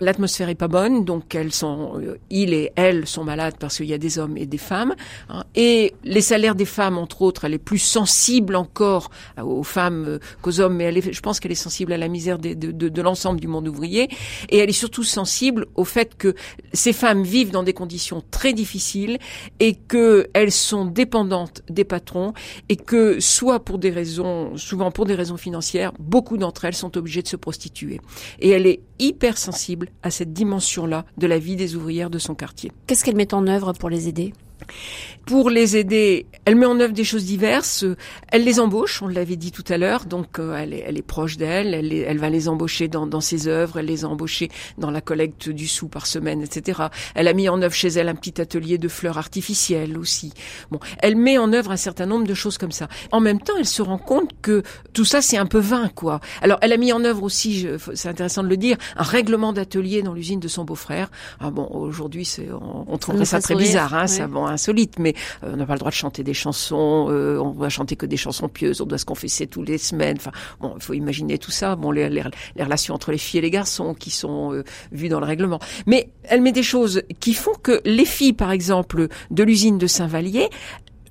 L'atmosphère 0.00 0.48
est 0.48 0.54
pas 0.54 0.68
bonne, 0.68 1.04
donc 1.04 1.34
elles 1.34 1.52
sont, 1.52 2.00
euh, 2.00 2.18
et 2.30 2.72
elles 2.76 3.06
sont 3.06 3.24
malades 3.24 3.54
parce 3.58 3.76
qu'il 3.78 3.86
y 3.86 3.94
a 3.94 3.98
des 3.98 4.18
hommes 4.18 4.36
et 4.36 4.46
des 4.46 4.58
femmes. 4.58 4.94
Hein. 5.28 5.44
et 5.54 5.94
les 6.04 6.20
salaires 6.20 6.54
des 6.54 6.64
femmes, 6.64 6.98
entre 6.98 7.22
autres, 7.22 7.44
elle 7.44 7.54
est 7.54 7.58
plus 7.58 7.78
sensible 7.78 8.56
encore 8.56 9.10
aux 9.42 9.62
femmes 9.62 10.18
qu'aux 10.42 10.60
hommes, 10.60 10.76
mais 10.76 10.84
elle 10.84 10.98
est, 10.98 11.12
je 11.12 11.20
pense 11.20 11.40
qu'elle 11.40 11.52
est 11.52 11.54
sensible 11.54 11.92
à 11.92 11.98
la 11.98 12.08
misère 12.08 12.38
de, 12.38 12.54
de, 12.54 12.70
de, 12.70 13.02
l'ensemble 13.02 13.40
du 13.40 13.48
monde 13.48 13.68
ouvrier. 13.68 14.08
Et 14.50 14.58
elle 14.58 14.68
est 14.68 14.72
surtout 14.72 15.04
sensible 15.04 15.66
au 15.74 15.84
fait 15.84 16.16
que 16.16 16.34
ces 16.72 16.92
femmes 16.92 17.22
vivent 17.22 17.50
dans 17.50 17.62
des 17.62 17.72
conditions 17.72 18.22
très 18.30 18.52
difficiles 18.52 19.18
et 19.60 19.74
qu'elles 19.74 20.52
sont 20.52 20.84
dépendantes 20.84 21.62
des 21.68 21.84
patrons 21.84 22.32
et 22.68 22.76
que 22.76 23.20
soit 23.20 23.64
pour 23.64 23.78
des 23.78 23.90
raisons, 23.90 24.56
souvent 24.56 24.90
pour 24.90 25.06
des 25.06 25.14
raisons 25.14 25.36
financières, 25.36 25.92
beaucoup 25.98 26.36
d'entre 26.36 26.64
elles 26.64 26.74
sont 26.74 26.96
obligées 26.96 27.22
de 27.22 27.28
se 27.28 27.36
prostituer. 27.36 28.00
Et 28.40 28.50
elle 28.50 28.66
est 28.66 28.80
à 30.02 30.10
cette 30.10 30.32
dimension-là 30.32 31.04
de 31.18 31.26
la 31.26 31.38
vie 31.38 31.56
des 31.56 31.76
ouvrières 31.76 32.10
de 32.10 32.18
son 32.18 32.34
quartier. 32.34 32.72
Qu'est-ce 32.86 33.04
qu'elle 33.04 33.16
met 33.16 33.34
en 33.34 33.46
œuvre 33.46 33.72
pour 33.72 33.90
les 33.90 34.08
aider? 34.08 34.32
Pour 35.26 35.50
les 35.50 35.76
aider, 35.76 36.26
elle 36.44 36.54
met 36.54 36.66
en 36.66 36.78
œuvre 36.78 36.92
des 36.92 37.02
choses 37.02 37.24
diverses. 37.24 37.84
Elle 38.28 38.44
les 38.44 38.60
embauche, 38.60 39.02
on 39.02 39.08
l'avait 39.08 39.34
dit 39.34 39.50
tout 39.50 39.64
à 39.68 39.76
l'heure, 39.76 40.04
donc 40.04 40.38
euh, 40.38 40.56
elle, 40.56 40.72
est, 40.72 40.84
elle, 40.86 40.96
est, 40.96 41.02
proche 41.02 41.36
d'elle. 41.36 41.74
Elle, 41.74 41.92
elle, 41.92 42.18
va 42.18 42.30
les 42.30 42.48
embaucher 42.48 42.86
dans, 42.86 43.08
dans, 43.08 43.20
ses 43.20 43.48
œuvres. 43.48 43.80
Elle 43.80 43.86
les 43.86 44.04
a 44.04 44.08
embauchés 44.08 44.50
dans 44.78 44.92
la 44.92 45.00
collecte 45.00 45.48
du 45.48 45.66
sou 45.66 45.88
par 45.88 46.06
semaine, 46.06 46.42
etc. 46.42 46.82
Elle 47.16 47.26
a 47.26 47.32
mis 47.32 47.48
en 47.48 47.60
œuvre 47.60 47.74
chez 47.74 47.88
elle 47.88 48.08
un 48.08 48.14
petit 48.14 48.40
atelier 48.40 48.78
de 48.78 48.86
fleurs 48.86 49.18
artificielles 49.18 49.98
aussi. 49.98 50.32
Bon, 50.70 50.78
elle 51.00 51.16
met 51.16 51.38
en 51.38 51.52
œuvre 51.52 51.72
un 51.72 51.76
certain 51.76 52.06
nombre 52.06 52.26
de 52.26 52.34
choses 52.34 52.56
comme 52.56 52.70
ça. 52.70 52.86
En 53.10 53.18
même 53.18 53.40
temps, 53.40 53.54
elle 53.58 53.66
se 53.66 53.82
rend 53.82 53.98
compte 53.98 54.30
que 54.42 54.62
tout 54.92 55.04
ça 55.04 55.22
c'est 55.22 55.38
un 55.38 55.46
peu 55.46 55.58
vain, 55.58 55.90
quoi. 55.92 56.20
Alors, 56.40 56.58
elle 56.62 56.72
a 56.72 56.76
mis 56.76 56.92
en 56.92 57.04
œuvre 57.04 57.24
aussi, 57.24 57.66
c'est 57.94 58.08
intéressant 58.08 58.44
de 58.44 58.48
le 58.48 58.56
dire, 58.56 58.76
un 58.96 59.02
règlement 59.02 59.52
d'atelier 59.52 60.02
dans 60.02 60.14
l'usine 60.14 60.38
de 60.38 60.48
son 60.48 60.64
beau-frère. 60.64 61.10
Ah 61.40 61.50
bon, 61.50 61.66
aujourd'hui, 61.72 62.30
on, 62.52 62.84
on 62.86 62.98
trouverait 62.98 63.24
ça, 63.24 63.40
très 63.40 63.56
bizarre, 63.56 63.92
hein, 63.92 64.06
ça, 64.06 64.28
bon, 64.28 64.46
insolite, 64.56 64.98
mais 64.98 65.14
euh, 65.44 65.52
on 65.52 65.56
n'a 65.56 65.66
pas 65.66 65.74
le 65.74 65.78
droit 65.78 65.90
de 65.90 65.96
chanter 65.96 66.24
des 66.24 66.34
chansons, 66.34 67.08
euh, 67.10 67.38
on 67.38 67.50
va 67.50 67.68
chanter 67.68 67.94
que 67.94 68.06
des 68.06 68.16
chansons 68.16 68.48
pieuses, 68.48 68.80
on 68.80 68.86
doit 68.86 68.98
se 68.98 69.04
confesser 69.04 69.46
tous 69.46 69.62
les 69.62 69.78
semaines. 69.78 70.16
Enfin, 70.18 70.32
bon, 70.60 70.72
il 70.76 70.82
faut 70.82 70.94
imaginer 70.94 71.38
tout 71.38 71.50
ça. 71.50 71.76
Bon, 71.76 71.90
les, 71.90 72.08
les, 72.08 72.24
les, 72.56 72.64
relations 72.64 72.94
entre 72.94 73.12
les 73.12 73.18
filles 73.18 73.38
et 73.38 73.42
les 73.42 73.50
garçons 73.50 73.94
qui 73.94 74.10
sont 74.10 74.52
euh, 74.52 74.64
vues 74.92 75.08
dans 75.08 75.20
le 75.20 75.26
règlement. 75.26 75.60
Mais 75.86 76.08
elle 76.24 76.40
met 76.40 76.52
des 76.52 76.62
choses 76.62 77.02
qui 77.20 77.34
font 77.34 77.54
que 77.62 77.80
les 77.84 78.06
filles, 78.06 78.32
par 78.32 78.50
exemple, 78.50 79.08
de 79.30 79.42
l'usine 79.42 79.78
de 79.78 79.86
Saint-Vallier, 79.86 80.48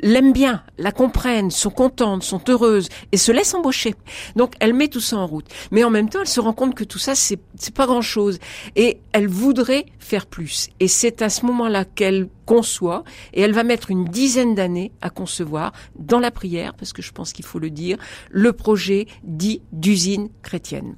l'aiment 0.01 0.33
bien, 0.33 0.63
la 0.77 0.91
comprennent, 0.91 1.51
sont 1.51 1.69
contentes, 1.69 2.23
sont 2.23 2.41
heureuses 2.49 2.89
et 3.11 3.17
se 3.17 3.31
laissent 3.31 3.53
embaucher. 3.53 3.95
Donc 4.35 4.53
elle 4.59 4.73
met 4.73 4.87
tout 4.87 4.99
ça 4.99 5.17
en 5.17 5.27
route. 5.27 5.47
Mais 5.71 5.83
en 5.83 5.89
même 5.89 6.09
temps, 6.09 6.21
elle 6.21 6.27
se 6.27 6.39
rend 6.39 6.53
compte 6.53 6.75
que 6.75 6.83
tout 6.83 6.99
ça, 6.99 7.15
c'est, 7.15 7.39
pas 7.73 7.85
grand 7.85 8.01
chose. 8.01 8.39
Et 8.75 8.99
elle 9.11 9.27
voudrait 9.27 9.85
faire 9.99 10.25
plus. 10.25 10.69
Et 10.79 10.87
c'est 10.87 11.21
à 11.21 11.29
ce 11.29 11.45
moment-là 11.45 11.85
qu'elle 11.85 12.29
conçoit 12.45 13.03
et 13.33 13.41
elle 13.41 13.53
va 13.53 13.63
mettre 13.63 13.91
une 13.91 14.05
dizaine 14.05 14.55
d'années 14.55 14.91
à 15.01 15.09
concevoir 15.09 15.73
dans 15.97 16.19
la 16.19 16.31
prière, 16.31 16.73
parce 16.75 16.93
que 16.93 17.01
je 17.01 17.11
pense 17.11 17.33
qu'il 17.33 17.45
faut 17.45 17.59
le 17.59 17.69
dire, 17.69 17.97
le 18.29 18.53
projet 18.53 19.07
dit 19.23 19.61
d'usine 19.71 20.29
chrétienne. 20.43 20.95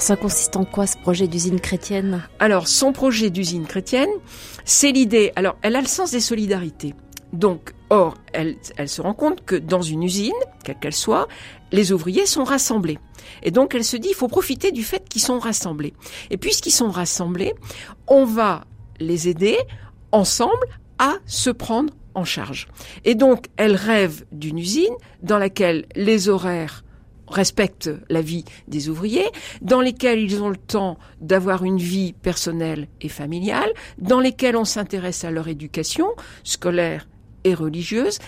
Alors 0.00 0.06
ça 0.06 0.16
consiste 0.16 0.56
en 0.56 0.64
quoi 0.64 0.86
ce 0.86 0.96
projet 0.96 1.28
d'usine 1.28 1.60
chrétienne? 1.60 2.22
Alors 2.38 2.68
son 2.68 2.94
projet 2.94 3.28
d'usine 3.28 3.66
chrétienne, 3.66 4.08
c'est 4.64 4.92
l'idée. 4.92 5.30
Alors 5.36 5.58
elle 5.60 5.76
a 5.76 5.82
le 5.82 5.86
sens 5.86 6.10
des 6.10 6.20
solidarités. 6.20 6.94
Donc, 7.34 7.74
or, 7.90 8.14
elle, 8.32 8.56
elle 8.78 8.88
se 8.88 9.02
rend 9.02 9.12
compte 9.12 9.44
que 9.44 9.56
dans 9.56 9.82
une 9.82 10.02
usine, 10.02 10.32
quelle 10.64 10.78
qu'elle 10.78 10.94
soit, 10.94 11.28
les 11.70 11.92
ouvriers 11.92 12.24
sont 12.24 12.44
rassemblés. 12.44 12.98
Et 13.42 13.50
donc 13.50 13.74
elle 13.74 13.84
se 13.84 13.98
dit, 13.98 14.08
il 14.08 14.14
faut 14.14 14.26
profiter 14.26 14.72
du 14.72 14.84
fait 14.84 15.06
qu'ils 15.06 15.20
sont 15.20 15.38
rassemblés. 15.38 15.92
Et 16.30 16.38
puisqu'ils 16.38 16.70
sont 16.70 16.90
rassemblés, 16.90 17.52
on 18.06 18.24
va 18.24 18.64
les 19.00 19.28
aider 19.28 19.58
ensemble 20.12 20.66
à 20.98 21.16
se 21.26 21.50
prendre 21.50 21.92
en 22.14 22.24
charge. 22.24 22.68
Et 23.04 23.14
donc 23.14 23.48
elle 23.58 23.76
rêve 23.76 24.24
d'une 24.32 24.58
usine 24.58 24.94
dans 25.22 25.36
laquelle 25.36 25.84
les 25.94 26.30
horaires 26.30 26.84
respectent 27.30 27.90
la 28.08 28.20
vie 28.20 28.44
des 28.68 28.88
ouvriers, 28.88 29.28
dans 29.62 29.80
lesquels 29.80 30.20
ils 30.20 30.42
ont 30.42 30.48
le 30.48 30.56
temps 30.56 30.98
d'avoir 31.20 31.64
une 31.64 31.78
vie 31.78 32.12
personnelle 32.12 32.88
et 33.00 33.08
familiale, 33.08 33.72
dans 33.98 34.20
lesquels 34.20 34.56
on 34.56 34.64
s'intéresse 34.64 35.24
à 35.24 35.30
leur 35.30 35.48
éducation 35.48 36.08
scolaire 36.44 37.08
et 37.44 37.54
religieuse, 37.54 38.18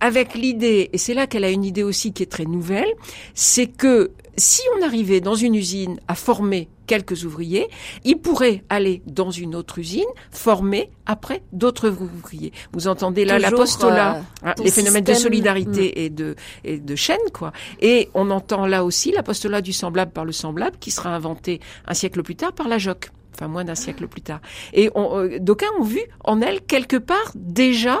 avec 0.00 0.34
l'idée, 0.34 0.88
et 0.92 0.98
c'est 0.98 1.14
là 1.14 1.26
qu'elle 1.26 1.44
a 1.44 1.50
une 1.50 1.64
idée 1.64 1.82
aussi 1.82 2.12
qui 2.12 2.22
est 2.22 2.30
très 2.30 2.46
nouvelle, 2.46 2.88
c'est 3.34 3.66
que 3.66 4.12
si 4.36 4.62
on 4.78 4.84
arrivait 4.84 5.20
dans 5.20 5.34
une 5.34 5.54
usine 5.54 6.00
à 6.08 6.14
former 6.14 6.68
quelques 6.90 7.24
ouvriers, 7.24 7.68
il 8.02 8.16
pourrait 8.18 8.64
aller 8.68 9.00
dans 9.06 9.30
une 9.30 9.54
autre 9.54 9.78
usine, 9.78 10.10
former 10.32 10.90
après 11.06 11.40
d'autres 11.52 11.88
ouvriers. 11.88 12.52
Vous 12.72 12.88
entendez 12.88 13.24
là 13.24 13.38
l'apostolat, 13.38 14.16
euh, 14.16 14.20
hein, 14.48 14.54
les 14.64 14.72
phénomènes 14.72 15.04
de 15.04 15.14
solidarité 15.14 15.94
mm. 15.94 16.00
et 16.00 16.10
de 16.10 16.34
et 16.64 16.78
de 16.78 16.96
chaîne 16.96 17.28
quoi. 17.32 17.52
Et 17.80 18.08
on 18.14 18.28
entend 18.30 18.66
là 18.66 18.84
aussi 18.84 19.12
l'apostolat 19.12 19.60
du 19.60 19.72
semblable 19.72 20.10
par 20.10 20.24
le 20.24 20.32
semblable 20.32 20.78
qui 20.80 20.90
sera 20.90 21.14
inventé 21.14 21.60
un 21.86 21.94
siècle 21.94 22.24
plus 22.24 22.34
tard 22.34 22.52
par 22.52 22.66
la 22.66 22.78
Joc, 22.78 23.12
enfin 23.36 23.46
moins 23.46 23.62
d'un 23.62 23.76
siècle 23.76 24.08
plus 24.08 24.22
tard. 24.22 24.40
Et 24.72 24.90
euh, 24.96 25.38
d'aucuns 25.38 25.70
ont 25.78 25.84
vu 25.84 26.00
en 26.24 26.40
elle 26.40 26.60
quelque 26.60 26.96
part 26.96 27.30
déjà 27.36 28.00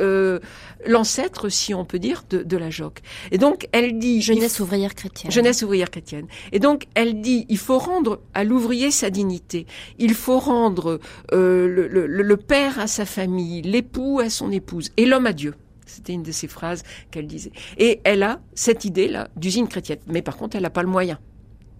euh, 0.00 0.38
l'ancêtre, 0.86 1.48
si 1.48 1.74
on 1.74 1.84
peut 1.84 1.98
dire, 1.98 2.24
de, 2.30 2.56
la 2.56 2.70
Joc. 2.70 3.00
Et 3.30 3.38
donc, 3.38 3.68
elle 3.72 3.98
dit... 3.98 4.22
Jeunesse 4.22 4.60
ouvrière 4.60 4.94
chrétienne. 4.94 5.30
Jeunesse 5.30 5.62
ouvrière 5.62 5.90
chrétienne. 5.90 6.26
Et 6.52 6.58
donc, 6.58 6.86
elle 6.94 7.20
dit, 7.20 7.46
il 7.48 7.58
faut 7.58 7.78
rendre 7.78 8.20
à 8.34 8.44
l'ouvrier 8.44 8.90
sa 8.90 9.10
dignité. 9.10 9.66
Il 9.98 10.14
faut 10.14 10.38
rendre 10.38 11.00
euh, 11.32 11.88
le, 11.88 12.36
père 12.36 12.78
à 12.78 12.86
sa 12.86 13.04
famille, 13.04 13.62
l'époux 13.62 14.20
à 14.20 14.30
son 14.30 14.50
épouse, 14.50 14.90
et 14.96 15.06
l'homme 15.06 15.26
à 15.26 15.32
Dieu. 15.32 15.54
C'était 15.86 16.12
une 16.12 16.22
de 16.22 16.32
ces 16.32 16.48
phrases 16.48 16.82
qu'elle 17.10 17.26
disait. 17.26 17.52
Et 17.78 18.00
elle 18.04 18.22
a 18.22 18.40
cette 18.54 18.84
idée-là 18.84 19.28
d'usine 19.36 19.68
chrétienne. 19.68 19.98
Mais 20.06 20.22
par 20.22 20.36
contre, 20.36 20.56
elle 20.56 20.62
n'a 20.62 20.70
pas 20.70 20.82
le 20.82 20.88
moyen. 20.88 21.18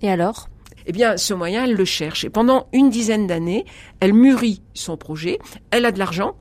Et 0.03 0.11
alors? 0.11 0.49
Eh 0.87 0.93
bien, 0.93 1.19
ce 1.19 1.35
moyen, 1.35 1.65
elle 1.65 1.75
le 1.75 1.85
cherche. 1.85 2.25
Et 2.25 2.31
pendant 2.31 2.67
une 2.73 2.89
dizaine 2.89 3.27
d'années, 3.27 3.67
elle 4.01 4.15
mûrit 4.15 4.63
son 4.73 4.97
projet. 4.97 5.39
Elle 5.71 5.85
a 5.85 5.93
de 5.93 5.99
l'argent, 5.99 6.35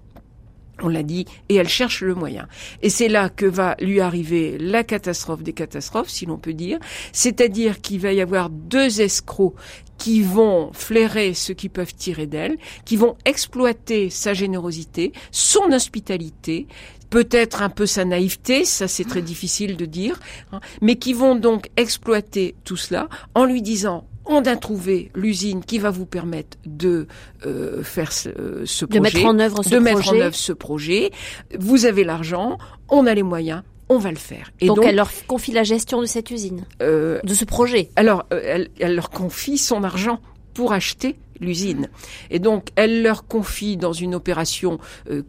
on 0.82 0.90
l'a 0.90 1.04
dit, 1.04 1.26
et 1.50 1.56
elle 1.56 1.70
cherche 1.70 2.02
le 2.02 2.16
moyen. 2.16 2.48
Et 2.82 2.90
c'est 2.90 3.08
là 3.08 3.30
que 3.30 3.46
va 3.46 3.76
lui 3.80 4.00
arriver 4.00 4.58
la 4.60 4.84
catastrophe 4.84 5.44
des 5.44 5.54
catastrophes, 5.54 6.10
si 6.10 6.26
l'on 6.26 6.38
peut 6.38 6.54
dire, 6.54 6.80
c'est-à-dire 7.12 7.82
qu'il 7.82 8.00
va 8.00 8.14
y 8.14 8.22
avoir 8.22 8.50
deux 8.50 9.02
escrocs 9.02 9.56
qui 9.98 10.22
vont 10.22 10.72
flairer 10.74 11.34
ce 11.34 11.54
qu'ils 11.54 11.72
peuvent 11.72 11.96
tirer 11.96 12.28
d'elle, 12.28 12.58
qui 12.86 12.98
vont 12.98 13.16
exploiter 13.26 14.10
sa 14.10 14.34
générosité, 14.34 15.12
son 15.32 15.72
hospitalité, 15.72 16.68
peut-être 17.10 17.62
un 17.62 17.70
peu 17.70 17.86
sa 17.86 18.06
naïveté, 18.06 18.66
ça 18.66 18.88
c'est 18.88 19.06
très 19.06 19.22
difficile 19.22 19.78
de 19.78 19.86
dire, 19.86 20.20
hein, 20.52 20.60
mais 20.82 20.98
qui 20.98 21.14
vont 21.14 21.36
donc 21.36 21.70
exploiter 21.78 22.56
tout 22.64 22.78
cela 22.78 23.08
en 23.34 23.46
lui 23.46 23.62
disant 23.62 24.06
on 24.28 24.42
a 24.44 24.56
trouvé 24.56 25.12
l'usine 25.16 25.64
qui 25.64 25.80
va 25.80 25.90
vous 25.90 26.06
permettre 26.06 26.58
de 26.66 27.08
euh, 27.46 27.84
faire 27.84 28.12
ce, 28.12 28.30
projet, 28.30 28.88
de 28.88 29.00
mettre 29.00 29.26
en 29.26 29.40
œuvre 29.40 29.64
ce 29.64 29.70
de 29.70 29.80
projet. 29.80 29.96
mettre 29.96 30.10
en 30.10 30.16
œuvre 30.16 30.36
ce 30.36 30.54
projet. 30.54 31.12
Vous 31.58 31.86
avez 31.86 32.04
l'argent, 32.04 32.58
on 32.90 33.06
a 33.08 33.14
les 33.14 33.24
moyens, 33.24 33.64
on 33.90 33.98
va 33.98 34.12
le 34.12 34.18
faire. 34.18 34.52
Et 34.60 34.68
donc, 34.68 34.84
elle 34.84 34.96
leur 34.96 35.10
confie 35.28 35.52
la 35.52 35.64
gestion 35.64 36.02
de 36.02 36.06
cette 36.06 36.32
usine, 36.32 36.66
euh, 36.82 37.20
de 37.24 37.34
ce 37.34 37.46
projet. 37.46 37.90
Alors, 37.96 38.26
euh, 38.34 38.42
elle, 38.44 38.70
elle, 38.80 38.96
leur 38.96 39.10
confie 39.10 39.58
son 39.58 39.84
argent 39.84 40.20
pour 40.54 40.74
acheter 40.74 41.16
l'usine. 41.40 41.88
Et 42.30 42.40
donc, 42.40 42.70
elle 42.76 43.04
leur 43.04 43.28
confie 43.28 43.78
dans 43.78 43.94
une 43.94 44.16
opération 44.16 44.80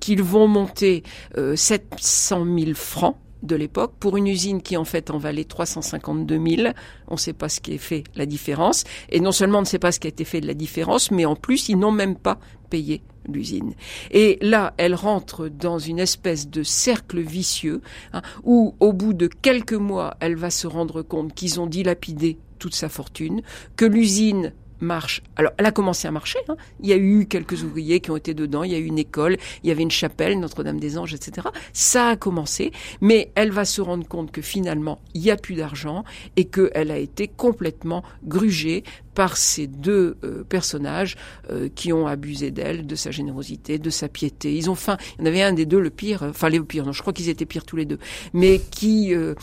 qu'ils 0.01 0.23
vont 0.23 0.49
monter 0.49 1.03
700 1.37 2.47
000 2.47 2.75
francs 2.75 3.17
de 3.43 3.57
l'époque 3.57 3.95
pour 3.99 4.17
une 4.17 4.27
usine 4.27 4.63
qui 4.63 4.77
en 4.77 4.85
fait 4.85 5.11
en 5.11 5.19
valait 5.19 5.45
352 5.45 6.57
000. 6.57 6.69
On 7.09 7.15
ne 7.15 7.19
sait 7.19 7.33
pas 7.33 7.49
ce 7.49 7.61
qui 7.61 7.75
est 7.75 7.79
fait 7.79 8.05
la 8.17 8.27
différence. 8.27 8.85
Et 9.11 9.21
non 9.21 9.33
seulement 9.33 9.59
on 9.59 9.63
ne 9.63 9.67
sait 9.67 9.79
pas 9.79 9.93
ce 9.93 10.01
qui 10.01 10.07
a 10.07 10.11
été 10.11 10.25
fait 10.25 10.41
de 10.41 10.47
la 10.47 10.55
différence, 10.55 11.11
mais 11.11 11.25
en 11.25 11.37
plus 11.37 11.69
ils 11.69 11.79
n'ont 11.79 11.93
même 11.93 12.17
pas 12.17 12.39
payé 12.71 13.03
l'usine. 13.27 13.75
Et 14.11 14.39
là, 14.41 14.75
elle 14.77 14.95
rentre 14.95 15.49
dans 15.49 15.79
une 15.79 15.99
espèce 15.99 16.49
de 16.49 16.63
cercle 16.63 17.21
vicieux 17.21 17.83
hein, 18.13 18.23
où 18.43 18.75
au 18.81 18.93
bout 18.93 19.13
de 19.13 19.27
quelques 19.27 19.75
mois, 19.75 20.17
elle 20.21 20.37
va 20.37 20.51
se 20.51 20.67
rendre 20.67 21.03
compte 21.03 21.35
qu'ils 21.35 21.61
ont 21.61 21.67
dilapidé 21.67 22.39
toute 22.59 22.75
sa 22.75 22.89
fortune, 22.89 23.43
que 23.77 23.85
l'usine 23.85 24.53
marche. 24.81 25.23
Alors, 25.37 25.53
elle 25.59 25.67
a 25.67 25.73
commencé 25.73 26.09
à 26.09 26.11
marcher. 26.11 26.39
Hein. 26.49 26.57
Il 26.81 26.89
y 26.89 26.93
a 26.93 26.97
eu 26.97 27.27
quelques 27.27 27.63
ouvriers 27.63 28.01
qui 28.01 28.11
ont 28.11 28.17
été 28.17 28.35
dedans. 28.35 28.65
Il 28.65 28.73
y 28.73 28.75
a 28.75 28.79
eu 28.79 28.85
une 28.85 28.99
école. 28.99 29.37
Il 29.63 29.69
y 29.69 29.71
avait 29.71 29.83
une 29.83 29.91
chapelle, 29.91 30.39
Notre-Dame-des-Anges, 30.39 31.15
etc. 31.15 31.49
Ça 31.73 32.09
a 32.09 32.17
commencé, 32.17 32.73
mais 33.01 33.31
elle 33.35 33.51
va 33.51 33.65
se 33.65 33.81
rendre 33.81 34.07
compte 34.07 34.31
que 34.31 34.43
finalement, 34.43 35.01
il 35.15 35.23
n'y 35.23 35.31
a 35.31 35.37
plus 35.37 35.55
d'argent 35.55 36.05
et 36.37 36.47
qu'elle 36.47 36.91
a 36.91 36.99
été 36.99 37.29
complètement 37.29 38.03
grugée 38.25 38.85
par 39.19 39.37
ces 39.37 39.67
deux 39.67 40.17
euh, 40.23 40.45
personnages 40.45 41.17
euh, 41.51 41.69
qui 41.75 41.93
ont 41.93 42.07
abusé 42.07 42.53
d'elle, 42.53 42.87
de 42.87 42.95
sa 42.95 43.11
générosité, 43.11 43.81
de 43.81 43.91
sa 43.91 44.09
piété. 44.09 44.55
Ils 44.55 44.71
ont 44.71 44.77
faim. 44.77 44.97
Il 45.19 45.23
y 45.23 45.25
en 45.25 45.27
avait 45.27 45.43
un 45.43 45.53
des 45.53 45.67
deux, 45.67 45.81
le 45.81 45.91
pire, 45.91 46.23
enfin 46.23 46.49
les 46.49 46.61
pires, 46.61 46.87
non, 46.87 46.93
je 46.93 47.01
crois 47.01 47.13
qu'ils 47.13 47.29
étaient 47.29 47.45
pires 47.45 47.65
tous 47.65 47.75
les 47.75 47.85
deux, 47.85 47.99
mais 48.33 48.61
qui 48.61 49.13
euh, 49.13 49.35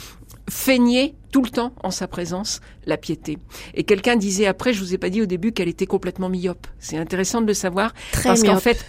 feignait 0.50 1.16
tout 1.32 1.42
le 1.42 1.50
temps 1.50 1.74
en 1.84 1.92
sa 1.92 2.08
présence 2.08 2.62
la 2.86 2.98
piété. 2.98 3.38
Et 3.74 3.84
quelqu'un 3.84 4.16
disait 4.16 4.46
après, 4.46 4.74
je 4.74 4.80
vous 4.80 4.94
ai 4.94 4.98
pas 4.98 5.10
dit 5.10 5.22
au 5.22 5.26
début 5.26 5.52
qu'elle 5.52 5.68
était 5.68 5.86
complètement 5.86 6.30
myope. 6.30 6.68
C'est 6.80 6.98
intéressant 6.98 7.42
de 7.42 7.48
le 7.48 7.54
savoir 7.54 7.94
parce 8.24 8.44
qu'en 8.44 8.60
fait, 8.60 8.86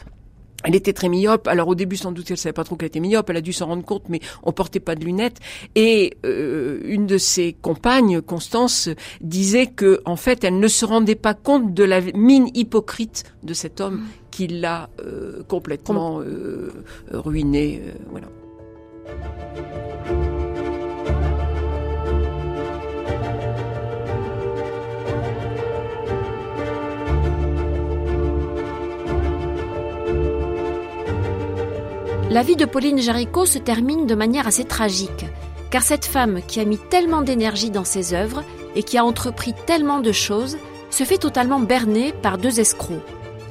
elle 0.65 0.75
était 0.75 0.93
très 0.93 1.09
myope. 1.09 1.49
Alors 1.49 1.69
au 1.69 1.75
début, 1.75 1.97
sans 1.97 2.13
doute, 2.13 2.31
elle 2.31 2.37
savait 2.37 2.53
pas 2.53 2.65
trop 2.65 2.77
qu'elle 2.77 2.89
était 2.89 3.01
myope. 3.01 3.29
Elle 3.31 3.37
a 3.37 3.41
dû 3.41 3.53
s'en 3.53 3.67
rendre 3.67 3.85
compte, 3.85 4.09
mais 4.09 4.21
on 4.43 4.53
portait 4.53 4.81
pas 4.81 4.95
de 4.95 5.05
lunettes. 5.05 5.39
Et 5.75 6.17
euh, 6.25 6.81
une 6.85 7.07
de 7.07 7.19
ses 7.19 7.53
compagnes, 7.53 8.21
Constance, 8.21 8.89
disait 9.21 9.67
que 9.67 10.01
en 10.05 10.17
fait, 10.17 10.45
elle 10.45 10.59
ne 10.59 10.69
se 10.69 10.85
rendait 10.85 11.15
pas 11.15 11.35
compte 11.35 11.75
de 11.75 11.85
la 11.85 12.01
mine 12.01 12.49
hypocrite 12.55 13.25
de 13.43 13.55
cet 13.55 13.81
homme 13.81 13.97
mm. 13.97 14.07
qui 14.31 14.47
l'a 14.49 14.91
euh, 15.01 15.43
complètement 15.45 16.21
euh, 16.21 16.73
ruiné. 17.13 17.83
voilà. 18.11 18.29
La 32.37 32.43
vie 32.43 32.57
de 32.57 32.67
Pauline 32.67 33.01
Jaricot 33.01 33.47
se 33.47 33.59
termine 33.59 34.07
de 34.07 34.15
manière 34.15 34.47
assez 34.47 34.67
tragique, 34.67 35.25
car 35.71 35.83
cette 35.83 36.05
femme 36.05 36.43
qui 36.47 36.61
a 36.61 36.67
mis 36.67 36.77
tellement 36.77 37.23
d'énergie 37.23 37.71
dans 37.71 37.87
ses 37.87 38.13
œuvres 38.13 38.45
et 38.75 38.83
qui 38.83 38.99
a 38.99 39.07
entrepris 39.07 39.55
tellement 39.65 40.01
de 40.01 40.13
choses 40.13 40.59
se 40.91 41.05
fait 41.05 41.17
totalement 41.17 41.61
berner 41.61 42.13
par 42.13 42.37
deux 42.37 42.61
escrocs. 42.61 43.01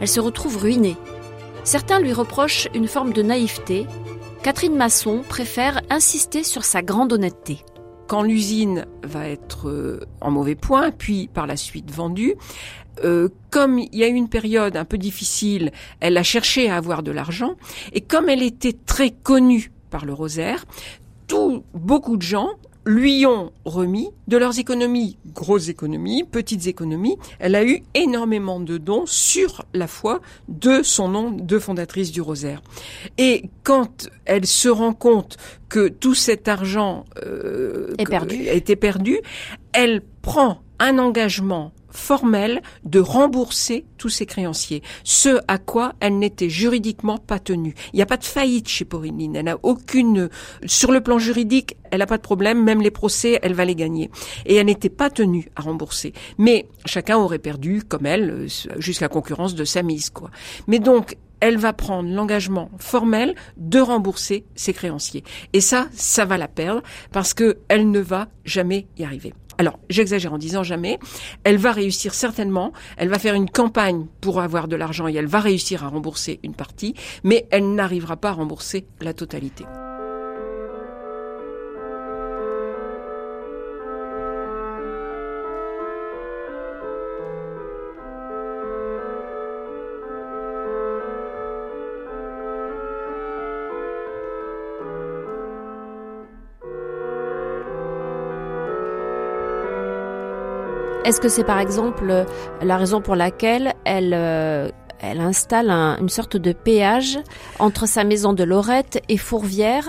Elle 0.01 0.07
se 0.07 0.19
retrouve 0.19 0.57
ruinée. 0.57 0.97
Certains 1.63 1.99
lui 1.99 2.13
reprochent 2.13 2.67
une 2.75 2.88
forme 2.88 3.11
de 3.11 3.23
naïveté. 3.23 3.88
Catherine 4.43 4.75
Masson 4.75 5.23
préfère 5.27 5.81
insister 5.89 6.43
sur 6.43 6.63
sa 6.63 6.83
grande 6.83 7.11
honnêteté 7.11 7.65
quand 8.08 8.24
l'usine 8.24 8.86
va 9.03 9.28
être 9.28 9.70
euh, 9.70 9.99
en 10.22 10.32
mauvais 10.32 10.56
point, 10.56 10.91
puis 10.91 11.28
par 11.34 11.47
la 11.47 11.58
suite 11.58 11.91
vendue, 11.91 12.36
euh, 13.03 13.30
comme 13.49 13.80
il 13.80 13.95
y 13.95 14.03
a 14.03 14.08
eu 14.08 14.14
une 14.14 14.30
période 14.30 14.78
un 14.78 14.86
peu 14.86 14.97
difficile, 14.97 15.72
elle 15.99 16.18
a 16.18 16.24
cherché 16.24 16.70
à 16.70 16.78
avoir 16.78 17.03
de 17.03 17.12
l'argent, 17.12 17.56
et 17.93 18.01
comme 18.01 18.30
elle 18.30 18.43
était 18.43 18.76
très 18.86 19.12
connue 19.12 19.72
par 19.89 20.06
le 20.06 20.14
rosaire, 20.14 20.66
tout, 21.28 21.64
beaucoup 21.74 22.18
de 22.18 22.22
gens 22.22 22.51
lui 22.86 23.25
ont 23.25 23.51
remis 23.65 24.09
de 24.27 24.38
leurs 24.38 24.59
économies, 24.59 25.17
grosses 25.33 25.69
économies, 25.69 26.23
petites 26.23 26.67
économies. 26.67 27.17
Elle 27.39 27.55
a 27.55 27.65
eu 27.65 27.83
énormément 27.93 28.59
de 28.59 28.77
dons 28.77 29.05
sur 29.05 29.65
la 29.73 29.88
foi 29.88 30.21
de 30.47 30.83
son 30.83 31.09
nom 31.09 31.31
de 31.31 31.59
fondatrice 31.59 32.11
du 32.11 32.21
Rosaire. 32.21 32.61
Et 33.17 33.49
quand 33.63 34.09
elle 34.25 34.45
se 34.45 34.69
rend 34.69 34.93
compte 34.93 35.38
que 35.69 35.88
tout 35.88 36.15
cet 36.15 36.47
argent 36.47 37.05
euh, 37.23 37.93
perdu. 38.07 38.47
a 38.47 38.53
été 38.53 38.75
perdu, 38.75 39.19
elle 39.73 40.01
prend 40.21 40.61
un 40.79 40.99
engagement 40.99 41.71
formelle 41.95 42.61
de 42.83 42.99
rembourser 42.99 43.85
tous 43.97 44.09
ses 44.09 44.25
créanciers, 44.25 44.83
ce 45.03 45.39
à 45.47 45.57
quoi 45.57 45.93
elle 45.99 46.19
n'était 46.19 46.49
juridiquement 46.49 47.17
pas 47.17 47.39
tenue. 47.39 47.75
Il 47.93 47.97
n'y 47.97 48.01
a 48.01 48.07
pas 48.07 48.17
de 48.17 48.23
faillite 48.23 48.67
chez 48.67 48.85
Pauline, 48.85 49.35
elle 49.35 49.45
n'a 49.45 49.57
aucune 49.63 50.29
sur 50.65 50.91
le 50.91 51.01
plan 51.01 51.19
juridique, 51.19 51.77
elle 51.91 51.99
n'a 51.99 52.05
pas 52.05 52.17
de 52.17 52.21
problème, 52.21 52.63
même 52.63 52.81
les 52.81 52.91
procès, 52.91 53.39
elle 53.41 53.53
va 53.53 53.65
les 53.65 53.75
gagner. 53.75 54.09
Et 54.45 54.55
elle 54.55 54.65
n'était 54.65 54.89
pas 54.89 55.09
tenue 55.09 55.49
à 55.55 55.61
rembourser. 55.61 56.13
Mais 56.37 56.67
chacun 56.85 57.17
aurait 57.17 57.39
perdu, 57.39 57.83
comme 57.87 58.05
elle, 58.05 58.47
jusqu'à 58.77 59.07
concurrence 59.07 59.55
de 59.55 59.65
sa 59.65 59.83
mise, 59.83 60.09
quoi. 60.09 60.29
Mais 60.67 60.79
donc, 60.79 61.17
elle 61.39 61.57
va 61.57 61.73
prendre 61.73 62.09
l'engagement 62.09 62.71
formel 62.77 63.35
de 63.57 63.79
rembourser 63.79 64.45
ses 64.55 64.73
créanciers. 64.73 65.23
Et 65.53 65.61
ça, 65.61 65.87
ça 65.93 66.25
va 66.25 66.37
la 66.37 66.47
perdre 66.47 66.81
parce 67.11 67.33
que 67.33 67.59
elle 67.67 67.91
ne 67.91 67.99
va 67.99 68.29
jamais 68.45 68.87
y 68.97 69.03
arriver. 69.03 69.33
Alors, 69.58 69.80
j'exagère 69.89 70.34
en 70.34 70.38
disant 70.38 70.64
jamais. 70.64 70.99
Elle 71.43 71.58
va 71.58 71.72
réussir 71.72 72.14
certainement. 72.14 72.74
Elle 72.97 73.10
va 73.10 73.20
faire 73.20 73.36
une 73.36 73.49
campagne 73.49 74.06
pour 74.22 74.41
avoir 74.41 74.68
de 74.68 74.76
l'argent 74.76 75.08
et 75.08 75.14
elle 75.14 75.28
va 75.28 75.39
réussir 75.39 75.84
à 75.84 75.88
rembourser 75.88 76.39
une 76.43 76.56
partie, 76.56 76.93
mais 77.24 77.47
elle 77.51 77.74
n'arrivera 77.74 78.18
pas 78.18 78.30
à 78.30 78.34
rembourser 78.34 78.88
la 79.01 79.14
totalité. 79.14 79.66
Est-ce 101.06 101.22
que 101.22 101.30
c'est 101.30 101.43
par 101.43 101.60
exemple 101.60 102.26
la 102.62 102.78
raison 102.78 102.99
pour 102.99 103.16
laquelle 103.16 103.74
elle 103.86 104.14
elle 104.99 105.20
installe 105.20 105.70
une 105.70 106.10
sorte 106.10 106.38
de 106.38 106.51
péage 106.51 107.20
entre 107.60 107.88
sa 107.88 108.03
maison 108.03 108.34
de 108.34 108.43
Lorette 108.43 109.01
et 109.10 109.18
Fourvière 109.18 109.88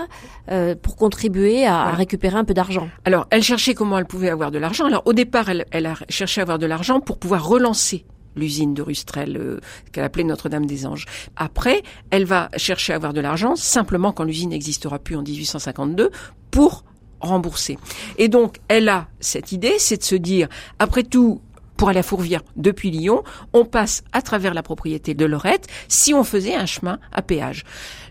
euh, 0.51 0.75
pour 0.75 0.95
contribuer 0.95 1.65
à, 1.65 1.91
récupérer 1.91 2.37
un 2.37 2.43
peu 2.43 2.53
d'argent? 2.53 2.87
Alors, 3.05 3.25
elle 3.31 3.41
cherchait 3.41 3.73
comment 3.73 3.97
elle 3.97 4.05
pouvait 4.05 4.29
avoir 4.29 4.51
de 4.51 4.59
l'argent. 4.59 4.85
Alors, 4.85 5.01
au 5.05 5.13
départ, 5.13 5.49
elle, 5.49 5.65
elle, 5.71 5.87
a 5.87 5.95
cherché 6.09 6.41
à 6.41 6.43
avoir 6.43 6.59
de 6.59 6.65
l'argent 6.65 6.99
pour 6.99 7.17
pouvoir 7.17 7.47
relancer 7.47 8.05
l'usine 8.35 8.73
de 8.73 8.81
Rustrel 8.81 9.37
euh, 9.37 9.59
qu'elle 9.91 10.03
appelait 10.03 10.23
Notre-Dame-des-Anges. 10.23 11.05
Après, 11.35 11.81
elle 12.11 12.25
va 12.25 12.49
chercher 12.57 12.93
à 12.93 12.97
avoir 12.97 13.13
de 13.13 13.21
l'argent 13.21 13.55
simplement 13.55 14.11
quand 14.11 14.23
l'usine 14.23 14.51
n'existera 14.51 14.99
plus 14.99 15.15
en 15.15 15.23
1852 15.23 16.11
pour 16.51 16.83
rembourser. 17.19 17.77
Et 18.17 18.27
donc, 18.27 18.57
elle 18.67 18.89
a 18.89 19.07
cette 19.19 19.51
idée, 19.51 19.75
c'est 19.79 19.97
de 19.97 20.03
se 20.03 20.15
dire, 20.15 20.47
après 20.79 21.03
tout, 21.03 21.41
pour 21.77 21.89
aller 21.89 21.99
à 21.99 22.03
Fourvière 22.03 22.41
depuis 22.55 22.89
Lyon, 22.89 23.23
on 23.53 23.63
passe 23.63 24.03
à 24.11 24.21
travers 24.21 24.53
la 24.53 24.63
propriété 24.63 25.13
de 25.13 25.25
Lorette 25.25 25.67
si 25.87 26.13
on 26.13 26.23
faisait 26.23 26.55
un 26.55 26.65
chemin 26.65 26.99
à 27.11 27.21
péage. 27.21 27.63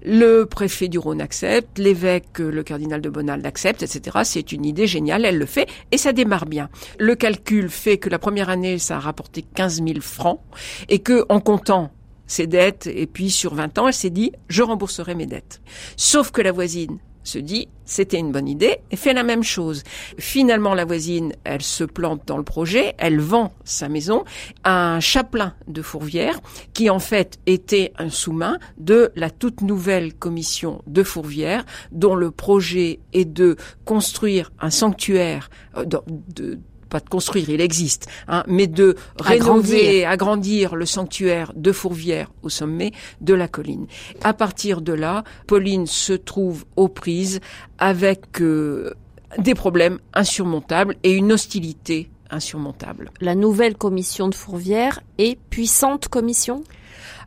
Le 0.04 0.44
préfet 0.44 0.86
du 0.88 0.98
Rhône 0.98 1.20
accepte, 1.20 1.78
l'évêque, 1.78 2.38
le 2.38 2.62
cardinal 2.62 3.00
de 3.00 3.10
Bonald 3.10 3.44
accepte, 3.44 3.82
etc. 3.82 4.18
C'est 4.22 4.52
une 4.52 4.64
idée 4.64 4.86
géniale, 4.86 5.24
elle 5.24 5.38
le 5.38 5.46
fait 5.46 5.68
et 5.90 5.98
ça 5.98 6.12
démarre 6.12 6.46
bien. 6.46 6.70
Le 6.98 7.16
calcul 7.16 7.68
fait 7.68 7.98
que 7.98 8.08
la 8.08 8.20
première 8.20 8.48
année, 8.48 8.78
ça 8.78 8.96
a 8.96 9.00
rapporté 9.00 9.42
15 9.42 9.82
000 9.82 10.00
francs 10.00 10.40
et 10.88 11.00
que 11.00 11.26
en 11.28 11.40
comptant 11.40 11.90
ses 12.28 12.46
dettes 12.46 12.86
et 12.86 13.06
puis 13.06 13.30
sur 13.30 13.54
20 13.54 13.78
ans, 13.78 13.88
elle 13.88 13.94
s'est 13.94 14.10
dit 14.10 14.32
je 14.48 14.62
rembourserai 14.62 15.16
mes 15.16 15.26
dettes. 15.26 15.60
Sauf 15.96 16.30
que 16.30 16.40
la 16.40 16.52
voisine 16.52 16.98
se 17.26 17.38
dit 17.38 17.68
c'était 17.84 18.18
une 18.18 18.32
bonne 18.32 18.48
idée 18.48 18.78
et 18.90 18.96
fait 18.96 19.12
la 19.12 19.22
même 19.22 19.42
chose. 19.42 19.82
Finalement, 20.18 20.74
la 20.74 20.84
voisine, 20.84 21.32
elle 21.44 21.62
se 21.62 21.84
plante 21.84 22.22
dans 22.26 22.36
le 22.36 22.42
projet, 22.42 22.94
elle 22.98 23.20
vend 23.20 23.52
sa 23.64 23.88
maison 23.88 24.24
à 24.64 24.94
un 24.94 25.00
chapelain 25.00 25.54
de 25.68 25.82
Fourvière 25.82 26.40
qui 26.74 26.90
en 26.90 26.98
fait 26.98 27.38
était 27.46 27.92
un 27.98 28.10
sous-main 28.10 28.58
de 28.78 29.12
la 29.14 29.30
toute 29.30 29.60
nouvelle 29.60 30.14
commission 30.14 30.82
de 30.86 31.02
Fourvière 31.02 31.64
dont 31.92 32.14
le 32.14 32.30
projet 32.30 33.00
est 33.12 33.24
de 33.24 33.56
construire 33.84 34.50
un 34.60 34.70
sanctuaire 34.70 35.50
euh, 35.76 35.84
de 35.84 36.58
pas 36.88 37.00
de 37.00 37.08
construire, 37.08 37.50
il 37.50 37.60
existe, 37.60 38.08
hein, 38.28 38.44
mais 38.46 38.66
de 38.66 38.96
rénover, 39.18 40.04
agrandir 40.04 40.74
le 40.74 40.86
sanctuaire 40.86 41.52
de 41.54 41.72
Fourvière 41.72 42.30
au 42.42 42.48
sommet 42.48 42.92
de 43.20 43.34
la 43.34 43.48
colline. 43.48 43.86
À 44.22 44.32
partir 44.32 44.80
de 44.80 44.92
là, 44.92 45.24
Pauline 45.46 45.86
se 45.86 46.12
trouve 46.12 46.64
aux 46.76 46.88
prises 46.88 47.40
avec 47.78 48.40
euh, 48.40 48.94
des 49.38 49.54
problèmes 49.54 49.98
insurmontables 50.14 50.96
et 51.02 51.12
une 51.12 51.32
hostilité 51.32 52.10
insurmontable. 52.30 53.10
La 53.20 53.34
nouvelle 53.34 53.76
commission 53.76 54.28
de 54.28 54.34
Fourvière 54.34 55.00
est 55.18 55.38
puissante 55.50 56.08
commission? 56.08 56.62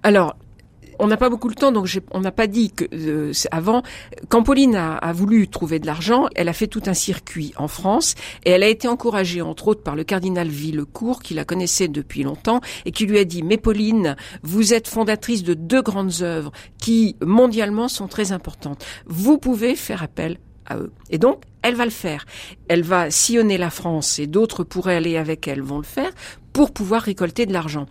Alors, 0.03 0.35
on 0.99 1.07
n'a 1.07 1.17
pas 1.17 1.29
beaucoup 1.29 1.47
le 1.47 1.55
temps, 1.55 1.71
donc 1.71 1.87
on 2.11 2.19
n'a 2.19 2.31
pas 2.31 2.47
dit 2.47 2.71
que 2.71 2.85
euh, 2.93 3.31
avant. 3.51 3.83
Quand 4.27 4.43
Pauline 4.43 4.75
a, 4.75 5.13
voulu 5.13 5.47
trouver 5.47 5.79
de 5.79 5.85
l'argent, 5.85 6.27
elle 6.35 6.49
a 6.49 6.53
fait 6.53 6.67
tout 6.67 6.83
un 6.85 6.93
circuit 6.93 7.53
en 7.57 7.67
France 7.67 8.15
et 8.45 8.51
elle 8.51 8.63
a 8.63 8.67
été 8.67 8.87
encouragée, 8.87 9.41
entre 9.41 9.69
autres, 9.69 9.81
par 9.81 9.95
le 9.95 10.03
cardinal 10.03 10.47
Villecourt, 10.49 11.21
qui 11.21 11.33
la 11.33 11.45
connaissait 11.45 11.87
depuis 11.87 12.23
longtemps 12.23 12.61
et 12.85 12.91
qui 12.91 13.05
lui 13.05 13.17
a 13.17 13.23
dit 13.23 13.43
:«Mais 13.43 13.57
Pauline, 13.57 14.15
vous 14.43 14.73
êtes 14.73 14.87
fondatrice 14.87 15.43
de 15.43 15.53
deux 15.53 15.81
grandes 15.81 16.21
œuvres 16.21 16.51
qui 16.79 17.15
mondialement 17.25 17.87
sont 17.87 18.07
très 18.07 18.31
importantes. 18.31 18.85
Vous 19.05 19.37
pouvez 19.37 19.75
faire 19.75 20.03
appel 20.03 20.37
à 20.65 20.77
eux. 20.77 20.91
Et 21.09 21.17
donc, 21.17 21.41
elle 21.61 21.75
va 21.75 21.85
le 21.85 21.91
faire. 21.91 22.25
Elle 22.67 22.83
va 22.83 23.09
sillonner 23.11 23.57
la 23.57 23.69
France 23.69 24.19
et 24.19 24.27
d'autres 24.27 24.63
pourraient 24.63 24.95
aller 24.95 25.17
avec 25.17 25.47
elle 25.47 25.61
vont 25.61 25.77
le 25.77 25.83
faire 25.83 26.11
pour 26.59 26.73
pouvoir 26.73 27.03
récolter 27.03 27.45
de 27.45 27.53
l'argent. 27.53 27.85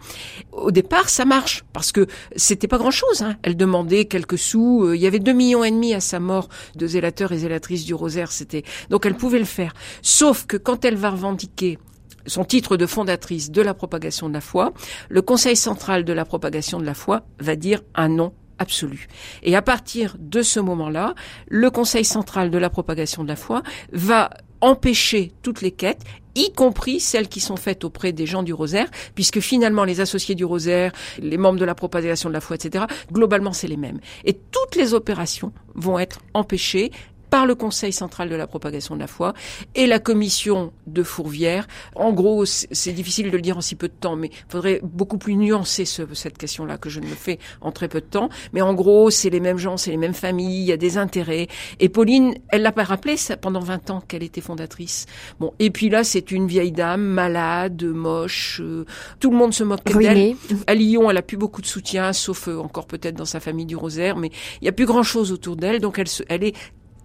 Au 0.52 0.70
départ, 0.70 1.08
ça 1.08 1.24
marche 1.24 1.64
parce 1.72 1.90
que 1.90 2.06
c'était 2.36 2.68
pas 2.68 2.76
grand-chose. 2.76 3.22
Hein. 3.22 3.36
Elle 3.42 3.56
demandait 3.56 4.04
quelques 4.04 4.36
sous. 4.36 4.84
Euh, 4.84 4.94
il 4.94 5.00
y 5.00 5.06
avait 5.06 5.20
deux 5.20 5.32
millions 5.32 5.64
et 5.64 5.70
demi 5.70 5.94
à 5.94 6.00
sa 6.00 6.20
mort 6.20 6.50
de 6.76 6.86
zélateurs 6.86 7.32
et 7.32 7.38
zélatrices 7.38 7.86
du 7.86 7.94
rosaire. 7.94 8.30
C'était 8.30 8.64
donc 8.90 9.06
elle 9.06 9.14
pouvait 9.14 9.38
le 9.38 9.46
faire. 9.46 9.72
Sauf 10.02 10.44
que 10.44 10.58
quand 10.58 10.84
elle 10.84 10.96
va 10.96 11.08
revendiquer 11.08 11.78
son 12.26 12.44
titre 12.44 12.76
de 12.76 12.84
fondatrice 12.84 13.50
de 13.50 13.62
la 13.62 13.72
propagation 13.72 14.28
de 14.28 14.34
la 14.34 14.42
foi, 14.42 14.74
le 15.08 15.22
Conseil 15.22 15.56
central 15.56 16.04
de 16.04 16.12
la 16.12 16.26
propagation 16.26 16.78
de 16.78 16.84
la 16.84 16.92
foi 16.92 17.22
va 17.40 17.56
dire 17.56 17.80
un 17.94 18.10
non 18.10 18.34
absolu. 18.58 19.08
Et 19.42 19.56
à 19.56 19.62
partir 19.62 20.14
de 20.18 20.42
ce 20.42 20.60
moment-là, 20.60 21.14
le 21.46 21.70
Conseil 21.70 22.04
central 22.04 22.50
de 22.50 22.58
la 22.58 22.68
propagation 22.68 23.22
de 23.22 23.28
la 23.28 23.36
foi 23.36 23.62
va 23.92 24.28
empêcher 24.60 25.32
toutes 25.42 25.62
les 25.62 25.70
quêtes, 25.70 26.02
y 26.38 26.52
compris 26.52 27.00
celles 27.00 27.28
qui 27.28 27.40
sont 27.40 27.56
faites 27.56 27.84
auprès 27.84 28.12
des 28.12 28.26
gens 28.26 28.42
du 28.42 28.52
rosaire, 28.52 28.88
puisque 29.14 29.40
finalement 29.40 29.84
les 29.84 30.00
associés 30.00 30.34
du 30.34 30.44
rosaire, 30.44 30.92
les 31.18 31.36
membres 31.36 31.58
de 31.58 31.64
la 31.64 31.74
propagation 31.74 32.28
de 32.28 32.34
la 32.34 32.40
foi, 32.40 32.56
etc., 32.56 32.84
globalement 33.12 33.52
c'est 33.52 33.68
les 33.68 33.76
mêmes. 33.76 33.98
Et 34.24 34.34
toutes 34.34 34.76
les 34.76 34.94
opérations 34.94 35.52
vont 35.74 35.98
être 35.98 36.20
empêchées 36.34 36.92
par 37.30 37.46
le 37.46 37.54
Conseil 37.54 37.92
central 37.92 38.28
de 38.28 38.36
la 38.36 38.46
propagation 38.46 38.94
de 38.94 39.00
la 39.00 39.06
foi 39.06 39.34
et 39.74 39.86
la 39.86 39.98
commission 39.98 40.72
de 40.86 41.02
Fourvière. 41.02 41.66
En 41.94 42.12
gros, 42.12 42.44
c'est 42.44 42.92
difficile 42.92 43.30
de 43.30 43.36
le 43.36 43.42
dire 43.42 43.58
en 43.58 43.60
si 43.60 43.74
peu 43.74 43.88
de 43.88 43.92
temps, 43.92 44.16
mais 44.16 44.28
il 44.28 44.52
faudrait 44.52 44.80
beaucoup 44.82 45.18
plus 45.18 45.36
nuancer 45.36 45.84
cette 45.84 46.38
question-là 46.38 46.78
que 46.78 46.88
je 46.88 47.00
ne 47.00 47.06
le 47.06 47.14
fais 47.14 47.38
en 47.60 47.72
très 47.72 47.88
peu 47.88 48.00
de 48.00 48.06
temps. 48.06 48.28
Mais 48.52 48.60
en 48.60 48.74
gros, 48.74 49.10
c'est 49.10 49.30
les 49.30 49.40
mêmes 49.40 49.58
gens, 49.58 49.76
c'est 49.76 49.90
les 49.90 49.96
mêmes 49.96 50.14
familles, 50.14 50.60
il 50.62 50.66
y 50.66 50.72
a 50.72 50.76
des 50.76 50.98
intérêts. 50.98 51.48
Et 51.80 51.88
Pauline, 51.88 52.34
elle 52.48 52.62
l'a 52.62 52.72
pas 52.72 52.84
rappelé 52.84 53.16
ça, 53.16 53.36
pendant 53.36 53.60
20 53.60 53.90
ans 53.90 54.00
qu'elle 54.00 54.22
était 54.22 54.40
fondatrice. 54.40 55.06
Bon, 55.40 55.52
et 55.58 55.70
puis 55.70 55.88
là, 55.88 56.04
c'est 56.04 56.30
une 56.30 56.46
vieille 56.46 56.72
dame 56.72 57.02
malade, 57.02 57.82
moche. 57.84 58.60
Euh, 58.62 58.84
tout 59.20 59.30
le 59.30 59.36
monde 59.36 59.52
se 59.52 59.64
moque 59.64 59.84
d'elle. 59.84 60.34
À 60.66 60.74
Lyon, 60.74 61.10
elle 61.10 61.16
a 61.16 61.22
plus 61.22 61.36
beaucoup 61.36 61.60
de 61.60 61.66
soutien, 61.66 62.12
sauf 62.12 62.48
euh, 62.48 62.58
encore 62.58 62.86
peut-être 62.86 63.16
dans 63.16 63.24
sa 63.24 63.40
famille 63.40 63.66
du 63.66 63.76
Rosaire, 63.76 64.16
mais 64.16 64.30
il 64.60 64.64
y 64.64 64.68
a 64.68 64.72
plus 64.72 64.86
grand-chose 64.86 65.32
autour 65.32 65.56
d'elle. 65.56 65.80
Donc 65.80 65.98
elle, 65.98 66.06
elle 66.28 66.44
est 66.44 66.54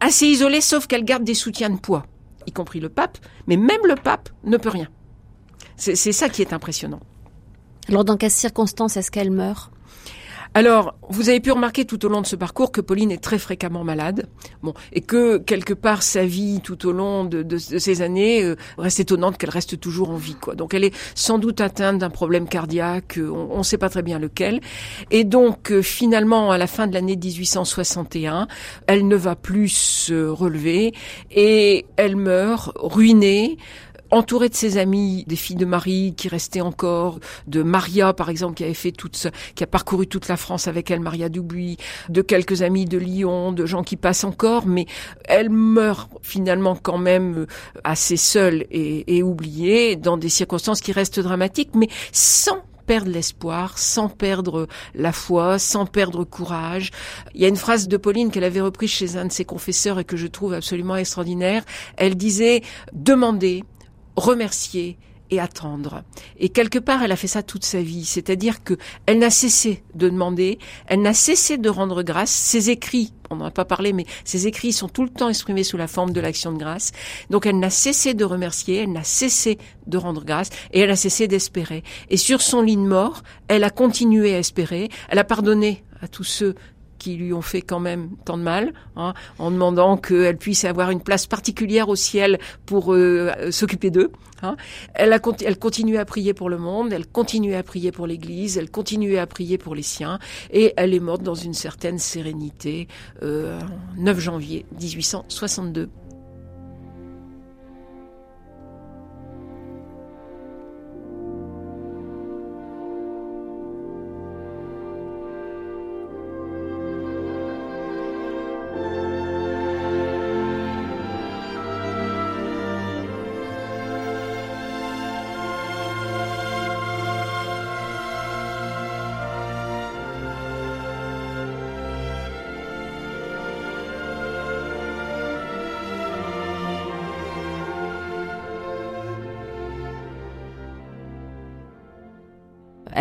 assez 0.04 0.28
isolée, 0.28 0.62
sauf 0.62 0.88
qu'elle 0.88 1.06
garde 1.06 1.24
des 1.24 1.34
soutiens 1.34 1.70
de 1.70 1.80
poids, 1.80 2.06
y 2.45 2.51
compris 2.51 2.80
le 2.80 2.89
pape, 2.89 3.18
mais 3.47 3.58
même 3.58 3.86
le 3.86 3.95
pape 3.95 4.30
ne 4.43 4.58
peut 4.58 4.70
rien. 4.70 4.88
C'est 5.76 5.95
ça 5.95 6.30
qui 6.30 6.41
est 6.41 6.54
impressionnant. 6.54 6.99
Alors 7.89 8.06
dans 8.06 8.16
quelles 8.16 8.32
circonstances 8.32 8.95
est-ce 8.95 9.12
qu'elle 9.12 9.32
meurt? 9.32 9.72
Alors, 10.56 10.95
vous 11.10 11.30
avez 11.30 11.39
pu 11.39 11.51
remarquer 11.51 11.86
tout 11.86 12.06
au 12.06 12.10
long 12.10 12.22
de 12.22 12.28
ce 12.28 12.36
parcours 12.36 12.72
que 12.72 12.80
Pauline 12.80 13.12
est 13.12 13.24
très 13.24 13.39
fréquemment 13.39 13.84
malade, 13.84 14.28
bon, 14.62 14.76
et 14.91 15.01
que 15.01 15.38
quelque 15.39 15.74
part 15.74 16.04
sa 16.04 16.26
vie 16.26 16.62
tout 16.64 16.88
au 16.88 16.91
long 16.91 17.26
de, 17.26 17.58
ces 17.58 18.04
années 18.04 18.43
euh, 18.43 18.56
reste 18.78 18.99
étonnante 18.99 19.39
qu'elle 19.39 19.49
reste 19.49 19.80
toujours 19.80 20.12
en 20.12 20.16
vie, 20.16 20.36
quoi. 20.36 20.54
Donc, 20.54 20.76
elle 20.76 20.84
est 20.84 20.95
sans 21.16 21.39
doute 21.39 21.60
atteinte 21.60 21.97
d'un 21.97 22.12
problème 22.12 22.47
cardiaque, 22.47 23.18
euh, 23.18 23.32
on 23.32 23.58
ne 23.58 23.64
sait 23.64 23.80
pas 23.80 23.89
très 23.89 24.04
bien 24.04 24.20
lequel, 24.20 24.62
et 25.10 25.24
donc 25.24 25.72
euh, 25.72 25.82
finalement 25.82 26.51
à 26.51 26.60
la 26.60 26.68
fin 26.68 26.86
de 26.86 26.93
l'année 26.93 27.16
1861, 27.16 28.47
elle 28.86 29.08
ne 29.08 29.16
va 29.16 29.36
plus 29.36 29.70
se 29.70 30.28
relever 30.28 30.93
et 31.32 31.86
elle 31.97 32.16
meurt 32.16 32.72
ruinée 32.76 33.58
entourée 34.14 34.49
de 34.49 34.55
ses 34.55 34.78
amis, 34.78 35.26
des 35.28 35.36
filles 35.36 35.55
de 35.55 35.66
Marie 35.66 36.14
qui 36.16 36.28
restaient 36.28 36.61
encore, 36.61 37.20
de 37.47 37.64
Maria 37.64 38.14
par 38.14 38.30
exemple 38.30 38.53
qui 38.55 38.64
avait 38.64 38.74
fait 38.74 38.91
toute, 38.91 39.28
qui 39.55 39.64
a 39.64 39.68
parcouru 39.68 40.07
toute 40.07 40.28
la 40.28 40.38
France 40.38 40.68
avec 40.68 40.91
elle, 40.91 40.99
Maria 40.99 41.30
Dubuis, 41.30 41.78
de 42.09 42.22
quelques 42.22 42.61
amis 42.61 42.86
de 42.86 42.97
Lyon, 42.97 43.51
de 43.51 43.66
gens 43.66 43.84
qui 43.84 43.97
passent 43.97 44.24
encore, 44.24 44.68
mais 44.68 44.86
elle 45.26 45.49
meurt 45.49 46.11
finalement 46.22 46.76
quand 46.76 46.99
même 46.99 47.39
euh, 47.39 47.47
assez 47.84 48.18
seule 48.18 48.66
et, 48.70 49.18
et 49.18 49.24
oubliée 49.24 49.95
dans 49.95 50.18
des 50.18 50.30
circonstances 50.30 50.82
qui 50.82 50.91
restent 50.91 51.20
dramatiques, 51.20 51.72
mais 51.74 51.88
sans 52.11 52.61
perdre 52.86 53.09
l'espoir, 53.09 53.78
sans 53.78 54.09
perdre 54.09 54.68
la 54.93 55.11
foi, 55.11 55.59
sans 55.59 55.86
perdre 55.86 56.24
courage. 56.24 56.91
Il 57.34 57.41
y 57.41 57.45
a 57.45 57.47
une 57.47 57.55
phrase 57.55 57.88
de 57.88 57.97
Pauline 57.97 58.32
qu'elle 58.32 58.43
avait 58.43 58.61
reprise 58.61 58.91
chez 58.91 59.16
un 59.16 59.26
de 59.26 59.32
ses 59.32 59.45
confesseurs 59.45 59.99
et 59.99 60.03
que 60.03 60.18
je 60.18 60.28
trouve 60.28 60.53
absolument 60.53 60.95
extraordinaire. 60.95 61.64
Elle 61.97 62.16
disait, 62.16 62.61
demandez, 62.93 63.64
remercier 64.16 64.97
et 65.34 65.39
attendre. 65.39 66.03
Et 66.38 66.49
quelque 66.49 66.80
part, 66.80 67.01
elle 67.01 67.11
a 67.11 67.16
fait 67.16 67.28
ça 67.28 67.43
toute 67.43 67.66
sa 67.66 67.82
vie, 67.82 68.05
c'est-à-dire 68.05 68.64
que 68.64 68.76
elle 69.05 69.20
n'a 69.20 69.30
cessé 69.30 69.84
de 69.95 70.09
demander, 70.09 70.59
elle 70.88 71.01
n'a 71.01 71.14
cessé 71.14 71.57
de 71.57 71.70
rendre 71.70 72.03
grâce. 72.03 72.30
Ses 72.30 72.70
écrits, 72.70 73.14
on 73.30 73.38
n'en 73.38 73.45
a 73.45 73.51
pas 73.51 73.66
parlé, 73.66 73.93
mais 73.93 74.05
ses 74.26 74.47
écrits 74.47 74.74
sont 74.74 74.89
tout 74.89 75.03
le 75.03 75.09
temps 75.09 75.30
exprimés 75.30 75.64
sous 75.64 75.78
la 75.78 75.88
forme 75.88 76.11
de 76.11 76.22
l'action 76.22 76.51
de 76.51 76.59
grâce. 76.59 76.91
Donc 77.30 77.45
elle 77.45 77.59
n'a 77.59 77.72
cessé 77.72 78.14
de 78.14 78.26
remercier, 78.26 78.84
elle 78.84 78.91
n'a 78.91 79.03
cessé 79.03 79.57
de 79.88 79.97
rendre 79.97 80.24
grâce 80.24 80.49
et 80.72 80.82
elle 80.82 80.91
a 80.91 80.95
cessé 80.95 81.28
d'espérer. 81.28 81.84
Et 82.09 82.18
sur 82.18 82.41
son 82.41 82.61
lit 82.61 82.78
de 82.78 82.82
mort, 82.82 83.24
elle 83.47 83.64
a 83.64 83.70
continué 83.70 84.36
à 84.36 84.39
espérer, 84.39 84.89
elle 85.09 85.20
a 85.20 85.24
pardonné 85.24 85.84
à 86.01 86.07
tous 86.07 86.26
ceux 86.26 86.55
qui 87.04 87.18
lui 87.18 87.34
ont 87.34 87.41
fait 87.41 87.62
quand 87.62 87.82
même 87.82 88.12
tant 88.24 88.38
de 88.38 88.43
mal, 88.43 88.72
hein, 88.95 89.14
en 89.38 89.51
demandant 89.51 89.97
qu'elle 89.97 90.38
puisse 90.38 90.64
avoir 90.64 90.89
une 90.89 91.01
place 91.01 91.28
particulière 91.28 91.89
au 91.89 91.97
ciel 91.97 92.39
pour 92.66 92.93
euh, 92.93 93.51
s'occuper 93.51 93.91
d'eux. 93.91 94.10
Hein. 94.41 94.56
Elle, 94.93 95.12
a, 95.12 95.20
elle 95.43 95.60
continuait 95.60 95.97
à 95.97 96.06
prier 96.06 96.34
pour 96.34 96.49
le 96.49 96.58
monde, 96.58 96.93
elle 96.93 97.06
continuait 97.06 97.58
à 97.58 97.64
prier 97.64 97.91
pour 97.91 98.08
l'Église, 98.08 98.58
elle 98.58 98.72
continuait 98.72 99.20
à 99.20 99.28
prier 99.28 99.58
pour 99.58 99.76
les 99.76 99.84
siens, 99.84 100.18
et 100.49 100.74
elle 100.78 100.93
est 100.93 101.01
morte 101.01 101.24
dans 101.24 101.36
une 101.36 101.54
certaine 101.54 101.99
sérénité, 101.99 102.88
euh, 103.22 103.60
9 103.97 104.20
janvier 104.20 104.66
1862. 104.80 105.89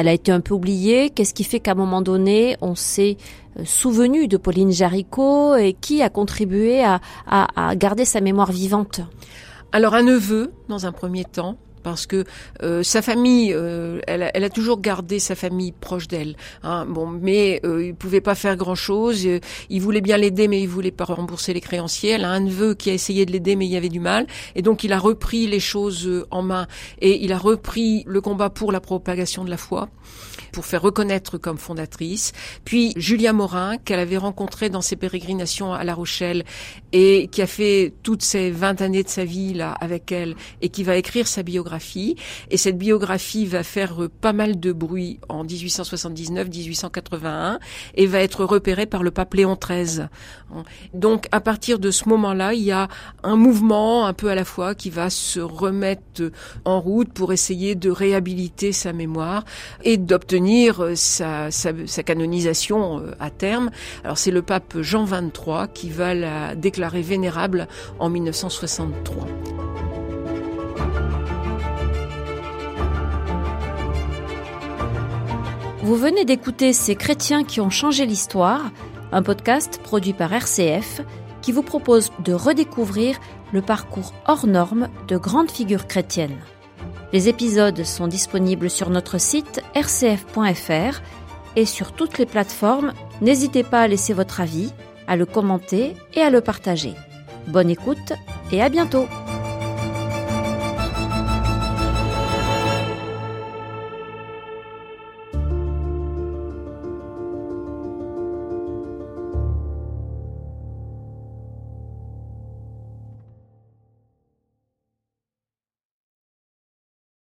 Elle 0.02 0.08
a 0.08 0.12
été 0.12 0.32
un 0.32 0.40
peu 0.40 0.52
oubliée. 0.52 1.10
Qu'est-ce 1.10 1.32
qui 1.32 1.44
fait 1.44 1.60
qu'à 1.60 1.70
un 1.70 1.76
moment 1.76 2.02
donné, 2.02 2.56
on 2.60 2.74
s'est 2.74 3.16
euh, 3.56 3.62
souvenu 3.64 4.26
de 4.26 4.36
Pauline 4.36 4.72
Jaricot 4.72 5.54
et 5.54 5.74
qui 5.74 6.02
a 6.02 6.10
contribué 6.10 6.82
à, 6.82 7.00
à 7.26 7.76
garder 7.76 8.04
sa 8.04 8.20
mémoire 8.20 8.50
vivante? 8.50 9.00
Alors 9.70 9.94
un 9.94 10.02
neveu, 10.02 10.52
dans 10.68 10.86
un 10.86 10.92
premier 10.92 11.24
temps, 11.24 11.56
parce 11.82 12.06
que 12.06 12.24
euh, 12.62 12.82
sa 12.82 13.02
famille, 13.02 13.52
euh, 13.54 14.00
elle, 14.06 14.30
elle, 14.34 14.44
a 14.44 14.50
toujours 14.50 14.80
gardé 14.80 15.18
sa 15.18 15.34
famille 15.34 15.72
proche 15.72 16.08
d'elle. 16.08 16.36
Hein, 16.62 16.86
bon, 16.86 17.06
mais 17.06 17.60
euh, 17.64 17.86
il 17.86 17.94
pouvait 17.94 18.20
pas 18.20 18.34
faire 18.34 18.56
grand 18.56 18.74
chose. 18.74 19.26
Il 19.70 19.80
voulait 19.80 20.00
bien 20.00 20.16
l'aider, 20.16 20.48
mais 20.48 20.60
il 20.60 20.68
voulait 20.68 20.90
pas 20.90 21.04
rembourser 21.04 21.52
les 21.52 21.60
créanciers. 21.60 22.10
Elle 22.10 22.24
a 22.24 22.30
un 22.30 22.40
neveu 22.40 22.74
qui 22.74 22.90
a 22.90 22.94
essayé 22.94 23.26
de 23.26 23.32
l'aider, 23.32 23.56
mais 23.56 23.66
il 23.66 23.72
y 23.72 23.76
avait 23.76 23.88
du 23.88 24.00
mal, 24.00 24.26
et 24.54 24.62
donc 24.62 24.84
il 24.84 24.92
a 24.92 24.98
repris 24.98 25.46
les 25.46 25.60
choses 25.60 26.06
euh, 26.06 26.26
en 26.30 26.42
main 26.42 26.66
et 27.00 27.24
il 27.24 27.32
a 27.32 27.38
repris 27.38 28.04
le 28.06 28.20
combat 28.20 28.50
pour 28.50 28.72
la 28.72 28.80
propagation 28.80 29.44
de 29.44 29.50
la 29.50 29.56
foi 29.56 29.88
pour 30.52 30.66
faire 30.66 30.82
reconnaître 30.82 31.38
comme 31.38 31.56
fondatrice. 31.56 32.32
Puis 32.64 32.92
Julia 32.96 33.32
Morin, 33.32 33.78
qu'elle 33.78 34.00
avait 34.00 34.18
rencontrée 34.18 34.68
dans 34.68 34.82
ses 34.82 34.96
pérégrinations 34.96 35.72
à 35.72 35.82
La 35.82 35.94
Rochelle 35.94 36.44
et 36.92 37.28
qui 37.28 37.42
a 37.42 37.46
fait 37.46 37.92
toutes 38.02 38.22
ces 38.22 38.50
20 38.50 38.82
années 38.82 39.02
de 39.02 39.08
sa 39.08 39.24
vie 39.24 39.54
là 39.54 39.72
avec 39.80 40.12
elle 40.12 40.34
et 40.60 40.68
qui 40.68 40.84
va 40.84 40.96
écrire 40.96 41.26
sa 41.26 41.42
biographie. 41.42 41.71
Et 42.50 42.56
cette 42.56 42.78
biographie 42.78 43.46
va 43.46 43.62
faire 43.62 44.08
pas 44.20 44.32
mal 44.32 44.58
de 44.58 44.72
bruit 44.72 45.20
en 45.28 45.44
1879-1881 45.44 47.58
et 47.94 48.06
va 48.06 48.20
être 48.20 48.44
repérée 48.44 48.86
par 48.86 49.02
le 49.02 49.10
pape 49.10 49.34
Léon 49.34 49.58
XIII. 49.60 50.06
Donc 50.94 51.28
à 51.32 51.40
partir 51.40 51.78
de 51.78 51.90
ce 51.90 52.08
moment-là, 52.08 52.54
il 52.54 52.62
y 52.62 52.72
a 52.72 52.88
un 53.22 53.36
mouvement 53.36 54.06
un 54.06 54.12
peu 54.12 54.30
à 54.30 54.34
la 54.34 54.44
fois 54.44 54.74
qui 54.74 54.90
va 54.90 55.10
se 55.10 55.40
remettre 55.40 56.30
en 56.64 56.80
route 56.80 57.12
pour 57.12 57.32
essayer 57.32 57.74
de 57.74 57.90
réhabiliter 57.90 58.72
sa 58.72 58.92
mémoire 58.92 59.44
et 59.82 59.96
d'obtenir 59.96 60.80
euh, 60.80 60.94
sa, 60.94 61.50
sa, 61.50 62.02
canonisation 62.02 62.98
euh, 62.98 63.12
à 63.20 63.30
terme. 63.30 63.70
Alors 64.04 64.18
c'est 64.18 64.30
le 64.30 64.42
pape 64.42 64.80
Jean 64.80 65.04
XXIII 65.04 65.68
qui 65.72 65.90
va 65.90 66.14
la 66.14 66.54
déclarer 66.54 67.02
vénérable 67.02 67.68
en 67.98 68.08
1963. 68.08 69.26
Vous 75.82 75.96
venez 75.96 76.24
d'écouter 76.24 76.72
Ces 76.72 76.94
chrétiens 76.94 77.42
qui 77.42 77.60
ont 77.60 77.68
changé 77.68 78.06
l'histoire, 78.06 78.70
un 79.10 79.20
podcast 79.24 79.80
produit 79.82 80.12
par 80.12 80.32
RCF 80.32 81.00
qui 81.42 81.50
vous 81.50 81.64
propose 81.64 82.12
de 82.20 82.32
redécouvrir 82.32 83.18
le 83.52 83.62
parcours 83.62 84.14
hors 84.28 84.46
norme 84.46 84.88
de 85.08 85.16
grandes 85.16 85.50
figures 85.50 85.88
chrétiennes. 85.88 86.38
Les 87.12 87.28
épisodes 87.28 87.82
sont 87.82 88.06
disponibles 88.06 88.70
sur 88.70 88.90
notre 88.90 89.18
site 89.18 89.60
rcf.fr 89.74 91.02
et 91.56 91.66
sur 91.66 91.90
toutes 91.90 92.18
les 92.18 92.26
plateformes. 92.26 92.92
N'hésitez 93.20 93.64
pas 93.64 93.80
à 93.80 93.88
laisser 93.88 94.12
votre 94.12 94.40
avis, 94.40 94.72
à 95.08 95.16
le 95.16 95.26
commenter 95.26 95.94
et 96.14 96.20
à 96.20 96.30
le 96.30 96.40
partager. 96.40 96.94
Bonne 97.48 97.70
écoute 97.70 98.12
et 98.52 98.62
à 98.62 98.68
bientôt 98.68 99.08